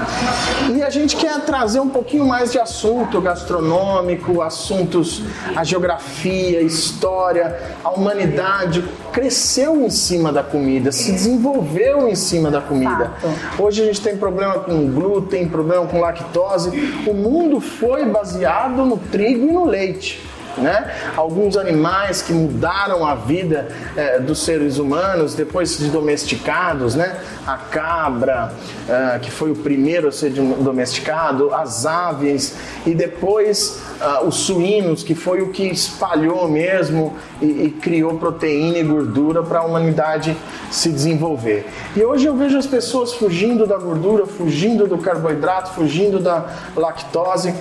E 0.76 0.82
a 0.82 0.90
gente 0.90 1.16
quer 1.16 1.40
trazer 1.42 1.80
um 1.80 1.90
pouquinho 1.90 2.26
mais 2.26 2.52
de 2.52 2.60
assunto 2.60 3.22
gastronômico, 3.22 4.42
assuntos, 4.42 5.22
a 5.56 5.64
geografia, 5.64 6.60
a 6.60 6.64
história, 6.64 7.60
a 7.84 7.92
humanidade 7.92 8.84
cresceu 9.14 9.82
em 9.86 9.90
cima 9.90 10.32
da 10.32 10.42
comida, 10.42 10.92
se 10.92 11.12
desenvolveu 11.12 12.08
em 12.08 12.16
cima 12.16 12.50
da 12.50 12.62
comida. 12.62 13.12
Hoje 13.60 13.84
a 13.84 13.86
gente 13.86 14.02
tem 14.02 14.18
problema 14.18 14.60
com 14.60 14.90
glúten, 14.90 15.48
problema 15.48 15.86
com 15.86 16.00
lactose. 16.00 16.70
O 17.06 17.14
mundo 17.14 17.62
foi 17.62 18.06
baseado 18.06 18.84
no 18.86 18.98
trigo 18.98 19.48
e 19.48 19.52
no 19.52 19.66
leite. 19.66 20.31
Né? 20.58 20.94
Alguns 21.16 21.56
animais 21.56 22.22
que 22.22 22.34
mudaram 22.34 23.06
a 23.06 23.16
vida 23.16 23.70
eh, 23.96 24.20
dos 24.20 24.44
seres 24.44 24.78
humanos 24.78 25.34
depois 25.34 25.78
de 25.78 25.90
domesticados, 25.90 26.94
né? 26.96 27.18
A 27.48 27.58
cabra, 27.58 28.54
ah, 28.90 29.20
que 29.22 29.32
foi 29.32 29.52
o 29.52 29.56
primeiro 29.56 30.10
a 30.10 30.12
ser 30.12 30.32
domesticado, 30.32 31.54
as 31.54 31.86
aves 31.86 32.56
e 32.86 32.94
depois 32.94 33.82
ah, 34.00 34.22
os 34.24 34.36
suínos, 34.36 35.04
que 35.04 35.16
foi 35.16 35.42
o 35.42 35.50
que 35.50 35.64
espalhou 35.64 36.48
mesmo 36.48 37.16
e, 37.42 37.46
e 37.46 37.72
criou 37.72 38.18
proteína 38.18 38.78
e 38.80 38.84
gordura 38.84 39.44
para 39.44 39.60
a 39.60 39.64
humanidade 39.64 40.36
se 40.70 40.90
desenvolver. 40.90 41.66
E 41.96 42.04
hoje 42.04 42.26
eu 42.26 42.36
vejo 42.36 42.58
as 42.58 42.68
pessoas 42.68 43.14
fugindo 43.14 43.66
da 43.66 43.78
gordura, 43.78 44.26
fugindo 44.26 44.88
do 44.88 44.98
carboidrato, 44.98 45.74
fugindo 45.74 46.20
da 46.20 46.46
lactose 46.76 47.54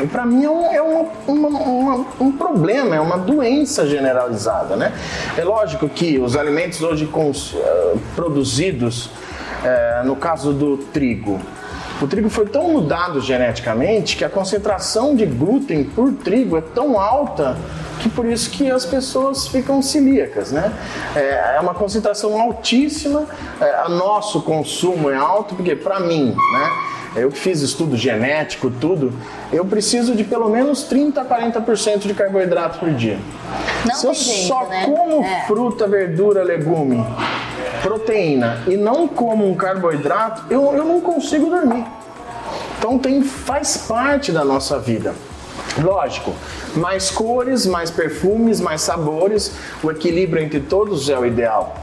E 0.00 0.06
para 0.06 0.24
mim 0.24 0.44
é, 0.44 0.50
um, 0.50 0.72
é 0.72 0.82
uma, 0.82 1.08
uma, 1.26 1.48
uma, 1.48 2.06
um 2.20 2.32
problema, 2.32 2.94
é 2.96 3.00
uma 3.00 3.18
doença 3.18 3.86
generalizada, 3.86 4.76
né? 4.76 4.92
É 5.36 5.44
lógico 5.44 5.88
que 5.88 6.18
os 6.18 6.36
alimentos 6.36 6.80
hoje 6.82 7.06
cons, 7.06 7.52
uh, 7.54 7.98
produzidos, 8.14 9.06
uh, 9.06 10.04
no 10.04 10.16
caso 10.16 10.52
do 10.52 10.76
trigo, 10.76 11.40
o 12.02 12.06
trigo 12.08 12.28
foi 12.28 12.46
tão 12.46 12.68
mudado 12.68 13.20
geneticamente 13.20 14.16
que 14.16 14.24
a 14.24 14.28
concentração 14.28 15.14
de 15.14 15.24
glúten 15.24 15.84
por 15.84 16.12
trigo 16.12 16.56
é 16.56 16.60
tão 16.60 16.98
alta 16.98 17.56
que 18.00 18.08
por 18.08 18.26
isso 18.26 18.50
que 18.50 18.68
as 18.68 18.84
pessoas 18.84 19.46
ficam 19.46 19.80
celíacas, 19.80 20.50
né? 20.50 20.72
É, 21.14 21.54
é 21.56 21.60
uma 21.60 21.74
concentração 21.74 22.40
altíssima, 22.40 23.24
é, 23.60 23.88
nosso 23.88 24.42
consumo 24.42 25.10
é 25.10 25.16
alto, 25.16 25.54
porque 25.54 25.76
para 25.76 26.00
mim, 26.00 26.34
né? 26.52 26.70
Eu 27.14 27.30
que 27.30 27.38
fiz 27.38 27.60
estudo 27.60 27.96
genético, 27.96 28.70
tudo, 28.70 29.12
eu 29.52 29.64
preciso 29.64 30.14
de 30.14 30.24
pelo 30.24 30.48
menos 30.48 30.84
30 30.84 31.20
a 31.20 31.24
40% 31.24 32.06
de 32.06 32.14
carboidrato 32.14 32.78
por 32.78 32.90
dia. 32.90 33.18
Não 33.84 33.94
Se 33.94 34.06
eu 34.06 34.14
jeito, 34.14 34.48
só 34.48 34.66
né? 34.66 34.86
como 34.86 35.22
É. 35.22 35.44
fruta, 35.46 35.86
verdura, 35.86 36.42
legume, 36.42 37.04
proteína 37.82 38.62
e 38.66 38.76
não 38.76 39.06
como 39.06 39.48
um 39.48 39.54
carboidrato, 39.54 40.44
eu, 40.50 40.74
eu 40.74 40.84
não 40.84 41.00
consigo 41.00 41.50
dormir. 41.50 41.84
Então 42.78 42.98
tem, 42.98 43.22
faz 43.22 43.76
parte 43.76 44.32
da 44.32 44.44
nossa 44.44 44.78
vida. 44.78 45.14
Lógico, 45.78 46.32
mais 46.74 47.10
cores, 47.10 47.66
mais 47.66 47.90
perfumes, 47.90 48.60
mais 48.60 48.80
sabores, 48.80 49.52
o 49.82 49.90
equilíbrio 49.90 50.42
entre 50.42 50.60
todos 50.60 51.08
é 51.08 51.18
o 51.18 51.24
ideal. 51.24 51.76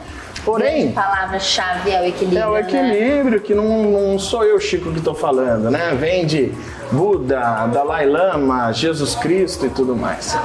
Porém, 0.45 0.91
palavra-chave 0.91 1.91
é 1.91 2.01
o 2.01 2.05
equilíbrio. 2.05 2.39
é 2.39 2.47
o 2.47 2.53
né? 2.53 2.61
equilíbrio 2.61 3.41
que 3.41 3.53
não, 3.53 3.83
não 3.83 4.19
sou 4.19 4.43
eu, 4.43 4.59
Chico, 4.59 4.91
que 4.91 4.99
estou 4.99 5.13
falando, 5.13 5.69
né? 5.69 5.95
Vem 5.99 6.25
de 6.25 6.53
Buda, 6.91 7.67
Dalai 7.71 8.05
Lama, 8.05 8.71
Jesus 8.73 9.15
Cristo 9.15 9.65
e 9.65 9.69
tudo 9.69 9.95
mais. 9.95 10.37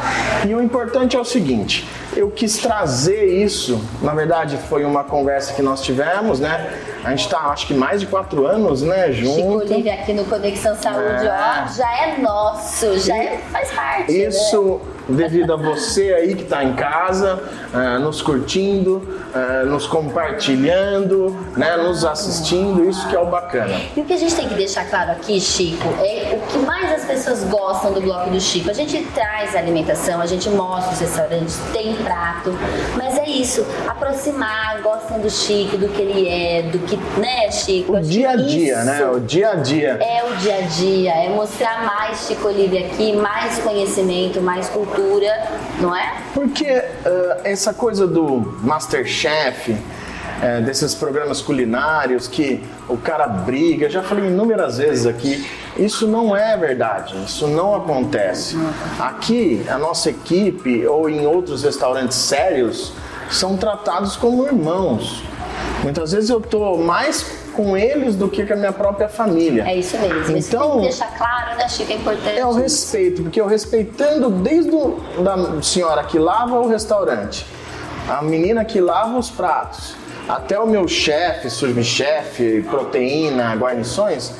E 0.46 0.54
o 0.54 0.62
importante 0.62 1.16
é 1.16 1.20
o 1.20 1.24
seguinte: 1.24 1.88
eu 2.14 2.30
quis 2.30 2.58
trazer 2.58 3.24
isso. 3.42 3.80
Na 4.02 4.12
verdade, 4.14 4.58
foi 4.68 4.84
uma 4.84 5.02
conversa 5.04 5.54
que 5.54 5.62
nós 5.62 5.80
tivemos, 5.82 6.40
né? 6.40 6.70
A 7.02 7.10
gente 7.10 7.24
está, 7.26 7.38
acho 7.50 7.66
que 7.66 7.74
mais 7.74 8.00
de 8.00 8.06
quatro 8.06 8.46
anos, 8.46 8.82
né? 8.82 9.12
Junto. 9.12 9.34
Chico 9.36 9.74
Olive 9.74 9.90
aqui 9.90 10.12
no 10.12 10.24
Conexão 10.24 10.74
Saúde, 10.76 11.26
É. 11.26 11.30
ó, 11.30 11.72
já 11.72 11.98
é 12.02 12.18
nosso, 12.18 12.98
já 12.98 13.16
é- 13.16 13.38
faz 13.50 13.70
parte. 13.72 14.12
né? 14.12 14.18
Isso 14.28 14.80
devido 15.06 15.52
a 15.52 15.56
você 15.56 16.14
aí 16.14 16.34
que 16.34 16.44
está 16.44 16.64
em 16.64 16.72
casa, 16.72 17.38
eh, 17.74 17.98
nos 17.98 18.22
curtindo, 18.22 19.06
eh, 19.34 19.64
nos 19.66 19.86
compartilhando, 19.86 21.36
né, 21.58 21.76
nos 21.76 22.06
assistindo, 22.06 22.88
isso 22.88 23.06
que 23.08 23.14
é 23.14 23.18
o 23.20 23.26
bacana. 23.26 23.78
E 23.94 24.00
o 24.00 24.04
que 24.06 24.14
a 24.14 24.16
gente 24.16 24.34
tem 24.34 24.48
que 24.48 24.54
deixar 24.54 24.88
claro 24.88 25.10
aqui, 25.12 25.38
Chico, 25.38 25.86
é 26.00 26.33
o 26.34 26.40
que 26.46 26.58
mais 26.58 26.92
as 26.92 27.04
pessoas 27.04 27.44
gostam 27.44 27.92
do 27.92 28.00
bloco 28.00 28.30
do 28.30 28.40
Chico. 28.40 28.70
A 28.70 28.72
gente 28.72 29.02
traz 29.14 29.54
alimentação, 29.54 30.20
a 30.20 30.26
gente 30.26 30.48
mostra 30.50 30.92
os 30.92 31.00
restaurantes, 31.00 31.58
tem 31.72 31.94
prato, 31.96 32.52
mas 32.96 33.16
é 33.18 33.28
isso, 33.28 33.64
aproximar, 33.86 34.80
gostam 34.82 35.20
do 35.20 35.30
Chico, 35.30 35.76
do 35.76 35.88
que 35.88 36.02
ele 36.02 36.28
é, 36.28 36.62
do 36.62 36.78
que, 36.80 36.96
né, 37.18 37.50
Chico? 37.50 37.92
O 37.92 37.96
Acho 37.96 38.08
dia 38.08 38.30
a 38.30 38.36
dia, 38.36 38.84
né? 38.84 39.06
O 39.06 39.20
dia 39.20 39.50
a 39.50 39.54
dia. 39.56 39.98
É 40.00 40.24
o 40.24 40.36
dia 40.36 40.56
a 40.56 40.60
dia, 40.62 41.12
é 41.12 41.28
mostrar 41.28 41.84
mais 41.84 42.26
Chico 42.26 42.48
Olive 42.48 42.78
aqui, 42.78 43.12
mais 43.12 43.58
conhecimento, 43.58 44.40
mais 44.40 44.68
cultura, 44.68 45.32
não 45.80 45.94
é? 45.94 46.14
Porque 46.32 46.66
eh, 46.66 47.40
essa 47.44 47.72
coisa 47.72 48.06
do 48.06 48.58
Masterchef, 48.62 49.76
eh, 50.44 50.60
desses 50.60 50.94
programas 50.94 51.40
culinários 51.40 52.28
que 52.28 52.62
o 52.86 52.98
cara 52.98 53.26
briga, 53.26 53.88
já 53.88 54.02
falei 54.02 54.26
inúmeras 54.26 54.76
vezes 54.76 55.06
aqui, 55.06 55.48
isso 55.74 56.06
não 56.06 56.36
é 56.36 56.54
verdade, 56.54 57.16
isso 57.24 57.48
não 57.48 57.74
acontece. 57.74 58.54
Aqui, 59.00 59.64
a 59.70 59.78
nossa 59.78 60.10
equipe 60.10 60.86
ou 60.86 61.08
em 61.08 61.26
outros 61.26 61.62
restaurantes 61.62 62.18
sérios 62.18 62.92
são 63.30 63.56
tratados 63.56 64.16
como 64.16 64.44
irmãos. 64.44 65.22
Muitas 65.82 66.12
vezes 66.12 66.28
eu 66.28 66.42
tô 66.42 66.76
mais 66.76 67.22
com 67.54 67.74
eles 67.74 68.14
do 68.14 68.28
que 68.28 68.44
com 68.44 68.52
a 68.52 68.56
minha 68.56 68.72
própria 68.72 69.08
família. 69.08 69.64
É 69.66 69.76
isso 69.76 69.96
mesmo. 69.96 70.36
Isso 70.36 70.48
Então, 70.50 70.72
que 70.72 70.80
deixar 70.82 71.16
claro, 71.16 71.56
né, 71.56 71.66
Chico? 71.70 71.90
É 71.90 71.94
importante. 71.94 72.38
é 72.38 72.44
o 72.44 72.52
respeito, 72.52 73.22
porque 73.22 73.40
eu 73.40 73.46
respeitando 73.46 74.28
desde 74.28 74.70
o, 74.70 75.00
da 75.22 75.62
senhora 75.62 76.04
que 76.04 76.18
lava 76.18 76.60
o 76.60 76.68
restaurante, 76.68 77.46
a 78.10 78.20
menina 78.20 78.62
que 78.62 78.78
lava 78.78 79.16
os 79.18 79.30
pratos, 79.30 79.96
até 80.28 80.58
o 80.58 80.66
meu 80.66 80.88
chefe, 80.88 81.50
subchefe, 81.50 82.64
proteína, 82.68 83.54
guarnições, 83.54 84.32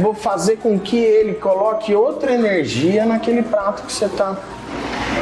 vou 0.00 0.14
fazer 0.14 0.56
com 0.56 0.78
que 0.78 0.96
ele 0.96 1.34
coloque 1.34 1.94
outra 1.94 2.32
energia 2.32 3.04
naquele 3.04 3.42
prato 3.42 3.82
que 3.84 3.92
você 3.92 4.06
está. 4.06 4.36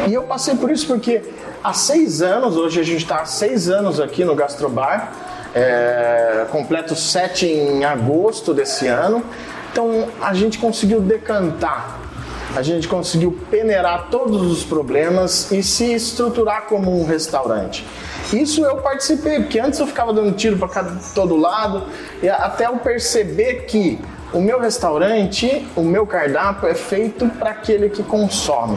E 0.09 0.15
eu 0.15 0.23
passei 0.25 0.55
por 0.55 0.71
isso 0.71 0.87
porque 0.87 1.23
há 1.63 1.73
seis 1.73 2.23
anos, 2.23 2.57
hoje 2.57 2.81
a 2.81 2.83
gente 2.83 3.03
está 3.03 3.21
há 3.21 3.27
seis 3.27 3.69
anos 3.69 4.01
aqui 4.01 4.25
no 4.25 4.35
Gastrobar, 4.35 5.13
é, 5.55 6.47
completo 6.51 6.97
sete 6.97 7.47
em 7.47 7.85
agosto 7.85 8.53
desse 8.53 8.87
ano. 8.87 9.23
Então 9.73 10.09
a 10.21 10.35
gente 10.35 10.59
conseguiu 10.59 11.01
decantar, 11.01 12.01
a 12.57 12.63
gente 12.63 12.87
conseguiu 12.87 13.37
peneirar 13.51 14.09
todos 14.11 14.43
os 14.43 14.65
problemas 14.65 15.51
e 15.51 15.63
se 15.63 15.93
estruturar 15.93 16.67
como 16.67 17.01
um 17.01 17.05
restaurante. 17.05 17.85
Isso 18.33 18.65
eu 18.65 18.77
participei, 18.77 19.41
porque 19.41 19.59
antes 19.59 19.79
eu 19.81 19.87
ficava 19.87 20.13
dando 20.13 20.33
tiro 20.33 20.57
para 20.57 20.85
todo 21.15 21.37
lado, 21.37 21.85
e 22.23 22.29
até 22.29 22.67
eu 22.67 22.77
perceber 22.79 23.65
que 23.67 23.99
o 24.33 24.41
meu 24.41 24.59
restaurante, 24.59 25.65
o 25.77 25.83
meu 25.83 26.07
cardápio 26.07 26.69
é 26.69 26.75
feito 26.75 27.29
para 27.39 27.51
aquele 27.51 27.89
que 27.89 28.03
consome. 28.03 28.77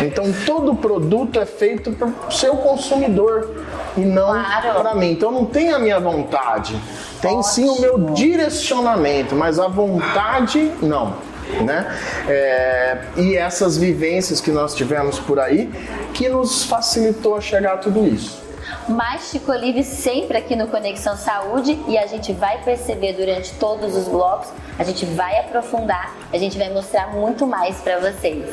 Então 0.00 0.24
todo 0.46 0.74
produto 0.74 1.38
é 1.38 1.44
feito 1.44 1.92
para 1.92 2.08
o 2.08 2.30
seu 2.30 2.56
consumidor 2.56 3.66
e 3.96 4.00
não 4.00 4.28
para 4.30 4.94
mim. 4.94 5.10
Então 5.12 5.30
não 5.30 5.44
tem 5.44 5.72
a 5.72 5.78
minha 5.78 6.00
vontade, 6.00 6.74
tem 7.20 7.42
sim 7.42 7.68
o 7.68 7.80
meu 7.80 7.98
direcionamento, 8.14 9.34
mas 9.34 9.58
a 9.58 9.68
vontade 9.68 10.72
não. 10.80 11.14
Né? 11.64 11.98
É, 12.28 12.98
e 13.16 13.36
essas 13.36 13.76
vivências 13.76 14.40
que 14.40 14.50
nós 14.50 14.74
tivemos 14.74 15.18
por 15.18 15.40
aí 15.40 15.70
que 16.14 16.28
nos 16.28 16.64
facilitou 16.64 17.36
a 17.36 17.40
chegar 17.40 17.74
a 17.74 17.76
tudo 17.78 18.06
isso. 18.06 18.48
Mais 18.88 19.30
Chico 19.30 19.52
Olive 19.52 19.84
sempre 19.84 20.38
aqui 20.38 20.56
no 20.56 20.66
Conexão 20.68 21.16
Saúde 21.16 21.78
e 21.86 21.98
a 21.98 22.06
gente 22.06 22.32
vai 22.32 22.62
perceber 22.62 23.14
durante 23.14 23.52
todos 23.54 23.94
os 23.94 24.08
blocos, 24.08 24.48
a 24.78 24.84
gente 24.84 25.04
vai 25.04 25.38
aprofundar, 25.40 26.14
a 26.32 26.38
gente 26.38 26.56
vai 26.56 26.72
mostrar 26.72 27.08
muito 27.08 27.46
mais 27.46 27.76
para 27.76 27.98
vocês. 27.98 28.46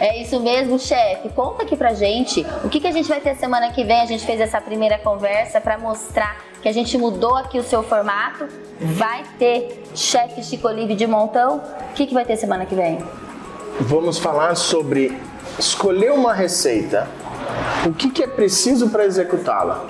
É 0.00 0.20
isso 0.20 0.40
mesmo, 0.40 0.78
chefe. 0.78 1.28
Conta 1.30 1.62
aqui 1.62 1.76
pra 1.76 1.94
gente 1.94 2.46
o 2.64 2.68
que, 2.68 2.80
que 2.80 2.86
a 2.86 2.92
gente 2.92 3.08
vai 3.08 3.20
ter 3.20 3.34
semana 3.36 3.70
que 3.70 3.84
vem. 3.84 4.00
A 4.00 4.06
gente 4.06 4.24
fez 4.24 4.40
essa 4.40 4.60
primeira 4.60 4.98
conversa 4.98 5.60
para 5.60 5.78
mostrar 5.78 6.36
que 6.62 6.68
a 6.68 6.72
gente 6.72 6.96
mudou 6.98 7.36
aqui 7.36 7.58
o 7.58 7.62
seu 7.62 7.82
formato. 7.82 8.46
Vai 8.80 9.24
ter 9.38 9.84
chefe 9.94 10.42
Chico 10.42 10.68
de 10.74 11.06
montão. 11.06 11.62
O 11.90 11.92
que, 11.94 12.06
que 12.06 12.14
vai 12.14 12.24
ter 12.24 12.36
semana 12.36 12.66
que 12.66 12.74
vem? 12.74 12.98
Vamos 13.80 14.18
falar 14.18 14.54
sobre 14.56 15.16
escolher 15.58 16.12
uma 16.12 16.32
receita, 16.32 17.08
o 17.86 17.92
que, 17.92 18.10
que 18.10 18.22
é 18.22 18.26
preciso 18.26 18.88
para 18.90 19.04
executá-la. 19.04 19.86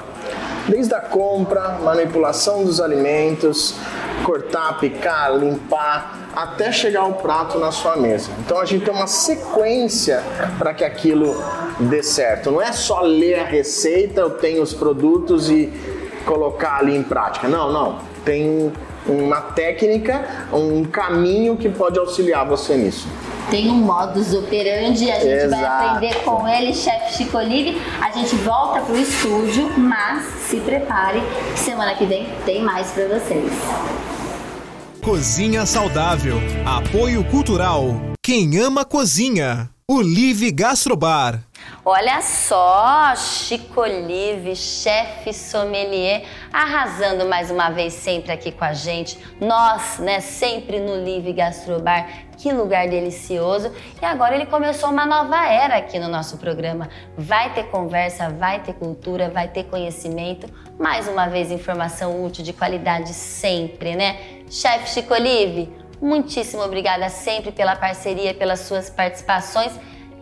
Desde 0.69 0.95
a 0.95 1.01
compra, 1.01 1.79
manipulação 1.83 2.65
dos 2.65 2.81
alimentos, 2.81 3.75
cortar, 4.25 4.79
picar, 4.79 5.37
limpar, 5.37 6.20
até 6.35 6.71
chegar 6.71 7.05
o 7.05 7.15
prato 7.15 7.59
na 7.59 7.73
sua 7.73 7.97
mesa. 7.97 8.31
Então 8.45 8.61
a 8.61 8.65
gente 8.65 8.85
tem 8.85 8.95
uma 8.95 9.07
sequência 9.07 10.23
para 10.59 10.73
que 10.73 10.85
aquilo 10.85 11.37
dê 11.79 12.03
certo. 12.03 12.51
Não 12.51 12.63
é 12.63 12.73
só 12.73 13.01
ler 13.01 13.41
a 13.41 13.45
receita, 13.45 14.21
eu 14.21 14.31
tenho 14.31 14.63
os 14.63 14.73
produtos 14.73 15.51
e 15.51 15.73
colocar 16.25 16.79
ali 16.79 16.97
em 16.97 17.03
prática. 17.03 17.49
Não, 17.49 17.73
não. 17.73 17.99
Tem 18.25 18.73
uma 19.07 19.41
técnica, 19.41 20.47
um 20.53 20.85
caminho 20.85 21.57
que 21.57 21.69
pode 21.69 21.99
auxiliar 21.99 22.47
você 22.47 22.77
nisso. 22.77 23.09
Tem 23.51 23.69
um 23.69 23.75
modus 23.75 24.33
operandi, 24.33 25.11
a 25.11 25.15
gente 25.19 25.49
vai 25.49 25.61
Exato. 25.61 25.87
aprender 25.87 26.15
com 26.23 26.47
ele, 26.47 26.73
chefe 26.73 27.17
Chico 27.17 27.37
Olive. 27.37 27.81
A 28.01 28.11
gente 28.13 28.37
volta 28.37 28.81
pro 28.81 28.97
estúdio, 28.97 29.69
mas 29.77 30.25
se 30.49 30.59
prepare, 30.59 31.21
semana 31.57 31.95
que 31.95 32.05
vem 32.05 32.29
tem 32.45 32.63
mais 32.63 32.93
para 32.93 33.07
vocês. 33.09 33.51
Cozinha 35.03 35.65
Saudável. 35.65 36.37
Apoio 36.67 37.25
Cultural. 37.25 37.95
Quem 38.23 38.59
ama 38.59 38.85
cozinha. 38.85 39.71
O 39.89 40.03
Live 40.03 40.53
Gastrobar. 40.53 41.43
Olha 41.85 42.21
só, 42.21 43.17
Chico 43.17 43.81
Olive, 43.81 44.55
chefe 44.55 45.33
sommelier, 45.33 46.25
arrasando 46.53 47.27
mais 47.27 47.51
uma 47.51 47.71
vez 47.71 47.95
sempre 47.95 48.31
aqui 48.31 48.53
com 48.53 48.65
a 48.65 48.73
gente. 48.75 49.19
Nós, 49.41 49.99
né, 49.99 50.21
sempre 50.21 50.79
no 50.79 50.93
Live 51.03 51.33
Gastrobar. 51.33 52.29
Que 52.37 52.53
lugar 52.53 52.89
delicioso. 52.89 53.73
E 54.01 54.05
agora 54.05 54.35
ele 54.35 54.47
começou 54.47 54.91
uma 54.91 55.05
nova 55.05 55.45
era 55.47 55.77
aqui 55.77 55.99
no 55.99 56.09
nosso 56.09 56.39
programa. 56.39 56.89
Vai 57.17 57.53
ter 57.53 57.65
conversa, 57.65 58.31
vai 58.31 58.63
ter 58.63 58.75
cultura, 58.75 59.29
vai 59.29 59.49
ter 59.49 59.65
conhecimento. 59.65 60.47
Mais 60.79 61.09
uma 61.09 61.27
vez 61.27 61.51
informação 61.51 62.25
útil 62.25 62.45
de 62.45 62.53
qualidade 62.53 63.13
sempre, 63.13 63.95
né? 63.95 64.40
Chefe 64.51 64.91
Chico 64.91 65.15
Olive, 65.15 65.73
muitíssimo 66.03 66.63
obrigada 66.63 67.09
sempre 67.09 67.53
pela 67.53 67.77
parceria, 67.77 68.35
pelas 68.35 68.61
suas 68.61 68.91
participações. 68.91 69.73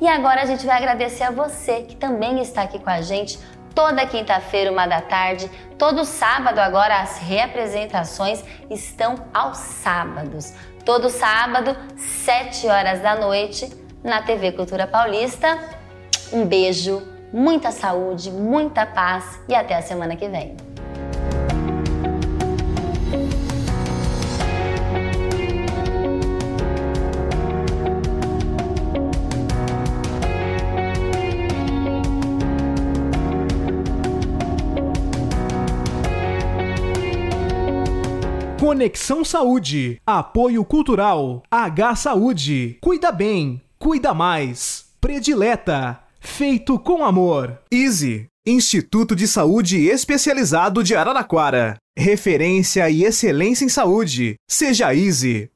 E 0.00 0.06
agora 0.06 0.42
a 0.42 0.44
gente 0.44 0.66
vai 0.66 0.76
agradecer 0.76 1.24
a 1.24 1.30
você 1.30 1.82
que 1.82 1.96
também 1.96 2.40
está 2.40 2.62
aqui 2.62 2.78
com 2.78 2.90
a 2.90 3.00
gente 3.00 3.38
toda 3.74 4.04
quinta-feira, 4.06 4.72
uma 4.72 4.86
da 4.86 5.00
tarde, 5.00 5.48
todo 5.78 6.04
sábado 6.04 6.58
agora 6.58 7.00
as 7.00 7.18
reapresentações 7.18 8.42
estão 8.68 9.14
aos 9.32 9.56
sábados. 9.56 10.52
Todo 10.84 11.08
sábado, 11.08 11.76
7 11.96 12.66
horas 12.66 13.00
da 13.00 13.14
noite, 13.14 13.70
na 14.02 14.20
TV 14.20 14.50
Cultura 14.50 14.86
Paulista. 14.86 15.56
Um 16.32 16.44
beijo, 16.44 17.00
muita 17.32 17.70
saúde, 17.70 18.32
muita 18.32 18.84
paz 18.84 19.40
e 19.48 19.54
até 19.54 19.76
a 19.76 19.82
semana 19.82 20.16
que 20.16 20.28
vem. 20.28 20.67
Conexão 38.68 39.24
Saúde. 39.24 39.98
Apoio 40.06 40.62
Cultural. 40.62 41.42
H 41.50 41.96
Saúde. 41.96 42.76
Cuida 42.82 43.10
bem. 43.10 43.62
Cuida 43.78 44.12
mais. 44.12 44.84
Predileta. 45.00 45.98
Feito 46.20 46.78
com 46.78 47.02
amor. 47.02 47.62
Easy. 47.72 48.26
Instituto 48.46 49.16
de 49.16 49.26
Saúde 49.26 49.86
Especializado 49.86 50.84
de 50.84 50.94
Araraquara. 50.94 51.78
Referência 51.96 52.90
e 52.90 53.04
excelência 53.04 53.64
em 53.64 53.70
saúde. 53.70 54.34
Seja 54.46 54.94
Easy. 54.94 55.50